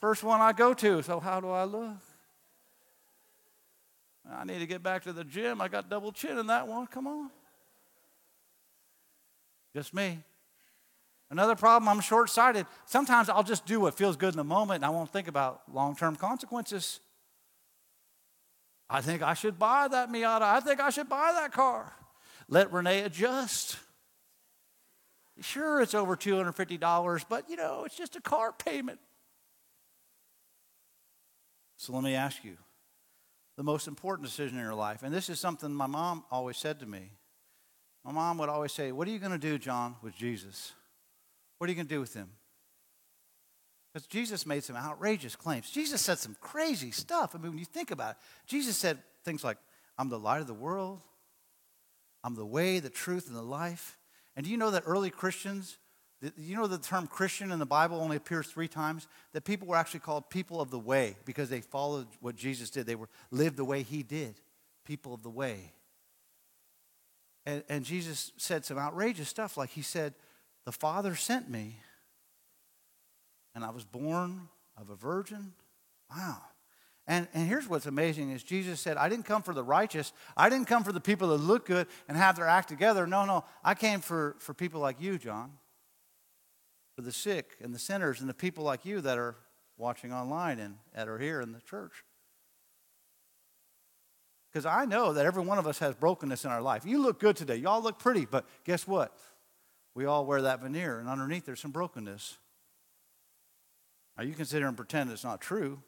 First 0.00 0.24
one 0.24 0.40
I 0.40 0.54
go 0.54 0.72
to, 0.72 1.02
so 1.02 1.20
how 1.20 1.40
do 1.40 1.50
I 1.50 1.64
look? 1.64 2.05
I 4.32 4.44
need 4.44 4.58
to 4.58 4.66
get 4.66 4.82
back 4.82 5.04
to 5.04 5.12
the 5.12 5.24
gym. 5.24 5.60
I 5.60 5.68
got 5.68 5.88
double 5.88 6.12
chin 6.12 6.38
in 6.38 6.48
that 6.48 6.66
one. 6.66 6.86
Come 6.86 7.06
on. 7.06 7.30
Just 9.74 9.94
me. 9.94 10.20
Another 11.30 11.56
problem, 11.56 11.88
I'm 11.88 12.00
short 12.00 12.30
sighted. 12.30 12.66
Sometimes 12.84 13.28
I'll 13.28 13.42
just 13.42 13.66
do 13.66 13.80
what 13.80 13.94
feels 13.94 14.16
good 14.16 14.32
in 14.32 14.36
the 14.36 14.44
moment 14.44 14.76
and 14.76 14.84
I 14.84 14.90
won't 14.90 15.12
think 15.12 15.26
about 15.26 15.62
long 15.72 15.96
term 15.96 16.14
consequences. 16.16 17.00
I 18.88 19.00
think 19.00 19.22
I 19.22 19.34
should 19.34 19.58
buy 19.58 19.88
that 19.88 20.10
Miata. 20.10 20.42
I 20.42 20.60
think 20.60 20.80
I 20.80 20.90
should 20.90 21.08
buy 21.08 21.32
that 21.34 21.52
car. 21.52 21.92
Let 22.48 22.72
Renee 22.72 23.00
adjust. 23.00 23.76
Sure, 25.40 25.82
it's 25.82 25.94
over 25.94 26.16
$250, 26.16 27.24
but 27.28 27.50
you 27.50 27.56
know, 27.56 27.82
it's 27.84 27.96
just 27.96 28.14
a 28.16 28.20
car 28.20 28.52
payment. 28.52 29.00
So 31.76 31.92
let 31.92 32.04
me 32.04 32.14
ask 32.14 32.42
you 32.44 32.56
the 33.56 33.62
most 33.62 33.88
important 33.88 34.26
decision 34.26 34.58
in 34.58 34.64
your 34.64 34.74
life. 34.74 35.02
And 35.02 35.12
this 35.12 35.28
is 35.28 35.40
something 35.40 35.72
my 35.72 35.86
mom 35.86 36.24
always 36.30 36.56
said 36.56 36.80
to 36.80 36.86
me. 36.86 37.12
My 38.04 38.12
mom 38.12 38.38
would 38.38 38.48
always 38.48 38.72
say, 38.72 38.92
What 38.92 39.08
are 39.08 39.10
you 39.10 39.18
going 39.18 39.32
to 39.32 39.38
do, 39.38 39.58
John, 39.58 39.96
with 40.02 40.14
Jesus? 40.14 40.72
What 41.58 41.68
are 41.68 41.70
you 41.70 41.74
going 41.74 41.88
to 41.88 41.94
do 41.94 42.00
with 42.00 42.14
him? 42.14 42.28
Because 43.92 44.06
Jesus 44.06 44.44
made 44.44 44.62
some 44.62 44.76
outrageous 44.76 45.34
claims. 45.34 45.70
Jesus 45.70 46.02
said 46.02 46.18
some 46.18 46.36
crazy 46.40 46.90
stuff. 46.90 47.34
I 47.34 47.38
mean, 47.38 47.52
when 47.52 47.58
you 47.58 47.64
think 47.64 47.90
about 47.90 48.10
it, 48.10 48.16
Jesus 48.46 48.76
said 48.76 48.98
things 49.24 49.42
like, 49.42 49.56
I'm 49.98 50.10
the 50.10 50.18
light 50.18 50.42
of 50.42 50.46
the 50.46 50.54
world, 50.54 51.00
I'm 52.22 52.34
the 52.34 52.44
way, 52.44 52.78
the 52.78 52.90
truth, 52.90 53.26
and 53.28 53.36
the 53.36 53.42
life. 53.42 53.98
And 54.36 54.44
do 54.44 54.50
you 54.50 54.58
know 54.58 54.70
that 54.70 54.82
early 54.84 55.08
Christians 55.08 55.78
you 56.36 56.56
know 56.56 56.66
the 56.66 56.78
term 56.78 57.06
Christian 57.06 57.52
in 57.52 57.58
the 57.58 57.66
Bible 57.66 58.00
only 58.00 58.16
appears 58.16 58.46
three 58.46 58.68
times? 58.68 59.06
That 59.32 59.44
people 59.44 59.68
were 59.68 59.76
actually 59.76 60.00
called 60.00 60.30
people 60.30 60.60
of 60.60 60.70
the 60.70 60.78
way 60.78 61.16
because 61.24 61.50
they 61.50 61.60
followed 61.60 62.06
what 62.20 62.36
Jesus 62.36 62.70
did. 62.70 62.86
They 62.86 62.94
were 62.94 63.08
lived 63.30 63.56
the 63.56 63.64
way 63.64 63.82
he 63.82 64.02
did. 64.02 64.40
People 64.84 65.12
of 65.12 65.22
the 65.22 65.30
way. 65.30 65.72
And, 67.44 67.62
and 67.68 67.84
Jesus 67.84 68.32
said 68.36 68.64
some 68.64 68.78
outrageous 68.78 69.28
stuff, 69.28 69.56
like 69.56 69.70
he 69.70 69.82
said, 69.82 70.14
The 70.64 70.72
Father 70.72 71.14
sent 71.14 71.50
me, 71.50 71.76
and 73.54 73.64
I 73.64 73.70
was 73.70 73.84
born 73.84 74.48
of 74.76 74.90
a 74.90 74.96
virgin. 74.96 75.52
Wow. 76.10 76.38
And, 77.06 77.28
and 77.34 77.46
here's 77.46 77.68
what's 77.68 77.86
amazing 77.86 78.30
is 78.30 78.42
Jesus 78.42 78.80
said, 78.80 78.96
I 78.96 79.08
didn't 79.08 79.26
come 79.26 79.42
for 79.42 79.54
the 79.54 79.62
righteous. 79.62 80.12
I 80.36 80.48
didn't 80.48 80.66
come 80.66 80.82
for 80.82 80.92
the 80.92 81.00
people 81.00 81.28
that 81.28 81.36
look 81.36 81.66
good 81.66 81.86
and 82.08 82.16
have 82.16 82.36
their 82.36 82.48
act 82.48 82.68
together. 82.68 83.06
No, 83.06 83.24
no. 83.24 83.44
I 83.62 83.74
came 83.74 84.00
for, 84.00 84.34
for 84.40 84.54
people 84.54 84.80
like 84.80 85.00
you, 85.00 85.18
John 85.18 85.52
for 86.96 87.02
the 87.02 87.12
sick 87.12 87.56
and 87.62 87.74
the 87.74 87.78
sinners 87.78 88.20
and 88.20 88.28
the 88.28 88.34
people 88.34 88.64
like 88.64 88.84
you 88.84 89.00
that 89.02 89.18
are 89.18 89.36
watching 89.76 90.12
online 90.12 90.58
and 90.58 90.76
that 90.94 91.08
are 91.08 91.18
here 91.18 91.42
in 91.42 91.52
the 91.52 91.60
church. 91.60 92.02
Because 94.50 94.64
I 94.64 94.86
know 94.86 95.12
that 95.12 95.26
every 95.26 95.42
one 95.42 95.58
of 95.58 95.66
us 95.66 95.78
has 95.80 95.94
brokenness 95.94 96.46
in 96.46 96.50
our 96.50 96.62
life. 96.62 96.86
You 96.86 97.02
look 97.02 97.20
good 97.20 97.36
today. 97.36 97.56
Y'all 97.56 97.82
look 97.82 97.98
pretty, 97.98 98.24
but 98.24 98.46
guess 98.64 98.88
what? 98.88 99.14
We 99.94 100.06
all 100.06 100.24
wear 100.24 100.40
that 100.42 100.62
veneer, 100.62 100.98
and 100.98 101.08
underneath 101.08 101.44
there's 101.44 101.60
some 101.60 101.72
brokenness. 101.72 102.38
Now 104.16 104.24
you 104.24 104.32
can 104.32 104.46
sit 104.46 104.58
here 104.58 104.66
and 104.66 104.76
pretend 104.76 105.10
it's 105.10 105.24
not 105.24 105.42
true, 105.42 105.82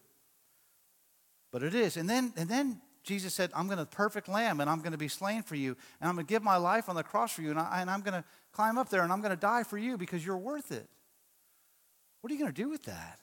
but 1.50 1.62
it 1.62 1.74
is. 1.74 1.96
And 1.96 2.08
then, 2.08 2.34
and 2.36 2.46
then 2.48 2.82
Jesus 3.02 3.32
said, 3.32 3.50
I'm 3.54 3.68
going 3.68 3.78
to 3.78 3.86
perfect 3.86 4.28
lamb 4.28 4.60
and 4.60 4.68
I'm 4.68 4.80
going 4.80 4.92
to 4.92 4.98
be 4.98 5.08
slain 5.08 5.42
for 5.42 5.54
you. 5.54 5.74
And 5.98 6.10
I'm 6.10 6.14
going 6.16 6.26
to 6.26 6.30
give 6.30 6.42
my 6.42 6.58
life 6.58 6.90
on 6.90 6.94
the 6.94 7.02
cross 7.02 7.32
for 7.32 7.40
you. 7.40 7.50
And, 7.50 7.58
I, 7.58 7.80
and 7.80 7.88
I'm 7.88 8.02
going 8.02 8.20
to 8.20 8.24
climb 8.52 8.76
up 8.76 8.90
there 8.90 9.02
and 9.02 9.10
I'm 9.10 9.22
going 9.22 9.30
to 9.30 9.40
die 9.40 9.62
for 9.62 9.78
you 9.78 9.96
because 9.96 10.26
you're 10.26 10.36
worth 10.36 10.70
it. 10.70 10.86
What 12.20 12.30
are 12.30 12.34
you 12.34 12.40
going 12.40 12.52
to 12.52 12.62
do 12.62 12.68
with 12.68 12.84
that? 12.84 13.20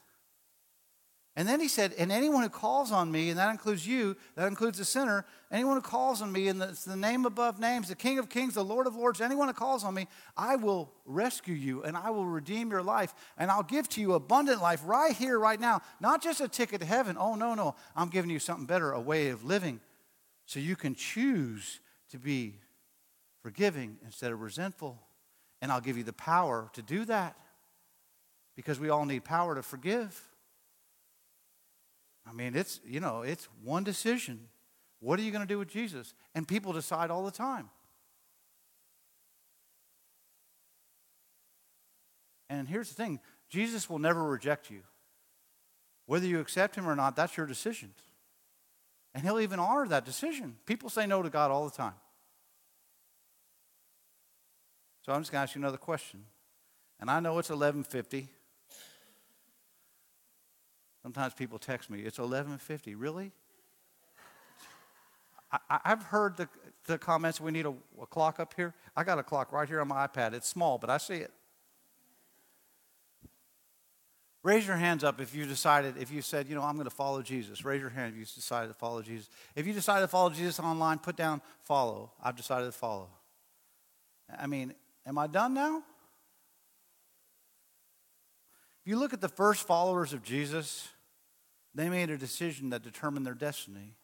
And 1.37 1.47
then 1.47 1.59
he 1.59 1.67
said, 1.67 1.93
And 1.97 2.13
anyone 2.13 2.43
who 2.43 2.49
calls 2.49 2.93
on 2.93 3.11
me, 3.11 3.29
and 3.29 3.37
that 3.37 3.51
includes 3.51 3.85
you, 3.85 4.15
that 4.35 4.47
includes 4.47 4.77
the 4.77 4.85
sinner, 4.85 5.25
anyone 5.51 5.75
who 5.75 5.81
calls 5.81 6.21
on 6.21 6.31
me, 6.31 6.47
and 6.47 6.61
it's 6.61 6.85
the 6.85 6.95
name 6.95 7.25
above 7.25 7.59
names, 7.59 7.89
the 7.89 7.95
King 7.95 8.19
of 8.19 8.29
Kings, 8.29 8.53
the 8.53 8.63
Lord 8.63 8.87
of 8.87 8.95
Lords, 8.95 9.19
anyone 9.19 9.49
who 9.49 9.53
calls 9.53 9.83
on 9.83 9.93
me, 9.93 10.07
I 10.37 10.55
will 10.55 10.93
rescue 11.05 11.53
you 11.53 11.83
and 11.83 11.97
I 11.97 12.09
will 12.11 12.25
redeem 12.25 12.71
your 12.71 12.83
life 12.83 13.13
and 13.37 13.51
I'll 13.51 13.63
give 13.63 13.89
to 13.89 14.01
you 14.01 14.13
abundant 14.13 14.61
life 14.61 14.81
right 14.85 15.13
here, 15.13 15.37
right 15.37 15.59
now. 15.59 15.81
Not 15.99 16.23
just 16.23 16.39
a 16.39 16.47
ticket 16.47 16.79
to 16.79 16.87
heaven. 16.87 17.17
Oh, 17.19 17.35
no, 17.35 17.53
no. 17.53 17.75
I'm 17.97 18.09
giving 18.09 18.31
you 18.31 18.39
something 18.39 18.65
better, 18.65 18.93
a 18.93 19.01
way 19.01 19.27
of 19.27 19.43
living 19.43 19.81
so 20.45 20.61
you 20.61 20.77
can 20.77 20.95
choose 20.95 21.81
to 22.11 22.17
be 22.17 22.59
forgiving 23.41 23.97
instead 24.05 24.31
of 24.31 24.41
resentful. 24.41 25.01
And 25.61 25.69
I'll 25.69 25.81
give 25.81 25.97
you 25.97 26.03
the 26.03 26.13
power 26.13 26.69
to 26.73 26.81
do 26.81 27.03
that 27.05 27.35
because 28.55 28.79
we 28.79 28.89
all 28.89 29.05
need 29.05 29.23
power 29.23 29.55
to 29.55 29.63
forgive. 29.63 30.21
I 32.27 32.33
mean, 32.33 32.55
it's, 32.55 32.79
you 32.85 32.99
know, 32.99 33.21
it's 33.21 33.47
one 33.63 33.83
decision. 33.83 34.47
What 34.99 35.19
are 35.19 35.21
you 35.21 35.31
going 35.31 35.43
to 35.43 35.47
do 35.47 35.59
with 35.59 35.67
Jesus? 35.67 36.13
And 36.33 36.47
people 36.47 36.73
decide 36.73 37.11
all 37.11 37.23
the 37.23 37.31
time. 37.31 37.69
And 42.49 42.67
here's 42.67 42.89
the 42.89 42.95
thing 42.95 43.19
Jesus 43.49 43.89
will 43.89 43.99
never 43.99 44.23
reject 44.23 44.69
you. 44.69 44.81
Whether 46.05 46.27
you 46.27 46.39
accept 46.39 46.75
him 46.75 46.87
or 46.87 46.95
not, 46.95 47.15
that's 47.15 47.35
your 47.35 47.45
decision. 47.45 47.91
And 49.13 49.23
he'll 49.23 49.39
even 49.39 49.59
honor 49.59 49.87
that 49.87 50.05
decision. 50.05 50.57
People 50.65 50.89
say 50.89 51.07
no 51.07 51.21
to 51.21 51.29
God 51.29 51.49
all 51.51 51.65
the 51.65 51.75
time. 51.75 51.93
So 55.05 55.13
I'm 55.13 55.21
just 55.21 55.31
going 55.31 55.39
to 55.39 55.43
ask 55.43 55.55
you 55.55 55.61
another 55.61 55.77
question. 55.77 56.25
And 56.99 57.09
I 57.09 57.19
know 57.19 57.37
it's 57.39 57.49
1150. 57.49 58.27
Sometimes 61.05 61.35
people 61.35 61.59
text 61.59 61.91
me, 61.91 61.99
it's 61.99 62.17
1150. 62.17 62.95
Really? 62.95 63.31
I, 65.51 65.79
have 65.83 66.01
heard 66.01 66.35
the, 66.35 66.49
the 66.87 66.97
comments, 66.97 67.39
we 67.39 67.51
need 67.51 67.67
a, 67.67 67.75
a 68.01 68.07
clock 68.07 68.39
up 68.39 68.55
here. 68.55 68.73
I 68.97 69.03
got 69.03 69.19
a 69.19 69.23
clock 69.23 69.53
right 69.53 69.67
here 69.67 69.81
on 69.81 69.87
my 69.87 70.07
iPad. 70.07 70.33
It's 70.33 70.47
small, 70.47 70.79
but 70.79 70.89
I 70.89 70.97
see 70.97 71.17
it. 71.17 71.31
Raise 74.41 74.65
your 74.65 74.77
hands 74.77 75.03
up 75.03 75.21
if 75.21 75.35
you 75.35 75.45
decided, 75.45 75.93
if 75.99 76.11
you 76.11 76.23
said, 76.23 76.47
you 76.49 76.55
know, 76.55 76.63
I'm 76.63 76.73
going 76.73 76.85
to 76.85 76.95
follow 76.95 77.21
Jesus. 77.21 77.63
Raise 77.63 77.81
your 77.81 77.91
hand 77.91 78.13
if 78.13 78.17
you 78.17 78.25
decided 78.25 78.69
to 78.69 78.73
follow 78.73 79.03
Jesus. 79.03 79.29
If 79.55 79.67
you 79.67 79.73
decided 79.73 80.01
to 80.01 80.07
follow 80.07 80.31
Jesus 80.31 80.59
online, 80.59 80.97
put 80.97 81.15
down 81.15 81.39
follow. 81.61 82.13
I've 82.19 82.35
decided 82.35 82.65
to 82.65 82.71
follow. 82.71 83.09
I 84.39 84.47
mean, 84.47 84.73
am 85.05 85.19
I 85.19 85.27
done 85.27 85.53
now? 85.53 85.83
If 88.83 88.89
you 88.89 88.97
look 88.97 89.13
at 89.13 89.21
the 89.21 89.29
first 89.29 89.67
followers 89.67 90.11
of 90.11 90.23
Jesus, 90.23 90.89
they 91.75 91.89
made 91.89 92.09
a 92.09 92.17
decision 92.17 92.69
that 92.71 92.81
determined 92.81 93.25
their 93.25 93.33
destiny. 93.33 93.95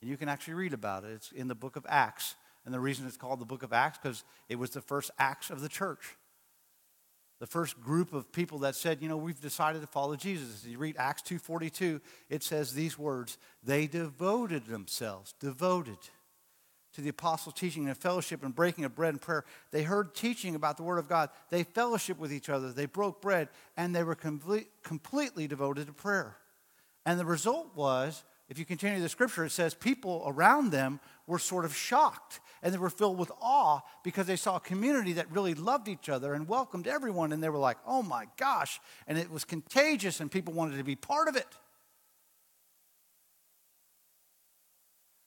And 0.00 0.10
you 0.10 0.16
can 0.16 0.28
actually 0.28 0.54
read 0.54 0.72
about 0.72 1.04
it. 1.04 1.12
It's 1.12 1.30
in 1.30 1.46
the 1.46 1.54
book 1.54 1.76
of 1.76 1.86
Acts. 1.88 2.34
And 2.64 2.72
the 2.72 2.80
reason 2.80 3.06
it's 3.06 3.16
called 3.16 3.40
the 3.40 3.44
book 3.44 3.62
of 3.62 3.72
Acts, 3.72 3.98
because 4.02 4.24
it 4.48 4.56
was 4.56 4.70
the 4.70 4.80
first 4.80 5.10
acts 5.18 5.50
of 5.50 5.60
the 5.60 5.68
church. 5.68 6.16
The 7.40 7.46
first 7.46 7.80
group 7.80 8.12
of 8.12 8.32
people 8.32 8.58
that 8.60 8.76
said, 8.76 9.02
you 9.02 9.08
know, 9.08 9.16
we've 9.16 9.40
decided 9.40 9.80
to 9.80 9.88
follow 9.88 10.14
Jesus. 10.14 10.64
You 10.64 10.78
read 10.78 10.96
Acts 10.96 11.22
2.42, 11.22 12.00
it 12.30 12.44
says 12.44 12.72
these 12.72 12.96
words, 12.96 13.36
they 13.64 13.88
devoted 13.88 14.66
themselves, 14.66 15.34
devoted 15.40 15.98
to 16.94 17.00
the 17.00 17.08
apostles' 17.08 17.54
teaching 17.54 17.88
and 17.88 17.96
fellowship 17.96 18.44
and 18.44 18.54
breaking 18.54 18.84
of 18.84 18.94
bread 18.94 19.14
and 19.14 19.20
prayer. 19.20 19.44
They 19.72 19.82
heard 19.82 20.14
teaching 20.14 20.54
about 20.54 20.76
the 20.76 20.84
Word 20.84 20.98
of 20.98 21.08
God. 21.08 21.30
They 21.50 21.64
fellowship 21.64 22.18
with 22.18 22.32
each 22.32 22.48
other. 22.48 22.70
They 22.70 22.86
broke 22.86 23.20
bread, 23.20 23.48
and 23.76 23.94
they 23.94 24.04
were 24.04 24.14
complete, 24.14 24.68
completely 24.84 25.48
devoted 25.48 25.88
to 25.88 25.92
prayer. 25.92 26.36
And 27.04 27.18
the 27.18 27.24
result 27.24 27.74
was, 27.74 28.24
if 28.48 28.58
you 28.58 28.64
continue 28.64 29.00
the 29.00 29.08
scripture, 29.08 29.44
it 29.44 29.50
says 29.50 29.74
people 29.74 30.22
around 30.26 30.70
them 30.70 31.00
were 31.26 31.38
sort 31.38 31.64
of 31.64 31.74
shocked 31.74 32.40
and 32.62 32.72
they 32.72 32.78
were 32.78 32.90
filled 32.90 33.18
with 33.18 33.32
awe 33.40 33.80
because 34.04 34.26
they 34.26 34.36
saw 34.36 34.56
a 34.56 34.60
community 34.60 35.14
that 35.14 35.30
really 35.30 35.54
loved 35.54 35.88
each 35.88 36.08
other 36.08 36.34
and 36.34 36.46
welcomed 36.46 36.86
everyone. 36.86 37.32
And 37.32 37.42
they 37.42 37.48
were 37.48 37.58
like, 37.58 37.78
oh 37.86 38.02
my 38.02 38.26
gosh. 38.36 38.80
And 39.06 39.18
it 39.18 39.30
was 39.30 39.44
contagious 39.44 40.20
and 40.20 40.30
people 40.30 40.52
wanted 40.52 40.76
to 40.76 40.84
be 40.84 40.96
part 40.96 41.28
of 41.28 41.36
it. 41.36 41.46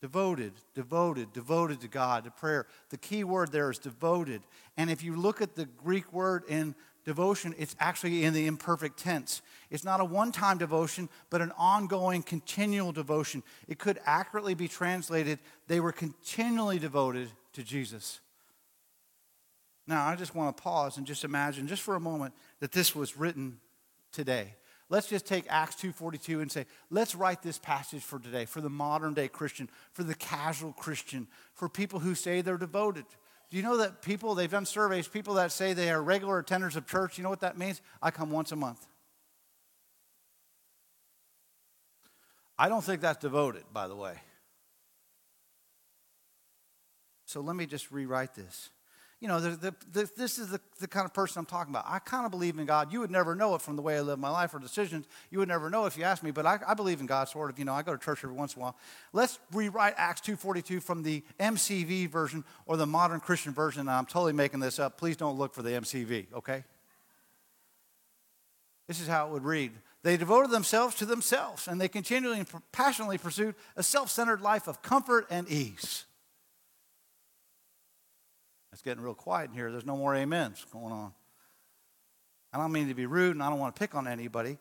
Devoted, 0.02 0.54
devoted, 0.76 1.34
devoted 1.34 1.82
to 1.82 1.88
God, 1.88 2.26
to 2.26 2.32
prayer. 2.32 2.68
The 2.90 2.98
key 2.98 3.24
word 3.24 3.52
there 3.52 3.72
is 3.72 3.80
devoted. 3.80 4.44
And 4.78 4.92
if 4.92 5.04
you 5.04 5.16
look 5.16 5.42
at 5.42 5.56
the 5.56 5.66
Greek 5.66 6.14
word 6.14 6.44
in 6.48 6.76
devotion, 7.06 7.56
it's 7.58 7.76
actually 7.80 8.24
in 8.24 8.34
the 8.34 8.48
imperfect 8.48 9.00
tense. 9.00 9.41
It's 9.70 9.84
not 9.84 10.02
a 10.02 10.06
one 10.06 10.32
time 10.32 10.58
devotion, 10.58 11.08
but 11.30 11.41
an 11.41 11.52
ongoing, 11.58 12.24
continual 12.24 12.91
devotion. 12.91 13.44
It 13.68 13.80
could 13.80 14.00
accurately 14.06 14.56
be 14.56 14.68
translated 14.68 15.39
they 15.68 15.80
were 15.80 15.91
continually 15.91 16.80
devoted 16.80 17.30
to 17.54 17.63
Jesus. 17.63 18.20
Now, 19.88 20.08
I 20.08 20.15
just 20.15 20.34
want 20.34 20.56
to 20.58 20.63
pause 20.63 20.98
and 20.98 21.06
just 21.06 21.24
imagine, 21.24 21.68
just 21.68 21.84
for 21.84 21.96
a 21.96 22.00
moment, 22.00 22.34
that 22.60 22.72
this 22.72 22.96
was 22.96 23.15
written 23.15 23.60
today. 24.12 24.56
Let's 24.89 25.08
just 25.08 25.26
take 25.26 25.46
Acts 25.50 25.76
2:42 25.76 26.41
and 26.41 26.52
say, 26.52 26.65
let's 26.89 27.15
write 27.15 27.41
this 27.41 27.58
passage 27.58 28.04
for 28.04 28.20
today, 28.20 28.46
for 28.46 28.62
the 28.62 28.70
modern 28.70 29.13
day 29.13 29.28
Christian, 29.28 29.70
for 29.94 30.04
the 30.04 30.15
casual 30.15 30.74
Christian, 30.74 31.28
for 31.54 31.70
people 31.70 32.00
who 32.00 32.15
say 32.15 32.41
they're 32.41 32.58
devoted. 32.58 33.06
Do 33.56 33.60
you 33.60 33.65
know 33.65 33.78
that 33.78 34.02
people, 34.02 34.36
they've 34.36 34.52
done 34.52 34.65
surveys, 34.65 35.08
people 35.08 35.36
that 35.36 35.50
say 35.50 35.72
they 35.72 35.89
are 35.89 36.04
regular 36.04 36.44
attenders 36.44 36.76
of 36.76 36.86
church, 36.86 37.18
you 37.18 37.24
know 37.24 37.30
what 37.30 37.39
that 37.39 37.58
means? 37.58 37.80
I 38.02 38.12
come 38.12 38.30
once 38.30 38.52
a 38.52 38.58
month. 38.58 38.86
I 42.60 42.68
don't 42.68 42.84
think 42.84 43.00
that's 43.00 43.22
devoted, 43.22 43.63
by 43.72 43.88
the 43.88 43.96
way. 43.96 44.15
So 47.24 47.39
let 47.39 47.56
me 47.56 47.65
just 47.65 47.91
rewrite 47.91 48.36
this 48.36 48.72
you 49.21 49.30
know, 49.30 49.39
the, 49.39 49.49
the, 49.51 49.75
the, 49.91 50.12
this 50.17 50.38
is 50.38 50.49
the, 50.49 50.60
the 50.80 50.88
kind 50.88 51.06
of 51.06 51.13
person 51.13 51.39
I'm 51.39 51.45
talking 51.45 51.71
about. 51.73 51.86
I 51.88 51.99
kind 51.99 52.25
of 52.25 52.32
believe 52.32 52.60
in 52.60 52.65
God. 52.65 52.91
You 52.91 52.99
would 52.99 53.12
never 53.12 53.34
know 53.34 53.56
it 53.56 53.62
from 53.62 53.75
the 53.75 53.82
way 53.82 53.97
I 53.97 54.01
live 54.01 54.19
my 54.19 54.30
life 54.30 54.54
or 54.54 54.60
decisions. 54.60 55.08
You 55.32 55.39
would 55.39 55.47
never 55.47 55.69
know 55.69 55.86
if 55.86 55.97
you 55.97 56.04
asked 56.04 56.21
me, 56.21 56.32
but 56.32 56.45
I, 56.45 56.60
I 56.67 56.73
believe 56.73 56.99
in 56.99 57.06
God, 57.06 57.30
sort 57.30 57.49
of. 57.49 57.58
You 57.58 57.65
know, 57.65 57.73
I 57.73 57.82
go 57.82 57.93
to 57.93 57.97
church 57.97 58.19
every 58.23 58.36
once 58.36 58.56
in 58.56 58.62
a 58.62 58.63
while. 58.63 58.78
Let's 59.13 59.39
rewrite 59.54 59.93
Acts 59.97 60.21
2.42 60.21 60.84
from 60.84 61.01
the 61.01 61.23
MCV 61.39 62.10
version 62.10 62.43
or 62.65 62.75
the 62.75 62.86
modern 62.86 63.21
Christian 63.21 63.54
version. 63.54 63.88
I'm 63.88 64.06
totally 64.06 64.34
making 64.34 64.60
this 64.60 64.80
up. 64.80 64.97
Please 64.97 65.15
don't 65.15 65.38
look 65.38 65.54
for 65.54 65.62
the 65.63 65.71
MCV, 65.71 66.28
okay? 66.34 66.65
This 68.88 68.99
is 68.99 69.08
how 69.08 69.28
it 69.28 69.32
would 69.32 69.45
read. 69.45 69.71
They 70.04 70.17
devoted 70.17 70.51
themselves 70.51 70.93
to 70.97 71.06
themselves, 71.06 71.67
and 71.67 71.82
they 71.82 71.88
continually 71.88 72.39
and 72.39 72.47
passionately 72.71 73.17
pursued 73.17 73.56
a 73.75 73.82
self 73.82 74.12
centered 74.12 74.41
life 74.41 74.67
of 74.67 74.82
comfort 74.84 75.25
and 75.32 75.49
ease. 75.49 76.06
It's 78.76 78.82
getting 78.82 79.02
real 79.02 79.14
quiet 79.14 79.52
in 79.52 79.56
here. 79.56 79.72
There's 79.72 79.86
no 79.86 79.96
more 79.96 80.14
amens 80.14 80.66
going 80.70 80.92
on. 80.92 81.14
I 82.52 82.58
don't 82.58 82.74
mean 82.74 82.90
to 82.90 82.94
be 82.94 83.06
rude 83.06 83.32
and 83.32 83.42
I 83.42 83.50
don't 83.50 83.58
want 83.58 83.74
to 83.74 83.80
pick 83.80 83.96
on 83.96 84.06
anybody, 84.06 84.58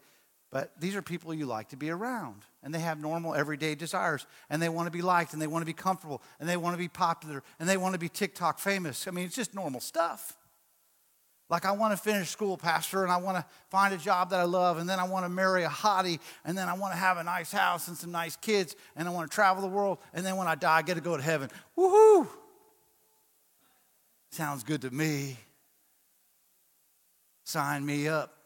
but 0.52 0.70
these 0.78 0.94
are 0.94 1.02
people 1.02 1.34
you 1.34 1.46
like 1.46 1.70
to 1.70 1.76
be 1.76 1.90
around. 1.90 2.42
And 2.62 2.72
they 2.72 2.78
have 2.78 3.00
normal, 3.00 3.34
everyday 3.34 3.74
desires. 3.74 4.24
And 4.48 4.62
they 4.62 4.68
want 4.68 4.86
to 4.86 4.92
be 4.92 5.02
liked 5.02 5.32
and 5.32 5.42
they 5.42 5.48
want 5.48 5.62
to 5.62 5.66
be 5.66 5.72
comfortable 5.72 6.22
and 6.38 6.48
they 6.48 6.56
want 6.56 6.74
to 6.74 6.78
be 6.78 6.86
popular 6.86 7.42
and 7.58 7.68
they 7.68 7.76
want 7.76 7.94
to 7.94 7.98
be 7.98 8.08
TikTok 8.08 8.60
famous. 8.60 9.08
I 9.08 9.10
mean, 9.10 9.24
it's 9.26 9.34
just 9.34 9.52
normal 9.52 9.80
stuff. 9.80 10.38
Like, 11.50 11.64
I 11.64 11.72
want 11.72 11.92
to 11.92 11.96
finish 11.96 12.28
school, 12.28 12.56
Pastor, 12.56 13.02
and 13.02 13.10
I 13.10 13.16
want 13.16 13.38
to 13.38 13.44
find 13.68 13.92
a 13.92 13.98
job 13.98 14.30
that 14.30 14.38
I 14.38 14.44
love, 14.44 14.78
and 14.78 14.88
then 14.88 15.00
I 15.00 15.04
want 15.04 15.24
to 15.26 15.28
marry 15.28 15.64
a 15.64 15.68
hottie, 15.68 16.18
and 16.44 16.56
then 16.56 16.68
I 16.68 16.72
want 16.72 16.94
to 16.94 16.98
have 16.98 17.18
a 17.18 17.22
nice 17.22 17.52
house 17.52 17.88
and 17.88 17.96
some 17.96 18.12
nice 18.12 18.34
kids, 18.36 18.74
and 18.96 19.06
I 19.06 19.10
want 19.10 19.30
to 19.30 19.34
travel 19.34 19.60
the 19.60 19.68
world, 19.68 19.98
and 20.14 20.24
then 20.24 20.36
when 20.36 20.46
I 20.46 20.54
die, 20.54 20.78
I 20.78 20.82
get 20.82 20.94
to 20.94 21.02
go 21.02 21.16
to 21.18 21.22
heaven. 21.22 21.50
Woohoo! 21.76 22.26
Sounds 24.34 24.64
good 24.64 24.80
to 24.80 24.90
me. 24.90 25.36
Sign 27.44 27.86
me 27.86 28.08
up. 28.08 28.36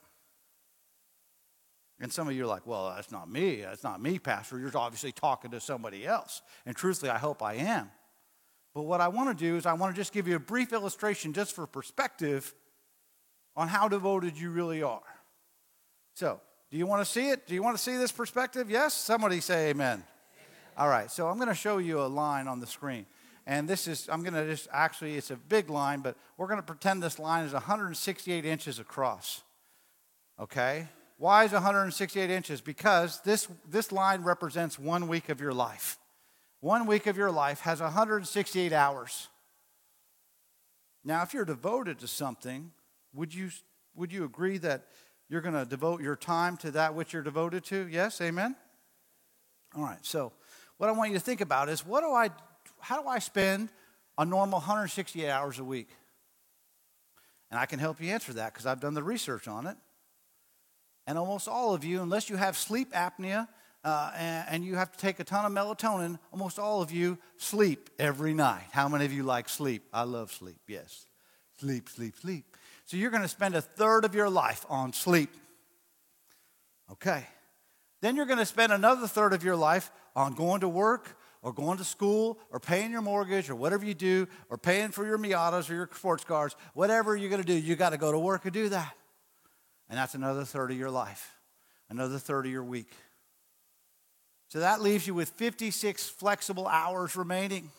And 1.98 2.12
some 2.12 2.28
of 2.28 2.34
you 2.34 2.44
are 2.44 2.46
like, 2.46 2.66
well, 2.66 2.92
that's 2.94 3.10
not 3.10 3.30
me. 3.30 3.62
That's 3.62 3.82
not 3.82 3.98
me, 3.98 4.18
Pastor. 4.18 4.58
You're 4.58 4.76
obviously 4.76 5.12
talking 5.12 5.50
to 5.52 5.60
somebody 5.60 6.06
else. 6.06 6.42
And 6.66 6.76
truthfully, 6.76 7.10
I 7.10 7.16
hope 7.16 7.42
I 7.42 7.54
am. 7.54 7.90
But 8.74 8.82
what 8.82 9.00
I 9.00 9.08
want 9.08 9.36
to 9.38 9.42
do 9.42 9.56
is 9.56 9.64
I 9.64 9.72
want 9.72 9.94
to 9.94 9.98
just 9.98 10.12
give 10.12 10.28
you 10.28 10.36
a 10.36 10.38
brief 10.38 10.74
illustration 10.74 11.32
just 11.32 11.54
for 11.54 11.66
perspective 11.66 12.54
on 13.56 13.68
how 13.68 13.88
devoted 13.88 14.38
you 14.38 14.50
really 14.50 14.82
are. 14.82 15.00
So, 16.12 16.38
do 16.70 16.76
you 16.76 16.86
want 16.86 17.00
to 17.00 17.10
see 17.10 17.30
it? 17.30 17.46
Do 17.46 17.54
you 17.54 17.62
want 17.62 17.78
to 17.78 17.82
see 17.82 17.96
this 17.96 18.12
perspective? 18.12 18.68
Yes? 18.68 18.92
Somebody 18.92 19.40
say 19.40 19.70
amen. 19.70 19.94
amen. 19.94 20.04
All 20.76 20.88
right, 20.90 21.10
so 21.10 21.28
I'm 21.28 21.36
going 21.36 21.48
to 21.48 21.54
show 21.54 21.78
you 21.78 22.02
a 22.02 22.08
line 22.08 22.46
on 22.46 22.60
the 22.60 22.66
screen. 22.66 23.06
And 23.48 23.66
this 23.66 23.88
is, 23.88 24.10
I'm 24.12 24.22
going 24.22 24.34
to 24.34 24.46
just 24.46 24.68
actually, 24.70 25.16
it's 25.16 25.30
a 25.30 25.36
big 25.36 25.70
line, 25.70 26.00
but 26.00 26.16
we're 26.36 26.48
going 26.48 26.60
to 26.60 26.66
pretend 26.66 27.02
this 27.02 27.18
line 27.18 27.46
is 27.46 27.54
168 27.54 28.44
inches 28.44 28.78
across. 28.78 29.42
Okay? 30.38 30.86
Why 31.16 31.44
is 31.44 31.52
168 31.52 32.28
inches? 32.28 32.60
Because 32.60 33.22
this, 33.22 33.48
this 33.66 33.90
line 33.90 34.22
represents 34.22 34.78
one 34.78 35.08
week 35.08 35.30
of 35.30 35.40
your 35.40 35.54
life. 35.54 35.98
one 36.60 36.86
week 36.86 37.06
of 37.06 37.16
your 37.16 37.30
life 37.30 37.60
has 37.60 37.80
168 37.80 38.72
hours. 38.72 39.28
Now, 41.02 41.22
if 41.22 41.32
you're 41.32 41.46
devoted 41.46 42.00
to 42.00 42.06
something, 42.06 42.72
would 43.14 43.32
you, 43.32 43.48
would 43.94 44.12
you 44.12 44.24
agree 44.24 44.58
that 44.58 44.88
you're 45.30 45.40
going 45.40 45.54
to 45.54 45.64
devote 45.64 46.02
your 46.02 46.16
time 46.16 46.58
to 46.58 46.70
that 46.72 46.94
which 46.94 47.14
you're 47.14 47.22
devoted 47.22 47.64
to? 47.66 47.88
Yes? 47.88 48.20
Amen? 48.20 48.56
All 49.74 49.84
right, 49.84 50.04
so 50.04 50.32
what 50.76 50.90
I 50.90 50.92
want 50.92 51.12
you 51.12 51.18
to 51.18 51.24
think 51.24 51.40
about 51.40 51.70
is 51.70 51.86
what 51.86 52.02
do 52.02 52.12
I, 52.12 52.30
how 52.80 53.02
do 53.02 53.08
I 53.08 53.18
spend 53.18 53.68
a 54.16 54.24
normal 54.24 54.58
168 54.58 55.28
hours 55.28 55.58
a 55.58 55.64
week? 55.64 55.88
And 57.50 57.58
I 57.58 57.66
can 57.66 57.78
help 57.78 58.00
you 58.00 58.10
answer 58.10 58.32
that 58.34 58.52
because 58.52 58.66
I've 58.66 58.80
done 58.80 58.94
the 58.94 59.02
research 59.02 59.48
on 59.48 59.66
it. 59.66 59.76
And 61.06 61.16
almost 61.16 61.48
all 61.48 61.74
of 61.74 61.84
you, 61.84 62.02
unless 62.02 62.28
you 62.28 62.36
have 62.36 62.56
sleep 62.56 62.92
apnea 62.92 63.48
uh, 63.84 64.10
and, 64.16 64.46
and, 64.50 64.64
you 64.64 64.74
have 64.74 64.92
to 64.92 64.98
take 64.98 65.20
a 65.20 65.24
ton 65.24 65.44
of 65.44 65.52
melatonin, 65.52 66.18
almost 66.32 66.58
all 66.58 66.82
of 66.82 66.90
you 66.90 67.16
sleep 67.36 67.88
every 67.98 68.34
night. 68.34 68.64
How 68.72 68.88
many 68.88 69.04
of 69.04 69.12
you 69.12 69.22
like 69.22 69.48
sleep? 69.48 69.84
I 69.92 70.02
love 70.02 70.32
sleep, 70.32 70.58
yes. 70.66 71.06
Sleep, 71.58 71.88
sleep, 71.88 72.16
sleep. 72.20 72.56
So 72.84 72.96
you're 72.96 73.10
going 73.10 73.22
to 73.22 73.28
spend 73.28 73.54
a 73.54 73.60
third 73.60 74.04
of 74.04 74.14
your 74.14 74.28
life 74.28 74.66
on 74.68 74.92
sleep. 74.92 75.30
Okay. 76.90 77.24
Then 78.00 78.16
you're 78.16 78.26
going 78.26 78.38
to 78.38 78.46
spend 78.46 78.72
another 78.72 79.06
third 79.06 79.32
of 79.32 79.44
your 79.44 79.56
life 79.56 79.90
on 80.14 80.34
going 80.34 80.60
to 80.60 80.68
work 80.68 81.16
or 81.42 81.52
going 81.52 81.78
to 81.78 81.84
school 81.84 82.38
or 82.50 82.58
paying 82.60 82.90
your 82.90 83.02
mortgage 83.02 83.48
or 83.50 83.54
whatever 83.54 83.84
you 83.84 83.94
do 83.94 84.26
or 84.50 84.58
paying 84.58 84.90
for 84.90 85.06
your 85.06 85.18
Miatas 85.18 85.70
or 85.70 85.74
your 85.74 85.90
sports 85.94 86.24
cars, 86.24 86.56
whatever 86.74 87.16
you're 87.16 87.30
going 87.30 87.42
to 87.42 87.46
do, 87.46 87.54
you 87.58 87.76
got 87.76 87.90
to 87.90 87.98
go 87.98 88.12
to 88.12 88.18
work 88.18 88.44
and 88.44 88.52
do 88.52 88.68
that. 88.68 88.94
And 89.88 89.98
that's 89.98 90.14
another 90.14 90.44
third 90.44 90.70
of 90.70 90.76
your 90.76 90.90
life, 90.90 91.36
another 91.88 92.18
third 92.18 92.46
of 92.46 92.52
your 92.52 92.64
week. 92.64 92.92
So 94.48 94.60
that 94.60 94.80
leaves 94.80 95.06
you 95.06 95.14
with 95.14 95.30
56 95.30 96.08
flexible 96.08 96.66
hours 96.66 97.16
remaining. 97.16 97.70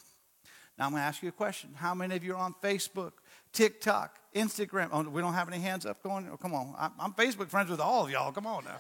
Now 0.78 0.86
I'm 0.86 0.91
going 0.91 1.01
to 1.01 1.05
ask 1.05 1.22
you 1.22 1.30
a 1.30 1.34
question. 1.34 1.72
How 1.76 1.93
many 1.93 2.16
of 2.16 2.24
you 2.24 2.34
are 2.34 2.39
on 2.39 2.55
Facebook, 2.64 3.12
TikTok, 3.51 4.18
Instagram? 4.34 4.89
Oh, 4.91 5.01
we 5.01 5.22
don't 5.22 5.34
have 5.34 5.49
any 5.49 5.60
hands 5.60 5.86
up 5.86 6.01
going? 6.01 6.30
Oh, 6.32 6.38
come 6.38 6.53
on. 6.53 6.74
I'm 6.99 7.14
Facebook 7.14 7.49
friends 7.49 7.70
with 7.70 7.80
all 7.80 8.05
of 8.05 8.12
y'all. 8.12 8.32
Come 8.32 8.47
on 8.47 8.64
now. 8.64 8.78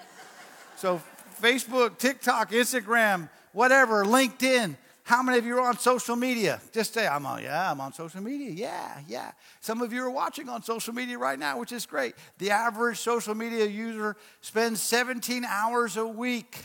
So 0.77 1.01
Facebook, 1.41 1.97
TikTok, 1.97 2.51
Instagram, 2.51 3.29
whatever, 3.53 4.05
LinkedIn. 4.05 4.75
How 5.03 5.23
many 5.23 5.39
of 5.39 5.45
you 5.45 5.57
are 5.57 5.67
on 5.67 5.77
social 5.79 6.15
media? 6.15 6.61
Just 6.71 6.93
say, 6.93 7.07
I'm 7.07 7.25
on, 7.25 7.41
yeah, 7.41 7.71
I'm 7.71 7.81
on 7.81 7.93
social 7.93 8.21
media. 8.21 8.51
Yeah, 8.51 8.99
yeah. 9.07 9.31
Some 9.59 9.81
of 9.81 9.91
you 9.91 10.03
are 10.03 10.11
watching 10.11 10.47
on 10.49 10.61
social 10.61 10.93
media 10.93 11.17
right 11.17 11.39
now, 11.39 11.59
which 11.59 11.71
is 11.71 11.87
great. 11.87 12.13
The 12.37 12.51
average 12.51 12.99
social 12.99 13.33
media 13.33 13.65
user 13.65 14.15
spends 14.41 14.81
17 14.83 15.45
hours 15.45 15.97
a 15.97 16.05
week 16.05 16.57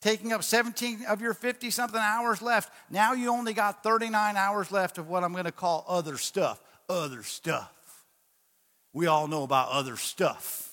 taking 0.00 0.32
up 0.32 0.42
17 0.42 1.04
of 1.06 1.20
your 1.20 1.34
50 1.34 1.70
something 1.70 2.00
hours 2.00 2.40
left. 2.40 2.72
Now 2.88 3.12
you 3.12 3.30
only 3.30 3.52
got 3.52 3.82
39 3.82 4.36
hours 4.38 4.72
left 4.72 4.96
of 4.96 5.08
what 5.08 5.22
I'm 5.22 5.32
going 5.32 5.44
to 5.44 5.52
call 5.52 5.84
other 5.86 6.16
stuff. 6.16 6.58
Other 6.88 7.22
stuff. 7.22 7.70
We 8.94 9.06
all 9.06 9.28
know 9.28 9.42
about 9.42 9.68
other 9.70 9.96
stuff 9.96 10.69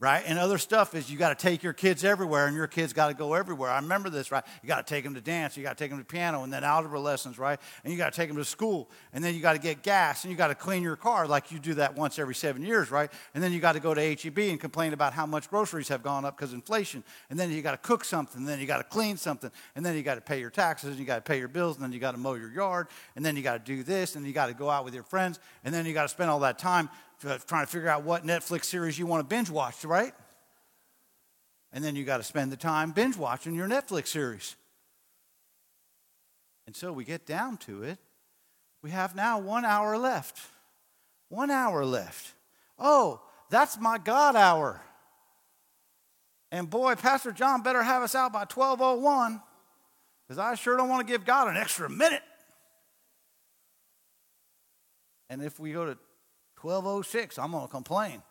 right? 0.00 0.24
And 0.26 0.38
other 0.38 0.58
stuff 0.58 0.94
is 0.94 1.10
you 1.10 1.16
got 1.16 1.36
to 1.36 1.42
take 1.42 1.62
your 1.62 1.72
kids 1.72 2.04
everywhere, 2.04 2.46
and 2.46 2.56
your 2.56 2.66
kids 2.66 2.92
got 2.92 3.08
to 3.08 3.14
go 3.14 3.34
everywhere. 3.34 3.70
I 3.70 3.76
remember 3.76 4.10
this, 4.10 4.32
right? 4.32 4.44
You 4.62 4.66
got 4.66 4.86
to 4.86 4.94
take 4.94 5.04
them 5.04 5.14
to 5.14 5.20
dance, 5.20 5.56
you 5.56 5.62
got 5.62 5.78
to 5.78 5.82
take 5.82 5.90
them 5.90 5.98
to 5.98 6.04
piano, 6.04 6.42
and 6.42 6.52
then 6.52 6.64
algebra 6.64 6.98
lessons, 7.00 7.38
right? 7.38 7.58
And 7.84 7.92
you 7.92 7.98
got 7.98 8.12
to 8.12 8.16
take 8.16 8.28
them 8.28 8.36
to 8.36 8.44
school, 8.44 8.90
and 9.12 9.22
then 9.22 9.34
you 9.34 9.40
got 9.40 9.52
to 9.52 9.58
get 9.60 9.82
gas, 9.82 10.24
and 10.24 10.30
you 10.30 10.36
got 10.36 10.48
to 10.48 10.54
clean 10.54 10.82
your 10.82 10.96
car 10.96 11.26
like 11.26 11.52
you 11.52 11.58
do 11.58 11.74
that 11.74 11.94
once 11.96 12.18
every 12.18 12.34
seven 12.34 12.62
years, 12.62 12.90
right? 12.90 13.10
And 13.34 13.42
then 13.42 13.52
you 13.52 13.60
got 13.60 13.72
to 13.72 13.80
go 13.80 13.94
to 13.94 14.00
HEB 14.00 14.38
and 14.38 14.60
complain 14.60 14.92
about 14.92 15.12
how 15.12 15.26
much 15.26 15.48
groceries 15.48 15.88
have 15.88 16.02
gone 16.02 16.24
up 16.24 16.36
because 16.36 16.52
inflation, 16.52 17.04
and 17.30 17.38
then 17.38 17.50
you 17.50 17.62
got 17.62 17.72
to 17.72 17.88
cook 17.88 18.04
something, 18.04 18.40
and 18.40 18.48
then 18.48 18.58
you 18.58 18.66
got 18.66 18.78
to 18.78 18.84
clean 18.84 19.16
something, 19.16 19.50
and 19.76 19.86
then 19.86 19.96
you 19.96 20.02
got 20.02 20.16
to 20.16 20.20
pay 20.20 20.40
your 20.40 20.50
taxes, 20.50 20.90
and 20.90 20.98
you 20.98 21.04
got 21.04 21.24
to 21.24 21.30
pay 21.30 21.38
your 21.38 21.48
bills, 21.48 21.76
and 21.76 21.84
then 21.84 21.92
you 21.92 22.00
got 22.00 22.12
to 22.12 22.18
mow 22.18 22.34
your 22.34 22.50
yard, 22.50 22.88
and 23.16 23.24
then 23.24 23.36
you 23.36 23.42
got 23.42 23.64
to 23.64 23.72
do 23.72 23.82
this, 23.82 24.16
and 24.16 24.26
you 24.26 24.32
got 24.32 24.46
to 24.46 24.54
go 24.54 24.68
out 24.68 24.84
with 24.84 24.92
your 24.92 25.04
friends, 25.04 25.38
and 25.64 25.72
then 25.72 25.86
you 25.86 25.94
got 25.94 26.02
to 26.02 26.08
spend 26.08 26.30
all 26.30 26.40
that 26.40 26.58
time 26.58 26.90
trying 27.20 27.66
to 27.66 27.70
figure 27.70 27.88
out 27.88 28.04
what 28.04 28.24
Netflix 28.24 28.64
series 28.64 28.98
you 28.98 29.06
want 29.06 29.20
to 29.20 29.34
binge 29.34 29.50
watch, 29.50 29.84
right? 29.84 30.12
And 31.72 31.82
then 31.82 31.96
you 31.96 32.04
got 32.04 32.18
to 32.18 32.22
spend 32.22 32.52
the 32.52 32.56
time 32.56 32.92
binge 32.92 33.16
watching 33.16 33.54
your 33.54 33.68
Netflix 33.68 34.08
series. 34.08 34.56
And 36.66 36.74
so 36.74 36.92
we 36.92 37.04
get 37.04 37.26
down 37.26 37.56
to 37.58 37.82
it. 37.82 37.98
We 38.82 38.90
have 38.90 39.14
now 39.14 39.38
one 39.38 39.64
hour 39.64 39.98
left. 39.98 40.38
One 41.28 41.50
hour 41.50 41.84
left. 41.84 42.32
Oh, 42.78 43.20
that's 43.50 43.78
my 43.78 43.98
God 43.98 44.36
hour. 44.36 44.80
And 46.52 46.70
boy, 46.70 46.94
Pastor 46.94 47.32
John 47.32 47.62
better 47.62 47.82
have 47.82 48.02
us 48.02 48.14
out 48.14 48.32
by 48.32 48.40
1201 48.40 49.42
because 50.26 50.38
I 50.38 50.54
sure 50.54 50.76
don't 50.76 50.88
want 50.88 51.06
to 51.06 51.12
give 51.12 51.24
God 51.24 51.48
an 51.48 51.56
extra 51.56 51.90
minute. 51.90 52.22
And 55.28 55.42
if 55.42 55.58
we 55.58 55.72
go 55.72 55.86
to 55.86 55.98
1206, 56.64 57.38
I'm 57.38 57.50
going 57.50 57.64
to 57.64 57.68
complain. 57.68 58.22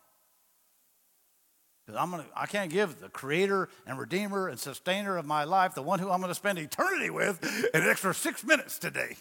Because 1.86 2.02
I'm 2.02 2.12
gonna, 2.12 2.26
I 2.36 2.46
can't 2.46 2.72
give 2.72 3.00
the 3.00 3.10
creator 3.10 3.70
and 3.86 4.00
redeemer 4.00 4.48
and 4.48 4.58
sustainer 4.58 5.18
of 5.18 5.26
my 5.26 5.44
life, 5.44 5.76
the 5.76 5.82
one 5.82 6.00
who 6.00 6.10
I'm 6.10 6.20
going 6.20 6.32
to 6.32 6.36
spend 6.36 6.58
eternity 6.58 7.10
with, 7.10 7.44
an 7.74 7.88
extra 7.88 8.14
six 8.16 8.44
minutes 8.44 8.80
today. 8.80 9.18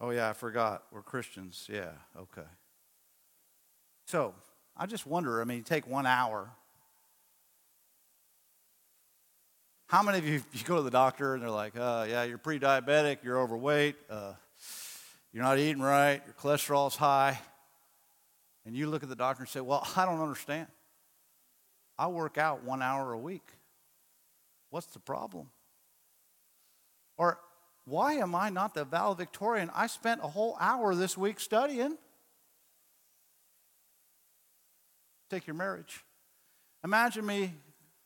Oh, 0.00 0.10
yeah, 0.10 0.30
I 0.30 0.32
forgot. 0.32 0.84
We're 0.92 1.02
Christians. 1.02 1.68
Yeah, 1.70 1.90
okay. 2.16 2.48
So 4.06 4.34
I 4.76 4.86
just 4.86 5.06
wonder 5.06 5.42
I 5.42 5.44
mean, 5.44 5.62
take 5.62 5.86
one 5.86 6.06
hour. 6.06 6.50
How 9.88 10.02
many 10.02 10.18
of 10.18 10.26
you, 10.26 10.42
you 10.52 10.64
go 10.64 10.76
to 10.76 10.82
the 10.82 10.90
doctor 10.90 11.34
and 11.34 11.42
they're 11.42 11.50
like, 11.50 11.76
uh, 11.76 12.06
yeah, 12.08 12.22
you're 12.22 12.38
pre 12.38 12.58
diabetic, 12.58 13.18
you're 13.22 13.38
overweight, 13.40 13.96
uh, 14.08 14.32
you're 15.32 15.44
not 15.44 15.58
eating 15.58 15.82
right, 15.82 16.20
your 16.26 16.34
cholesterol's 16.34 16.96
high 16.96 17.38
and 18.64 18.76
you 18.76 18.88
look 18.88 19.02
at 19.02 19.08
the 19.08 19.16
doctor 19.16 19.42
and 19.42 19.48
say, 19.48 19.60
Well, 19.60 19.86
I 19.96 20.04
don't 20.04 20.20
understand. 20.20 20.68
I 21.98 22.06
work 22.06 22.38
out 22.38 22.64
one 22.64 22.82
hour 22.82 23.12
a 23.12 23.18
week. 23.18 23.46
What's 24.70 24.86
the 24.86 25.00
problem? 25.00 25.50
Or 27.18 27.38
why 27.84 28.14
am 28.14 28.34
I 28.34 28.48
not 28.48 28.74
the 28.74 28.84
valedictorian? 28.84 29.70
I 29.74 29.86
spent 29.86 30.20
a 30.22 30.28
whole 30.28 30.56
hour 30.60 30.94
this 30.94 31.18
week 31.18 31.40
studying. 31.40 31.98
Take 35.28 35.46
your 35.46 35.56
marriage. 35.56 36.04
Imagine 36.84 37.26
me 37.26 37.52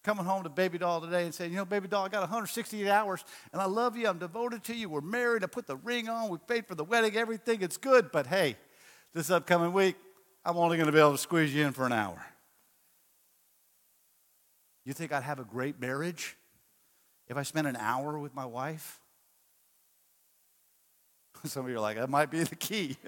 coming 0.05 0.25
home 0.25 0.45
to 0.45 0.51
baby 0.51 0.79
doll 0.79 1.01
today 1.01 1.25
and 1.25 1.35
saying, 1.35 1.51
You 1.51 1.57
know, 1.57 1.65
baby 1.65 1.89
doll, 1.89 2.05
I 2.05 2.09
got 2.09 2.21
168 2.21 2.89
hours 2.89 3.25
and 3.53 3.61
I 3.61 3.65
love 3.65 3.97
you. 3.97 4.07
I'm 4.07 4.19
devoted 4.19 4.63
to 4.65 4.75
you. 4.75 4.89
We're 4.89 5.01
married. 5.01 5.43
I 5.43 5.47
put 5.47 5.67
the 5.67 5.77
ring 5.77 6.09
on. 6.09 6.29
We 6.29 6.39
paid 6.39 6.67
for 6.67 6.75
the 6.75 6.85
wedding. 6.85 7.17
Everything. 7.17 7.63
It's 7.63 7.79
good. 7.79 8.13
But 8.13 8.27
hey, 8.27 8.57
this 9.15 9.31
upcoming 9.31 9.73
week, 9.73 9.97
I'm 10.45 10.57
only 10.57 10.77
going 10.77 10.87
to 10.87 10.93
be 10.93 11.01
able 11.01 11.13
to 11.13 11.19
squeeze 11.19 11.55
you 11.55 11.67
in 11.67 11.73
for 11.73 11.87
an 11.87 11.93
hour. 11.93 12.25
You 14.85 14.93
think 14.93 15.13
I'd 15.13 15.23
have 15.23 15.41
a 15.41 15.45
great 15.45 15.81
marriage 15.81 16.37
if 17.27 17.39
I 17.39 17.43
spent 17.43 17.67
an 17.67 17.77
hour 17.77 18.19
with 18.19 18.35
my 18.35 18.45
wife? 18.45 19.01
Some 21.45 21.65
of 21.65 21.71
you 21.71 21.77
are 21.77 21.81
like, 21.81 21.97
that 21.97 22.11
might 22.11 22.31
be 22.31 22.43
the 22.43 22.57
key. 22.57 22.99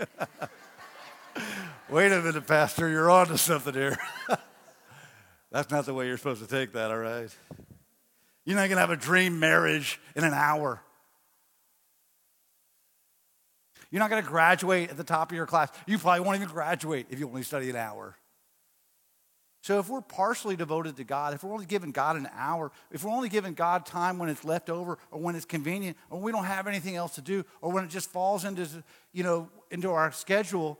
Wait 1.90 2.10
a 2.10 2.22
minute, 2.22 2.46
Pastor, 2.46 2.88
you're 2.88 3.10
on 3.10 3.26
to 3.26 3.36
something 3.36 3.74
here. 3.74 3.98
That's 5.56 5.70
not 5.70 5.86
the 5.86 5.94
way 5.94 6.06
you're 6.06 6.18
supposed 6.18 6.42
to 6.42 6.46
take 6.46 6.74
that, 6.74 6.90
all 6.90 6.98
right? 6.98 7.34
You're 8.44 8.56
not 8.56 8.68
going 8.68 8.76
to 8.76 8.80
have 8.80 8.90
a 8.90 8.96
dream 8.96 9.40
marriage 9.40 9.98
in 10.14 10.22
an 10.22 10.34
hour. 10.34 10.82
You're 13.90 14.00
not 14.00 14.10
going 14.10 14.22
to 14.22 14.28
graduate 14.28 14.90
at 14.90 14.98
the 14.98 15.02
top 15.02 15.30
of 15.30 15.34
your 15.34 15.46
class. 15.46 15.70
You 15.86 15.96
probably 15.96 16.20
won't 16.20 16.36
even 16.36 16.48
graduate 16.48 17.06
if 17.08 17.18
you 17.18 17.26
only 17.26 17.42
study 17.42 17.70
an 17.70 17.76
hour. 17.76 18.18
So, 19.62 19.78
if 19.78 19.88
we're 19.88 20.02
partially 20.02 20.56
devoted 20.56 20.98
to 20.98 21.04
God, 21.04 21.32
if 21.32 21.42
we're 21.42 21.54
only 21.54 21.64
giving 21.64 21.90
God 21.90 22.16
an 22.16 22.28
hour, 22.34 22.70
if 22.90 23.02
we're 23.02 23.12
only 23.12 23.30
giving 23.30 23.54
God 23.54 23.86
time 23.86 24.18
when 24.18 24.28
it's 24.28 24.44
left 24.44 24.68
over 24.68 24.98
or 25.10 25.20
when 25.22 25.36
it's 25.36 25.46
convenient 25.46 25.96
or 26.10 26.20
we 26.20 26.32
don't 26.32 26.44
have 26.44 26.66
anything 26.66 26.96
else 26.96 27.14
to 27.14 27.22
do 27.22 27.46
or 27.62 27.72
when 27.72 27.82
it 27.82 27.88
just 27.88 28.10
falls 28.10 28.44
into, 28.44 28.68
you 29.14 29.22
know, 29.22 29.48
into 29.70 29.90
our 29.90 30.12
schedule, 30.12 30.78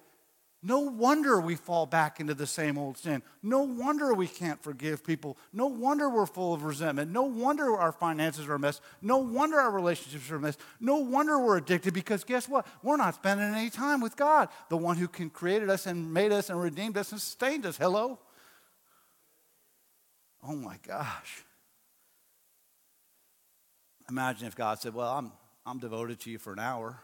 no 0.62 0.80
wonder 0.80 1.40
we 1.40 1.54
fall 1.54 1.86
back 1.86 2.18
into 2.18 2.34
the 2.34 2.46
same 2.46 2.78
old 2.78 2.96
sin. 2.98 3.22
No 3.42 3.60
wonder 3.60 4.14
we 4.14 4.26
can't 4.26 4.60
forgive 4.62 5.04
people. 5.04 5.36
No 5.52 5.66
wonder 5.66 6.08
we're 6.08 6.26
full 6.26 6.54
of 6.54 6.64
resentment. 6.64 7.12
No 7.12 7.22
wonder 7.22 7.76
our 7.76 7.92
finances 7.92 8.48
are 8.48 8.54
a 8.54 8.58
mess. 8.58 8.80
No 9.02 9.18
wonder 9.18 9.58
our 9.58 9.70
relationships 9.70 10.30
are 10.30 10.36
a 10.36 10.40
mess. 10.40 10.56
No 10.80 10.96
wonder 10.96 11.38
we're 11.38 11.58
addicted 11.58 11.94
because 11.94 12.24
guess 12.24 12.48
what? 12.48 12.66
We're 12.82 12.96
not 12.96 13.14
spending 13.14 13.54
any 13.54 13.70
time 13.70 14.00
with 14.00 14.16
God, 14.16 14.48
the 14.68 14.76
one 14.76 14.96
who 14.96 15.08
can 15.08 15.30
created 15.30 15.70
us 15.70 15.86
and 15.86 16.12
made 16.12 16.32
us 16.32 16.50
and 16.50 16.60
redeemed 16.60 16.96
us 16.96 17.12
and 17.12 17.20
sustained 17.20 17.66
us. 17.66 17.76
Hello? 17.76 18.18
Oh 20.42 20.56
my 20.56 20.78
gosh. 20.86 21.44
Imagine 24.08 24.46
if 24.46 24.56
God 24.56 24.80
said, 24.80 24.94
Well, 24.94 25.12
I'm, 25.12 25.32
I'm 25.64 25.78
devoted 25.78 26.20
to 26.20 26.30
you 26.30 26.38
for 26.38 26.52
an 26.52 26.60
hour. 26.60 27.00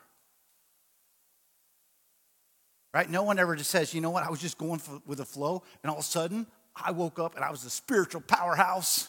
Right? 2.94 3.08
No 3.08 3.22
one 3.22 3.38
ever 3.38 3.56
just 3.56 3.70
says, 3.70 3.94
you 3.94 4.00
know 4.00 4.10
what, 4.10 4.24
I 4.24 4.30
was 4.30 4.40
just 4.40 4.58
going 4.58 4.78
for, 4.78 5.00
with 5.06 5.18
the 5.18 5.24
flow, 5.24 5.62
and 5.82 5.90
all 5.90 5.98
of 5.98 6.04
a 6.04 6.06
sudden, 6.06 6.46
I 6.76 6.90
woke 6.90 7.18
up 7.18 7.36
and 7.36 7.44
I 7.44 7.50
was 7.50 7.64
a 7.64 7.70
spiritual 7.70 8.20
powerhouse. 8.20 9.08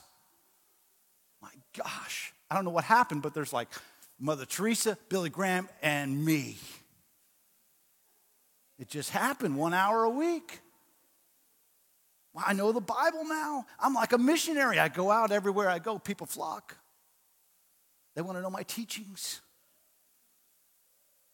My 1.42 1.50
gosh, 1.78 2.34
I 2.50 2.56
don't 2.56 2.64
know 2.64 2.72
what 2.72 2.86
happened, 2.86 3.22
but 3.22 3.34
there's 3.34 3.54
like 3.54 3.68
Mother 4.20 4.46
Teresa, 4.46 4.98
Billy 5.10 5.30
Graham, 5.30 5.68
and 5.82 6.24
me. 6.24 6.58
It 8.80 8.90
just 8.90 9.12
happened 9.12 9.58
one 9.58 9.74
hour 9.74 10.04
a 10.04 10.10
week. 10.10 10.60
I 12.36 12.54
know 12.54 12.72
the 12.72 12.82
Bible 12.82 13.26
now. 13.26 13.66
I'm 13.80 13.94
like 13.94 14.12
a 14.14 14.18
missionary. 14.18 14.80
I 14.80 14.88
go 14.90 15.12
out 15.12 15.32
everywhere 15.32 15.70
I 15.70 15.80
go, 15.80 16.00
people 16.00 16.26
flock. 16.26 16.78
They 18.16 18.22
want 18.22 18.38
to 18.38 18.42
know 18.42 18.50
my 18.50 18.64
teachings. 18.64 19.42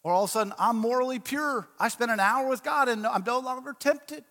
Or 0.04 0.14
all 0.14 0.24
of 0.24 0.30
a 0.30 0.32
sudden, 0.32 0.54
I'm 0.58 0.78
morally 0.78 1.20
pure. 1.20 1.68
I 1.80 1.90
spent 1.90 2.12
an 2.12 2.20
hour 2.20 2.48
with 2.48 2.64
God 2.64 2.88
and 2.88 3.06
I'm 3.06 3.24
no 3.26 3.40
longer 3.40 3.74
tempted. 3.78 4.24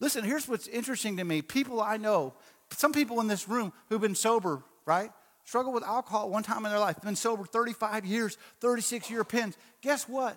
Listen, 0.00 0.24
here's 0.24 0.48
what's 0.48 0.66
interesting 0.68 1.16
to 1.16 1.24
me. 1.24 1.42
People 1.42 1.80
I 1.80 1.96
know, 1.96 2.34
some 2.70 2.92
people 2.92 3.20
in 3.20 3.26
this 3.26 3.48
room 3.48 3.72
who've 3.88 4.00
been 4.00 4.14
sober, 4.14 4.62
right? 4.86 5.10
Struggle 5.44 5.72
with 5.72 5.82
alcohol 5.82 6.30
one 6.30 6.42
time 6.42 6.64
in 6.64 6.70
their 6.70 6.78
life, 6.78 7.00
been 7.02 7.16
sober 7.16 7.44
35 7.44 8.04
years, 8.06 8.38
36 8.60 9.10
year 9.10 9.24
pins. 9.24 9.56
Guess 9.82 10.08
what? 10.08 10.36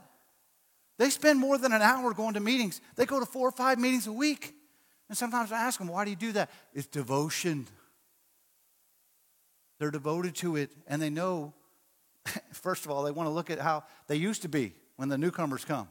They 0.98 1.10
spend 1.10 1.40
more 1.40 1.58
than 1.58 1.74
an 1.74 1.82
hour 1.82 2.14
going 2.14 2.36
to 2.36 2.40
meetings. 2.40 2.82
They 2.96 3.06
go 3.06 3.20
to 3.20 3.26
four 3.26 3.48
or 3.48 3.52
five 3.52 3.80
meetings 3.80 4.08
a 4.08 4.14
week. 4.14 4.54
And 5.10 5.18
sometimes 5.18 5.52
I 5.52 5.58
ask 5.58 5.78
them, 5.78 5.90
why 5.90 6.06
do 6.06 6.10
you 6.12 6.16
do 6.16 6.32
that? 6.34 6.50
It's 6.74 6.88
devotion. 6.88 7.68
They're 9.80 9.92
devoted 9.92 10.36
to 10.36 10.56
it, 10.56 10.72
and 10.88 11.02
they 11.02 11.10
know, 11.10 11.54
first 12.52 12.86
of 12.86 12.92
all, 12.92 13.04
they 13.04 13.12
want 13.12 13.28
to 13.28 13.32
look 13.32 13.50
at 13.50 13.60
how 13.60 13.84
they 14.08 14.16
used 14.16 14.42
to 14.44 14.50
be 14.50 14.74
when 14.96 15.10
the 15.10 15.18
newcomers 15.18 15.66
come. 15.66 15.88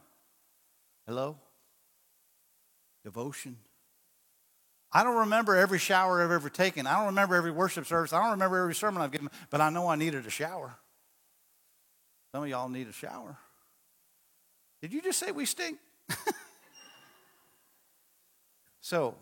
Hello? 1.07 1.37
Devotion. 3.05 3.57
I 4.93 5.05
don't 5.05 5.19
remember 5.19 5.57
every 5.57 5.79
shower 5.79 6.23
I've 6.23 6.31
ever 6.31 6.51
taken. 6.51 6.87
I 6.87 6.97
don't 6.97 7.07
remember 7.07 7.37
every 7.37 7.53
worship 7.53 7.87
service. 7.87 8.13
I 8.13 8.21
don't 8.21 8.33
remember 8.33 8.59
every 8.59 8.75
sermon 8.75 9.03
I've 9.03 9.13
given, 9.13 9.31
but 9.49 9.61
I 9.61 9.71
know 9.71 9.89
I 9.89 9.97
needed 9.97 10.27
a 10.27 10.31
shower. 10.31 10.75
Some 12.33 12.43
of 12.43 12.49
y'all 12.49 12.69
need 12.69 12.89
a 12.89 12.93
shower. 12.93 13.37
Did 14.83 14.93
you 14.93 15.01
just 15.03 15.19
say 15.19 15.31
we 15.31 15.47
stink? 15.47 15.79
So, 18.91 19.15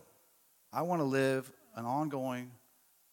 I 0.72 0.80
want 0.80 1.00
to 1.00 1.04
live 1.04 1.52
an 1.74 1.84
ongoing, 1.84 2.50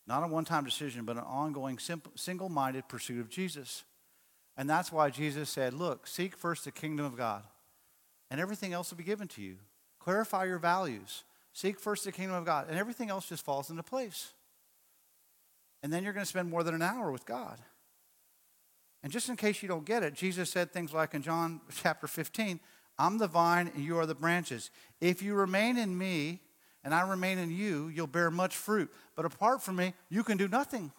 not 0.07 0.23
a 0.23 0.27
one 0.27 0.45
time 0.45 0.63
decision, 0.63 1.05
but 1.05 1.17
an 1.17 1.23
ongoing, 1.23 1.79
single 2.15 2.49
minded 2.49 2.87
pursuit 2.87 3.19
of 3.19 3.29
Jesus. 3.29 3.83
And 4.57 4.69
that's 4.69 4.91
why 4.91 5.09
Jesus 5.09 5.49
said, 5.49 5.73
Look, 5.73 6.07
seek 6.07 6.35
first 6.37 6.65
the 6.65 6.71
kingdom 6.71 7.05
of 7.05 7.17
God, 7.17 7.43
and 8.29 8.39
everything 8.39 8.73
else 8.73 8.89
will 8.89 8.97
be 8.97 9.03
given 9.03 9.27
to 9.29 9.41
you. 9.41 9.57
Clarify 9.99 10.45
your 10.45 10.59
values. 10.59 11.23
Seek 11.53 11.79
first 11.79 12.03
the 12.03 12.11
kingdom 12.11 12.35
of 12.35 12.45
God, 12.45 12.67
and 12.69 12.77
everything 12.77 13.09
else 13.09 13.29
just 13.29 13.43
falls 13.45 13.69
into 13.69 13.81
place. 13.81 14.33
And 15.81 15.91
then 15.91 16.03
you're 16.03 16.13
going 16.13 16.25
to 16.25 16.29
spend 16.29 16.49
more 16.49 16.63
than 16.63 16.75
an 16.75 16.81
hour 16.81 17.11
with 17.11 17.25
God. 17.25 17.59
And 19.03 19.11
just 19.11 19.29
in 19.29 19.35
case 19.35 19.61
you 19.61 19.69
don't 19.69 19.85
get 19.85 20.03
it, 20.03 20.15
Jesus 20.15 20.49
said 20.49 20.71
things 20.71 20.93
like 20.93 21.13
in 21.13 21.21
John 21.21 21.61
chapter 21.75 22.07
15, 22.07 22.59
I'm 22.97 23.17
the 23.17 23.27
vine 23.27 23.71
and 23.73 23.83
you 23.83 23.97
are 23.99 24.05
the 24.05 24.15
branches. 24.15 24.71
If 24.99 25.21
you 25.21 25.35
remain 25.35 25.77
in 25.77 25.97
me 25.97 26.41
and 26.85 26.93
I 26.93 27.01
remain 27.01 27.39
in 27.39 27.49
you, 27.49 27.89
you'll 27.89 28.05
bear 28.05 28.29
much 28.29 28.55
fruit. 28.55 28.93
But 29.15 29.25
apart 29.25 29.63
from 29.63 29.75
me, 29.75 29.93
you 30.07 30.23
can 30.23 30.37
do 30.37 30.47
nothing. 30.47 30.91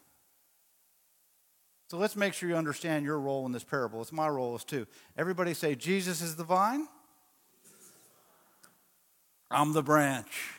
So 1.89 1.97
let's 1.97 2.17
make 2.17 2.35
sure 2.35 2.49
you 2.49 2.57
understand 2.57 3.05
your 3.05 3.21
role 3.21 3.47
in 3.47 3.53
this 3.53 3.63
parable. 3.63 4.03
It's 4.03 4.13
my 4.13 4.29
role 4.29 4.57
as 4.57 4.65
too. 4.65 4.89
Everybody 5.17 5.55
say, 5.55 5.77
Jesus 5.77 6.21
is 6.21 6.35
the 6.35 6.43
vine. 6.43 6.89
I'm 9.49 9.73
the 9.73 9.83
branch. 9.83 10.51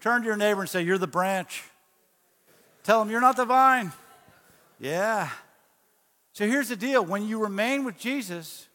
Turn 0.00 0.22
to 0.22 0.26
your 0.26 0.36
neighbor 0.36 0.62
and 0.62 0.68
say, 0.68 0.82
You're 0.82 0.98
the 0.98 1.06
branch. 1.06 1.62
Tell 2.82 2.98
them 2.98 3.10
you're 3.10 3.20
not 3.20 3.36
the 3.36 3.44
vine. 3.44 3.92
Yeah. 4.80 5.30
So 6.32 6.48
here's 6.48 6.68
the 6.68 6.74
deal 6.74 7.04
when 7.04 7.28
you 7.28 7.40
remain 7.40 7.84
with 7.84 7.96
Jesus, 7.96 8.66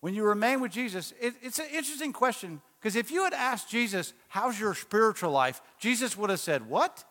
when 0.00 0.14
you 0.14 0.22
remain 0.22 0.60
with 0.60 0.72
Jesus, 0.72 1.12
it, 1.20 1.34
it's 1.42 1.58
an 1.58 1.66
interesting 1.66 2.12
question 2.12 2.60
because 2.80 2.94
if 2.94 3.10
you 3.10 3.24
had 3.24 3.34
asked 3.34 3.68
Jesus, 3.68 4.12
How's 4.28 4.58
your 4.58 4.74
spiritual 4.74 5.30
life? 5.30 5.60
Jesus 5.78 6.16
would 6.16 6.30
have 6.30 6.40
said, 6.40 6.68
What? 6.68 7.04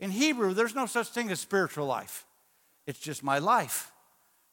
In 0.00 0.10
Hebrew, 0.10 0.54
there's 0.54 0.74
no 0.74 0.86
such 0.86 1.08
thing 1.08 1.30
as 1.30 1.40
spiritual 1.40 1.86
life, 1.86 2.26
it's 2.86 2.98
just 2.98 3.22
my 3.22 3.38
life. 3.38 3.92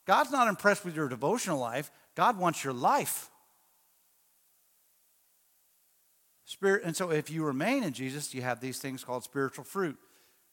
God's 0.05 0.31
not 0.31 0.49
impressed 0.49 0.83
with 0.83 0.95
your 0.95 1.07
devotional 1.07 1.59
life, 1.59 1.91
God 2.15 2.37
wants 2.37 2.63
your 2.63 2.73
life. 2.73 3.29
Spirit, 6.45 6.83
and 6.83 6.95
so 6.95 7.09
if 7.09 7.31
you 7.31 7.43
remain 7.45 7.83
in 7.83 7.93
Jesus, 7.93 8.33
you 8.33 8.41
have 8.41 8.59
these 8.59 8.77
things 8.77 9.03
called 9.03 9.23
spiritual 9.23 9.63
fruit 9.63 9.97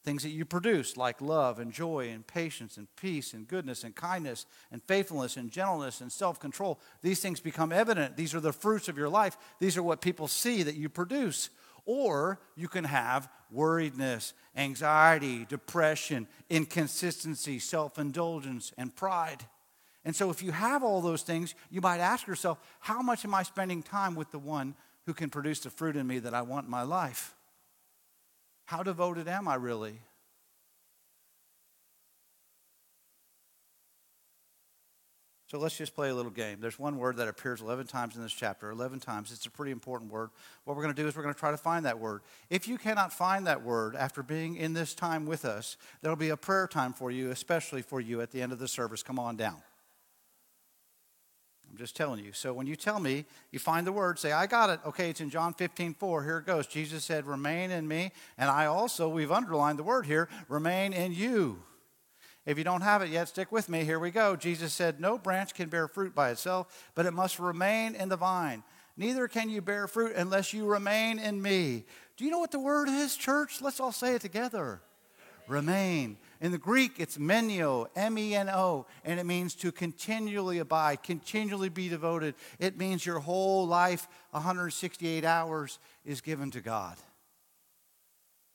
things 0.03 0.23
that 0.23 0.31
you 0.31 0.45
produce 0.45 0.97
like 0.97 1.21
love 1.21 1.59
and 1.59 1.73
joy 1.73 2.09
and 2.09 2.27
patience 2.27 2.77
and 2.77 2.89
peace 2.97 3.35
and 3.35 3.47
goodness 3.47 3.85
and 3.85 3.95
kindness 3.95 4.47
and 4.73 4.83
faithfulness 4.85 5.37
and 5.37 5.51
gentleness 5.51 6.01
and 6.01 6.11
self-control. 6.11 6.81
These 7.03 7.21
things 7.21 7.41
become 7.41 7.73
evident. 7.73 8.17
These 8.17 8.35
are 8.35 8.41
the 8.41 8.53
fruits 8.53 8.89
of 8.89 8.97
your 8.97 9.09
life. 9.09 9.37
These 9.59 9.77
are 9.77 9.83
what 9.83 10.01
people 10.01 10.29
see 10.29 10.63
that 10.63 10.75
you 10.75 10.89
produce. 10.89 11.51
Or 11.85 12.41
you 12.57 12.69
can 12.69 12.85
have 12.85 13.29
worriedness 13.55 14.33
anxiety 14.57 15.45
depression 15.45 16.27
inconsistency 16.49 17.59
self-indulgence 17.59 18.73
and 18.79 18.95
pride. 18.95 19.45
And 20.05 20.15
so 20.17 20.31
if 20.31 20.43
you 20.43 20.53
have 20.53 20.83
all 20.83 21.01
those 21.01 21.23
things 21.23 21.55
you 21.71 21.81
might 21.81 21.99
ask 21.99 22.27
yourself 22.27 22.59
how 22.81 23.03
much 23.03 23.25
am 23.25 23.35
i 23.35 23.43
spending 23.43 23.83
time 23.83 24.15
with 24.15 24.31
the 24.31 24.39
one 24.39 24.75
who 25.07 25.15
can 25.15 25.31
produce 25.31 25.61
the 25.61 25.71
fruit 25.71 25.97
in 25.97 26.07
me 26.07 26.19
that 26.21 26.35
i 26.35 26.43
want 26.43 26.67
in 26.67 26.71
my 26.71 26.83
life 26.83 27.35
how 28.71 28.85
devoted 28.85 29.27
am 29.27 29.49
I 29.49 29.57
really? 29.57 29.99
So 35.49 35.59
let's 35.59 35.77
just 35.77 35.97
play 35.97 36.11
a 36.11 36.15
little 36.15 36.31
game. 36.31 36.59
There's 36.61 36.79
one 36.79 36.97
word 36.97 37.17
that 37.17 37.27
appears 37.27 37.61
11 37.61 37.89
times 37.89 38.15
in 38.15 38.23
this 38.23 38.33
chapter, 38.33 38.71
11 38.71 39.01
times. 39.01 39.33
It's 39.33 39.45
a 39.45 39.51
pretty 39.51 39.73
important 39.73 40.13
word. 40.13 40.31
What 40.63 40.77
we're 40.77 40.85
going 40.85 40.95
to 40.95 41.03
do 41.03 41.09
is 41.09 41.17
we're 41.17 41.25
going 41.25 41.35
to 41.35 41.41
try 41.41 41.51
to 41.51 41.57
find 41.57 41.85
that 41.85 41.99
word. 41.99 42.21
If 42.49 42.69
you 42.69 42.79
cannot 42.79 43.13
find 43.13 43.45
that 43.49 43.65
word 43.65 43.97
after 43.97 44.23
being 44.23 44.55
in 44.55 44.73
this 44.73 44.95
time 44.95 45.27
with 45.27 45.45
us, 45.45 45.77
there'll 46.01 46.15
be 46.15 46.29
a 46.29 46.37
prayer 46.37 46.69
time 46.69 46.93
for 46.93 47.11
you, 47.11 47.33
especially 47.33 47.83
for 47.83 48.01
you 48.01 48.21
at 48.21 48.31
the 48.31 48.41
end 48.41 48.53
of 48.53 48.61
the 48.61 48.69
service. 48.69 49.03
Come 49.03 49.19
on 49.19 49.35
down. 49.35 49.57
Just 51.81 51.97
telling 51.97 52.23
you. 52.23 52.35
So 52.35 52.53
when 52.53 52.67
you 52.67 52.77
tell 52.77 53.01
me, 53.01 53.25
you 53.53 53.59
find 53.59 53.87
the 53.87 53.93
word, 53.93 54.19
say, 54.19 54.33
I 54.33 54.47
got 54.47 54.69
it. 54.69 54.81
Okay, 54.85 55.09
it's 55.09 55.23
in 55.23 55.31
John 55.31 55.55
15, 55.55 55.95
4. 55.95 56.25
Here 56.25 56.37
it 56.37 56.45
goes. 56.45 56.67
Jesus 56.67 57.05
said, 57.05 57.25
Remain 57.25 57.71
in 57.71 57.89
me. 57.89 58.13
And 58.37 58.51
I 58.51 58.67
also, 58.67 59.09
we've 59.09 59.33
underlined 59.33 59.79
the 59.79 59.83
word 59.83 60.05
here, 60.05 60.29
remain 60.51 60.93
in 60.93 61.15
you. 61.15 61.63
If 62.45 62.59
you 62.59 62.65
don't 62.65 62.83
have 62.83 63.01
it 63.01 63.09
yet, 63.09 63.29
stick 63.29 63.51
with 63.51 63.71
me. 63.71 63.85
Here 63.85 63.99
we 63.99 64.11
go. 64.11 64.37
Jesus 64.37 64.75
said, 64.75 65.01
No 65.01 65.17
branch 65.17 65.55
can 65.55 65.71
bear 65.71 65.89
fruit 65.89 66.15
by 66.15 66.29
itself, 66.29 66.91
but 66.95 67.07
it 67.07 67.15
must 67.15 67.39
remain 67.39 67.95
in 67.95 68.11
the 68.11 68.17
vine. 68.17 68.63
Neither 68.99 69.27
can 69.27 69.49
you 69.49 69.63
bear 69.63 69.89
fruit 69.89 70.13
unless 70.15 70.53
you 70.53 70.67
remain 70.67 71.19
in 71.19 71.41
me. 71.41 71.87
Do 72.19 72.27
you 72.27 72.31
know 72.31 72.41
what 72.41 72.51
the 72.51 72.61
word 72.61 72.91
is, 72.91 73.17
church? 73.17 73.63
Let's 73.63 73.81
all 73.81 73.93
say 73.93 74.17
it 74.17 74.21
together. 74.21 74.83
Remain. 75.49 76.19
In 76.41 76.53
the 76.53 76.59
Greek, 76.59 76.93
it's 76.99 77.19
meno, 77.19 77.89
M 77.95 78.17
E 78.17 78.35
N 78.35 78.49
O, 78.49 78.87
and 79.05 79.21
it 79.21 79.27
means 79.27 79.55
to 79.57 79.71
continually 79.71 80.59
abide, 80.59 81.03
continually 81.03 81.69
be 81.69 81.91
devoted. 81.91 82.35
It 82.59 82.79
means 82.79 83.05
your 83.05 83.19
whole 83.19 83.67
life, 83.67 84.09
168 84.31 85.25
hours, 85.25 85.79
is 86.05 86.23
given 86.23 86.51
to 86.53 86.63
God. 86.63 86.97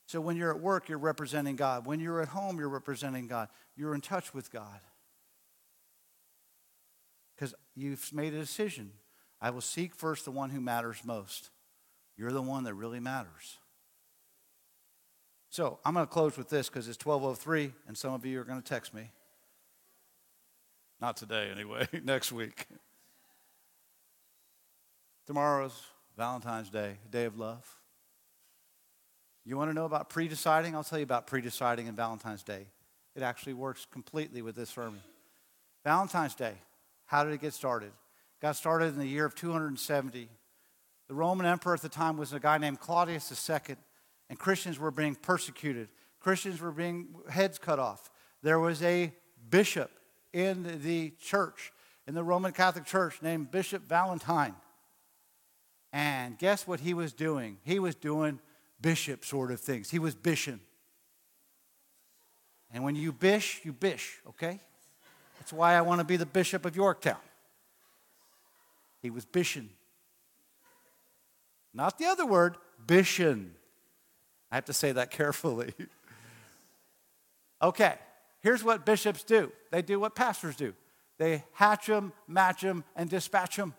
So 0.08 0.20
when 0.20 0.36
you're 0.36 0.52
at 0.52 0.60
work, 0.60 0.90
you're 0.90 0.98
representing 0.98 1.56
God. 1.56 1.86
When 1.86 2.00
you're 2.00 2.22
at 2.22 2.30
home, 2.30 2.58
you're 2.58 2.70
representing 2.70 3.28
God. 3.28 3.50
You're 3.76 3.94
in 3.94 4.02
touch 4.02 4.34
with 4.34 4.52
God. 4.52 4.80
Because 7.36 7.54
you've 7.76 8.12
made 8.14 8.34
a 8.34 8.40
decision. 8.40 8.92
I 9.42 9.52
will 9.52 9.62
seek 9.62 9.94
first 9.94 10.26
the 10.26 10.32
one 10.32 10.50
who 10.50 10.62
matters 10.62 11.02
most. 11.04 11.50
You're 12.18 12.32
the 12.32 12.42
one 12.42 12.64
that 12.64 12.74
really 12.74 13.00
matters. 13.00 13.58
So 15.56 15.80
I'm 15.86 15.94
going 15.94 16.06
to 16.06 16.12
close 16.12 16.38
with 16.38 16.50
this 16.50 16.68
because 16.68 16.90
it's 16.90 16.98
12:03, 16.98 17.72
and 17.88 17.98
some 17.98 18.14
of 18.14 18.26
you 18.26 18.42
are 18.42 18.44
going 18.44 18.62
to 18.62 18.68
text 18.68 18.94
me. 18.94 19.10
Not 21.00 21.16
today, 21.16 21.50
anyway. 21.50 21.88
Next 22.04 22.34
week. 22.34 22.68
Tomorrow's 25.26 25.82
Valentine's 26.18 26.70
Day, 26.70 26.98
day 27.10 27.24
of 27.24 27.40
love. 27.40 27.66
You 29.46 29.56
want 29.56 29.70
to 29.70 29.74
know 29.74 29.86
about 29.86 30.10
pre-deciding? 30.10 30.76
I'll 30.76 30.84
tell 30.84 31.00
you 31.00 31.04
about 31.04 31.26
pre-deciding 31.26 31.88
and 31.88 31.96
Valentine's 31.96 32.44
Day. 32.44 32.68
It 33.16 33.24
actually 33.24 33.54
works 33.54 33.88
completely 33.90 34.42
with 34.42 34.58
this 34.58 34.72
sermon. 34.72 35.00
Valentine's 35.86 36.36
Day. 36.36 36.56
How 37.06 37.24
did 37.24 37.32
it 37.32 37.40
get 37.40 37.54
started? 37.54 37.94
Got 38.42 38.58
started 38.58 38.88
in 38.88 39.00
the 39.00 39.08
year 39.08 39.24
of 39.24 39.36
270. 39.36 40.28
The 41.08 41.16
Roman 41.16 41.46
emperor 41.46 41.76
at 41.76 41.82
the 41.82 41.88
time 41.88 42.18
was 42.18 42.34
a 42.34 42.42
guy 42.42 42.58
named 42.58 42.82
Claudius 42.82 43.50
II 43.50 43.78
and 44.30 44.40
Christians 44.40 44.80
were 44.80 44.92
being 44.92 45.16
persecuted. 45.16 45.90
Christians 46.20 46.60
were 46.60 46.72
being 46.72 47.16
heads 47.30 47.58
cut 47.58 47.80
off. 47.80 48.10
There 48.42 48.60
was 48.60 48.82
a 48.82 49.14
bishop 49.50 49.92
in 50.34 50.82
the 50.84 51.12
church, 51.22 51.72
in 52.08 52.16
the 52.16 52.24
Roman 52.24 52.52
Catholic 52.52 52.86
Church, 52.86 53.22
named 53.22 53.52
Bishop 53.52 53.88
Valentine. 53.88 54.56
And 55.94 56.38
guess 56.38 56.68
what 56.68 56.82
he 56.82 56.94
was 56.94 57.14
doing? 57.14 57.58
He 57.64 57.80
was 57.80 57.96
doing 57.96 58.40
bishop 58.82 59.24
sort 59.24 59.52
of 59.52 59.62
things. 59.62 59.90
He 59.90 60.00
was 60.00 60.14
bishop. 60.14 60.60
And 62.74 62.84
when 62.84 62.96
you 62.96 63.14
bish, 63.14 63.62
you 63.64 63.72
bish, 63.72 64.20
okay? 64.28 64.60
That's 65.40 65.54
why 65.54 65.76
I 65.76 65.82
want 65.82 66.00
to 66.00 66.06
be 66.06 66.18
the 66.18 66.26
bishop 66.26 66.66
of 66.66 66.76
Yorktown. 66.76 67.18
He 69.02 69.10
was 69.10 69.24
bishing. 69.24 69.70
Not 71.74 71.98
the 71.98 72.06
other 72.06 72.26
word, 72.26 72.58
bishing. 72.88 73.52
I 74.56 74.58
have 74.58 74.66
to 74.66 74.74
say 74.74 74.94
that 74.94 75.12
carefully. 75.22 75.74
okay, 77.62 77.96
here's 78.40 78.64
what 78.64 78.86
bishops 78.86 79.22
do 79.22 79.52
they 79.70 79.82
do 79.82 80.00
what 80.00 80.16
pastors 80.16 80.56
do 80.56 80.74
they 81.20 81.44
hatch 81.52 81.88
them, 81.88 82.14
match 82.26 82.62
them, 82.62 82.86
and 82.96 83.10
dispatch 83.10 83.58
them. 83.58 83.74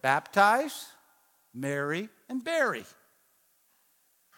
Baptize, 0.00 0.86
marry, 1.52 2.08
and 2.30 2.42
bury. 2.42 2.84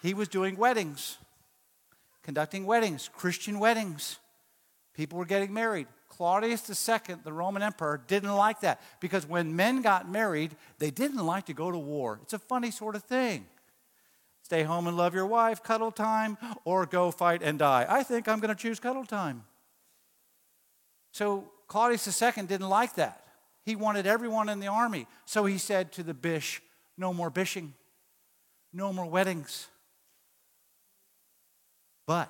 He 0.02 0.14
was 0.14 0.26
doing 0.26 0.56
weddings, 0.56 1.18
conducting 2.24 2.66
weddings, 2.66 3.08
Christian 3.14 3.60
weddings. 3.60 4.18
People 4.94 5.16
were 5.16 5.24
getting 5.24 5.52
married. 5.52 5.86
Claudius 6.08 6.68
II, 6.68 7.16
the 7.22 7.32
Roman 7.32 7.62
emperor, 7.62 8.02
didn't 8.08 8.34
like 8.34 8.62
that 8.62 8.80
because 8.98 9.26
when 9.26 9.54
men 9.54 9.80
got 9.80 10.10
married, 10.10 10.56
they 10.78 10.90
didn't 10.90 11.24
like 11.24 11.46
to 11.46 11.54
go 11.54 11.70
to 11.70 11.78
war. 11.78 12.18
It's 12.22 12.32
a 12.32 12.38
funny 12.40 12.72
sort 12.72 12.96
of 12.96 13.04
thing. 13.04 13.46
Stay 14.50 14.64
home 14.64 14.88
and 14.88 14.96
love 14.96 15.14
your 15.14 15.26
wife, 15.26 15.62
cuddle 15.62 15.92
time, 15.92 16.36
or 16.64 16.84
go 16.84 17.12
fight 17.12 17.40
and 17.40 17.56
die. 17.56 17.86
I 17.88 18.02
think 18.02 18.26
I'm 18.26 18.40
going 18.40 18.52
to 18.52 18.60
choose 18.60 18.80
cuddle 18.80 19.04
time. 19.04 19.44
So 21.12 21.52
Claudius 21.68 22.20
II 22.20 22.46
didn't 22.46 22.68
like 22.68 22.96
that. 22.96 23.24
He 23.64 23.76
wanted 23.76 24.08
everyone 24.08 24.48
in 24.48 24.58
the 24.58 24.66
army. 24.66 25.06
So 25.24 25.44
he 25.44 25.56
said 25.56 25.92
to 25.92 26.02
the 26.02 26.14
bish, 26.14 26.60
no 26.98 27.14
more 27.14 27.30
bishing, 27.30 27.74
no 28.72 28.92
more 28.92 29.06
weddings. 29.06 29.68
But 32.04 32.28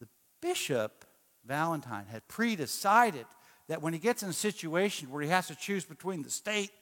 the 0.00 0.08
bishop, 0.42 1.06
Valentine, 1.46 2.04
had 2.10 2.28
pre 2.28 2.56
decided 2.56 3.24
that 3.68 3.80
when 3.80 3.94
he 3.94 3.98
gets 3.98 4.22
in 4.22 4.28
a 4.28 4.34
situation 4.34 5.08
where 5.10 5.22
he 5.22 5.30
has 5.30 5.46
to 5.46 5.54
choose 5.54 5.86
between 5.86 6.22
the 6.22 6.30
state 6.30 6.72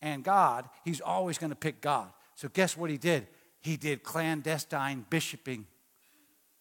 and 0.00 0.22
God, 0.22 0.68
he's 0.84 1.00
always 1.00 1.36
going 1.36 1.50
to 1.50 1.56
pick 1.56 1.80
God. 1.80 2.10
So 2.36 2.48
guess 2.48 2.76
what 2.76 2.90
he 2.90 2.96
did? 2.96 3.26
He 3.60 3.76
did 3.76 4.02
clandestine 4.02 5.06
bishoping. 5.10 5.66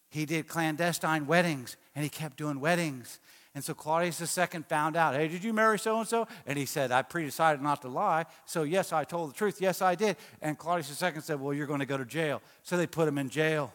He 0.10 0.26
did 0.26 0.48
clandestine 0.48 1.28
weddings, 1.28 1.78
and 1.96 2.04
he 2.04 2.10
kept 2.10 2.38
doing 2.38 2.60
weddings. 2.60 3.20
And 3.56 3.64
so 3.64 3.74
Claudius 3.74 4.38
II 4.38 4.64
found 4.70 4.96
out, 4.96 5.16
hey, 5.16 5.28
did 5.28 5.44
you 5.44 5.54
marry 5.54 5.80
so 5.80 6.00
and 6.00 6.08
so? 6.08 6.28
And 6.46 6.58
he 6.58 6.66
said, 6.66 6.92
I 6.92 7.02
pre 7.02 7.26
decided 7.26 7.62
not 7.62 7.82
to 7.82 7.88
lie. 7.88 8.26
So, 8.46 8.64
yes, 8.64 8.94
I 8.94 9.04
told 9.04 9.32
the 9.32 9.34
truth. 9.34 9.60
Yes, 9.60 9.82
I 9.82 9.96
did. 9.96 10.18
And 10.42 10.58
Claudius 10.58 11.02
II 11.02 11.22
said, 11.22 11.40
well, 11.40 11.54
you're 11.54 11.68
going 11.68 11.80
to 11.80 11.86
go 11.86 11.98
to 11.98 12.06
jail. 12.06 12.42
So 12.64 12.78
they 12.78 12.88
put 12.88 13.08
him 13.08 13.18
in 13.18 13.30
jail. 13.30 13.74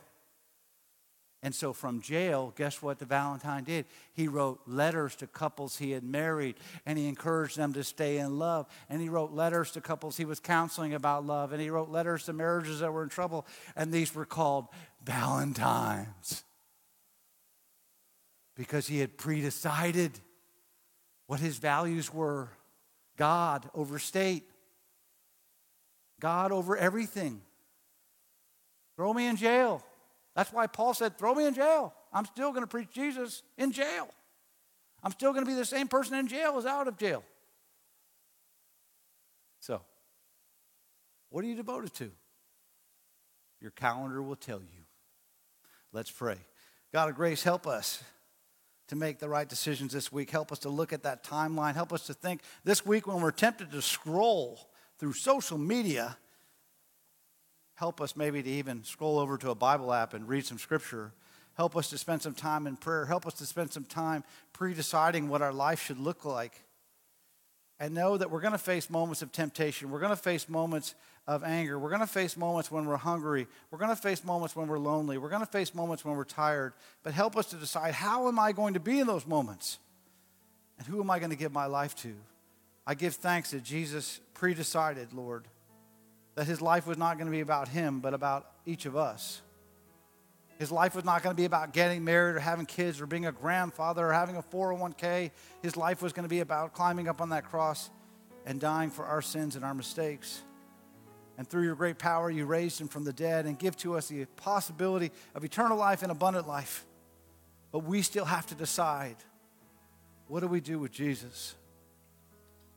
And 1.44 1.54
so 1.54 1.74
from 1.74 2.00
jail, 2.00 2.54
guess 2.56 2.80
what 2.80 2.98
the 2.98 3.04
Valentine 3.04 3.64
did? 3.64 3.84
He 4.14 4.28
wrote 4.28 4.60
letters 4.66 5.14
to 5.16 5.26
couples 5.26 5.76
he 5.76 5.90
had 5.90 6.02
married 6.02 6.56
and 6.86 6.96
he 6.96 7.06
encouraged 7.06 7.58
them 7.58 7.74
to 7.74 7.84
stay 7.84 8.16
in 8.16 8.38
love. 8.38 8.66
And 8.88 9.02
he 9.02 9.10
wrote 9.10 9.30
letters 9.30 9.70
to 9.72 9.82
couples 9.82 10.16
he 10.16 10.24
was 10.24 10.40
counseling 10.40 10.94
about 10.94 11.26
love. 11.26 11.52
And 11.52 11.60
he 11.60 11.68
wrote 11.68 11.90
letters 11.90 12.24
to 12.24 12.32
marriages 12.32 12.80
that 12.80 12.90
were 12.90 13.02
in 13.02 13.10
trouble. 13.10 13.46
And 13.76 13.92
these 13.92 14.14
were 14.14 14.24
called 14.24 14.68
Valentines 15.04 16.44
because 18.56 18.86
he 18.86 19.00
had 19.00 19.18
pre-decided 19.18 20.12
what 21.26 21.40
his 21.40 21.58
values 21.58 22.12
were 22.12 22.48
God 23.18 23.68
over 23.74 23.98
state, 23.98 24.48
God 26.20 26.52
over 26.52 26.74
everything. 26.74 27.42
Throw 28.96 29.12
me 29.12 29.26
in 29.26 29.36
jail. 29.36 29.84
That's 30.34 30.52
why 30.52 30.66
Paul 30.66 30.94
said, 30.94 31.18
Throw 31.18 31.34
me 31.34 31.46
in 31.46 31.54
jail. 31.54 31.94
I'm 32.12 32.24
still 32.24 32.50
going 32.50 32.62
to 32.62 32.68
preach 32.68 32.90
Jesus 32.92 33.42
in 33.56 33.72
jail. 33.72 34.08
I'm 35.02 35.12
still 35.12 35.32
going 35.32 35.44
to 35.44 35.50
be 35.50 35.56
the 35.56 35.64
same 35.64 35.88
person 35.88 36.14
in 36.14 36.28
jail 36.28 36.56
as 36.56 36.66
out 36.66 36.88
of 36.88 36.96
jail. 36.96 37.22
So, 39.60 39.82
what 41.30 41.44
are 41.44 41.48
you 41.48 41.56
devoted 41.56 41.92
to? 41.94 42.10
Your 43.60 43.70
calendar 43.70 44.22
will 44.22 44.36
tell 44.36 44.60
you. 44.60 44.84
Let's 45.92 46.10
pray. 46.10 46.36
God 46.92 47.08
of 47.08 47.16
grace, 47.16 47.42
help 47.42 47.66
us 47.66 48.02
to 48.88 48.96
make 48.96 49.18
the 49.18 49.28
right 49.28 49.48
decisions 49.48 49.92
this 49.92 50.12
week. 50.12 50.30
Help 50.30 50.52
us 50.52 50.60
to 50.60 50.68
look 50.68 50.92
at 50.92 51.02
that 51.04 51.24
timeline. 51.24 51.74
Help 51.74 51.92
us 51.92 52.06
to 52.06 52.14
think 52.14 52.42
this 52.64 52.84
week 52.84 53.06
when 53.06 53.20
we're 53.20 53.30
tempted 53.30 53.70
to 53.70 53.82
scroll 53.82 54.68
through 54.98 55.14
social 55.14 55.58
media. 55.58 56.16
Help 57.74 58.00
us 58.00 58.16
maybe 58.16 58.42
to 58.42 58.50
even 58.50 58.84
scroll 58.84 59.18
over 59.18 59.36
to 59.38 59.50
a 59.50 59.54
Bible 59.54 59.92
app 59.92 60.14
and 60.14 60.28
read 60.28 60.46
some 60.46 60.58
scripture. 60.58 61.12
Help 61.54 61.76
us 61.76 61.90
to 61.90 61.98
spend 61.98 62.22
some 62.22 62.34
time 62.34 62.66
in 62.66 62.76
prayer. 62.76 63.06
Help 63.06 63.26
us 63.26 63.34
to 63.34 63.46
spend 63.46 63.72
some 63.72 63.84
time 63.84 64.24
pre 64.52 64.74
deciding 64.74 65.28
what 65.28 65.42
our 65.42 65.52
life 65.52 65.82
should 65.82 65.98
look 65.98 66.24
like. 66.24 66.60
And 67.80 67.92
know 67.94 68.16
that 68.16 68.30
we're 68.30 68.40
going 68.40 68.52
to 68.52 68.58
face 68.58 68.88
moments 68.88 69.20
of 69.22 69.32
temptation. 69.32 69.90
We're 69.90 69.98
going 69.98 70.10
to 70.10 70.16
face 70.16 70.48
moments 70.48 70.94
of 71.26 71.42
anger. 71.42 71.78
We're 71.78 71.88
going 71.88 72.00
to 72.00 72.06
face 72.06 72.36
moments 72.36 72.70
when 72.70 72.86
we're 72.86 72.96
hungry. 72.96 73.48
We're 73.70 73.78
going 73.78 73.90
to 73.90 74.00
face 74.00 74.24
moments 74.24 74.54
when 74.54 74.68
we're 74.68 74.78
lonely. 74.78 75.18
We're 75.18 75.28
going 75.28 75.40
to 75.40 75.46
face 75.46 75.74
moments 75.74 76.04
when 76.04 76.16
we're 76.16 76.24
tired. 76.24 76.72
But 77.02 77.14
help 77.14 77.36
us 77.36 77.46
to 77.46 77.56
decide 77.56 77.94
how 77.94 78.28
am 78.28 78.38
I 78.38 78.52
going 78.52 78.74
to 78.74 78.80
be 78.80 79.00
in 79.00 79.08
those 79.08 79.26
moments? 79.26 79.78
And 80.78 80.86
who 80.86 81.00
am 81.00 81.10
I 81.10 81.18
going 81.18 81.30
to 81.30 81.36
give 81.36 81.52
my 81.52 81.66
life 81.66 81.96
to? 81.96 82.14
I 82.86 82.94
give 82.94 83.14
thanks 83.14 83.50
that 83.52 83.64
Jesus 83.64 84.20
pre 84.34 84.54
decided, 84.54 85.12
Lord, 85.12 85.44
that 86.34 86.46
his 86.46 86.60
life 86.60 86.86
was 86.86 86.98
not 86.98 87.16
going 87.16 87.26
to 87.26 87.32
be 87.32 87.40
about 87.40 87.68
him, 87.68 88.00
but 88.00 88.14
about 88.14 88.50
each 88.66 88.86
of 88.86 88.96
us. 88.96 89.40
His 90.58 90.70
life 90.70 90.94
was 90.94 91.04
not 91.04 91.22
going 91.22 91.34
to 91.34 91.40
be 91.40 91.46
about 91.46 91.72
getting 91.72 92.04
married 92.04 92.36
or 92.36 92.40
having 92.40 92.66
kids 92.66 93.00
or 93.00 93.06
being 93.06 93.26
a 93.26 93.32
grandfather 93.32 94.06
or 94.08 94.12
having 94.12 94.36
a 94.36 94.42
401k. 94.42 95.30
His 95.62 95.76
life 95.76 96.00
was 96.00 96.12
going 96.12 96.24
to 96.24 96.28
be 96.28 96.40
about 96.40 96.72
climbing 96.74 97.08
up 97.08 97.20
on 97.20 97.30
that 97.30 97.44
cross 97.44 97.90
and 98.46 98.60
dying 98.60 98.90
for 98.90 99.04
our 99.04 99.22
sins 99.22 99.56
and 99.56 99.64
our 99.64 99.74
mistakes. 99.74 100.42
And 101.36 101.48
through 101.48 101.64
your 101.64 101.74
great 101.74 101.98
power, 101.98 102.30
you 102.30 102.46
raised 102.46 102.80
him 102.80 102.86
from 102.86 103.02
the 103.04 103.12
dead 103.12 103.46
and 103.46 103.58
give 103.58 103.76
to 103.78 103.96
us 103.96 104.08
the 104.08 104.24
possibility 104.36 105.10
of 105.34 105.44
eternal 105.44 105.76
life 105.76 106.02
and 106.02 106.12
abundant 106.12 106.46
life. 106.46 106.84
But 107.72 107.80
we 107.80 108.02
still 108.02 108.24
have 108.24 108.46
to 108.46 108.54
decide 108.54 109.16
what 110.28 110.40
do 110.40 110.46
we 110.46 110.60
do 110.60 110.78
with 110.78 110.92
Jesus? 110.92 111.54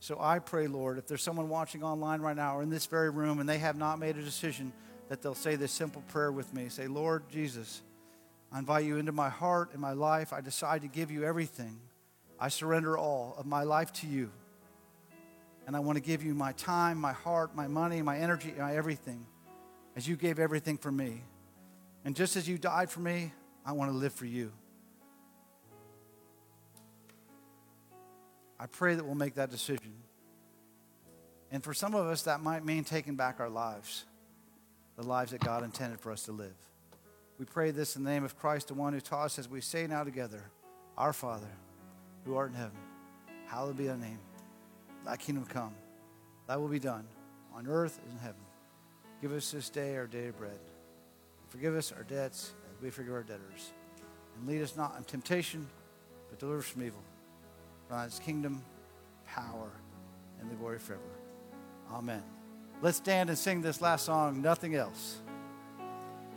So 0.00 0.16
I 0.20 0.38
pray, 0.38 0.68
Lord, 0.68 0.98
if 0.98 1.06
there's 1.06 1.22
someone 1.22 1.48
watching 1.48 1.82
online 1.82 2.20
right 2.20 2.36
now 2.36 2.56
or 2.56 2.62
in 2.62 2.70
this 2.70 2.86
very 2.86 3.10
room 3.10 3.40
and 3.40 3.48
they 3.48 3.58
have 3.58 3.76
not 3.76 3.98
made 3.98 4.16
a 4.16 4.22
decision, 4.22 4.72
that 5.08 5.22
they'll 5.22 5.34
say 5.34 5.56
this 5.56 5.72
simple 5.72 6.02
prayer 6.08 6.30
with 6.30 6.52
me. 6.54 6.68
Say, 6.68 6.86
Lord 6.86 7.24
Jesus, 7.30 7.82
I 8.52 8.58
invite 8.58 8.84
you 8.84 8.98
into 8.98 9.12
my 9.12 9.28
heart 9.28 9.70
and 9.72 9.80
my 9.80 9.92
life. 9.92 10.32
I 10.32 10.40
decide 10.40 10.82
to 10.82 10.88
give 10.88 11.10
you 11.10 11.24
everything. 11.24 11.80
I 12.38 12.48
surrender 12.48 12.96
all 12.96 13.34
of 13.36 13.46
my 13.46 13.64
life 13.64 13.92
to 13.94 14.06
you. 14.06 14.30
And 15.66 15.76
I 15.76 15.80
want 15.80 15.96
to 15.96 16.02
give 16.02 16.22
you 16.22 16.34
my 16.34 16.52
time, 16.52 16.98
my 16.98 17.12
heart, 17.12 17.54
my 17.54 17.66
money, 17.66 18.00
my 18.00 18.18
energy, 18.18 18.54
my 18.56 18.74
everything, 18.74 19.26
as 19.96 20.08
you 20.08 20.16
gave 20.16 20.38
everything 20.38 20.78
for 20.78 20.92
me. 20.92 21.24
And 22.04 22.16
just 22.16 22.36
as 22.36 22.48
you 22.48 22.56
died 22.56 22.90
for 22.90 23.00
me, 23.00 23.32
I 23.66 23.72
want 23.72 23.90
to 23.90 23.96
live 23.96 24.14
for 24.14 24.24
you. 24.24 24.52
I 28.60 28.66
pray 28.66 28.94
that 28.94 29.04
we'll 29.04 29.14
make 29.14 29.34
that 29.34 29.50
decision. 29.50 29.94
And 31.50 31.62
for 31.62 31.72
some 31.72 31.94
of 31.94 32.06
us, 32.06 32.22
that 32.22 32.42
might 32.42 32.64
mean 32.64 32.84
taking 32.84 33.14
back 33.14 33.40
our 33.40 33.48
lives, 33.48 34.04
the 34.96 35.02
lives 35.02 35.30
that 35.30 35.40
God 35.40 35.62
intended 35.62 36.00
for 36.00 36.12
us 36.12 36.24
to 36.24 36.32
live. 36.32 36.56
We 37.38 37.44
pray 37.44 37.70
this 37.70 37.96
in 37.96 38.02
the 38.02 38.10
name 38.10 38.24
of 38.24 38.36
Christ, 38.38 38.68
the 38.68 38.74
one 38.74 38.92
who 38.92 39.00
taught 39.00 39.26
us 39.26 39.38
as 39.38 39.48
we 39.48 39.60
say 39.60 39.86
now 39.86 40.02
together 40.02 40.42
Our 40.96 41.12
Father, 41.12 41.50
who 42.24 42.34
art 42.34 42.50
in 42.50 42.56
heaven, 42.56 42.78
hallowed 43.46 43.78
be 43.78 43.86
thy 43.86 43.96
name. 43.96 44.18
Thy 45.04 45.16
kingdom 45.16 45.44
come, 45.46 45.74
thy 46.46 46.56
will 46.56 46.68
be 46.68 46.80
done 46.80 47.06
on 47.54 47.66
earth 47.66 48.00
as 48.06 48.12
in 48.12 48.18
heaven. 48.18 48.40
Give 49.22 49.32
us 49.32 49.50
this 49.50 49.70
day 49.70 49.96
our 49.96 50.06
daily 50.06 50.32
bread. 50.32 50.58
Forgive 51.48 51.74
us 51.76 51.92
our 51.92 52.02
debts 52.02 52.52
as 52.74 52.82
we 52.82 52.90
forgive 52.90 53.14
our 53.14 53.22
debtors. 53.22 53.72
And 54.36 54.46
lead 54.46 54.62
us 54.62 54.76
not 54.76 54.96
into 54.96 55.08
temptation, 55.08 55.66
but 56.28 56.38
deliver 56.38 56.58
us 56.58 56.66
from 56.66 56.82
evil. 56.82 57.02
Is 57.90 58.20
kingdom, 58.24 58.62
power, 59.26 59.70
and 60.40 60.50
the 60.50 60.54
glory 60.54 60.78
forever. 60.78 61.02
Amen. 61.90 62.22
Let's 62.82 62.98
stand 62.98 63.28
and 63.28 63.38
sing 63.38 63.62
this 63.62 63.80
last 63.80 64.04
song, 64.04 64.40
Nothing 64.42 64.74
Else. 64.74 65.18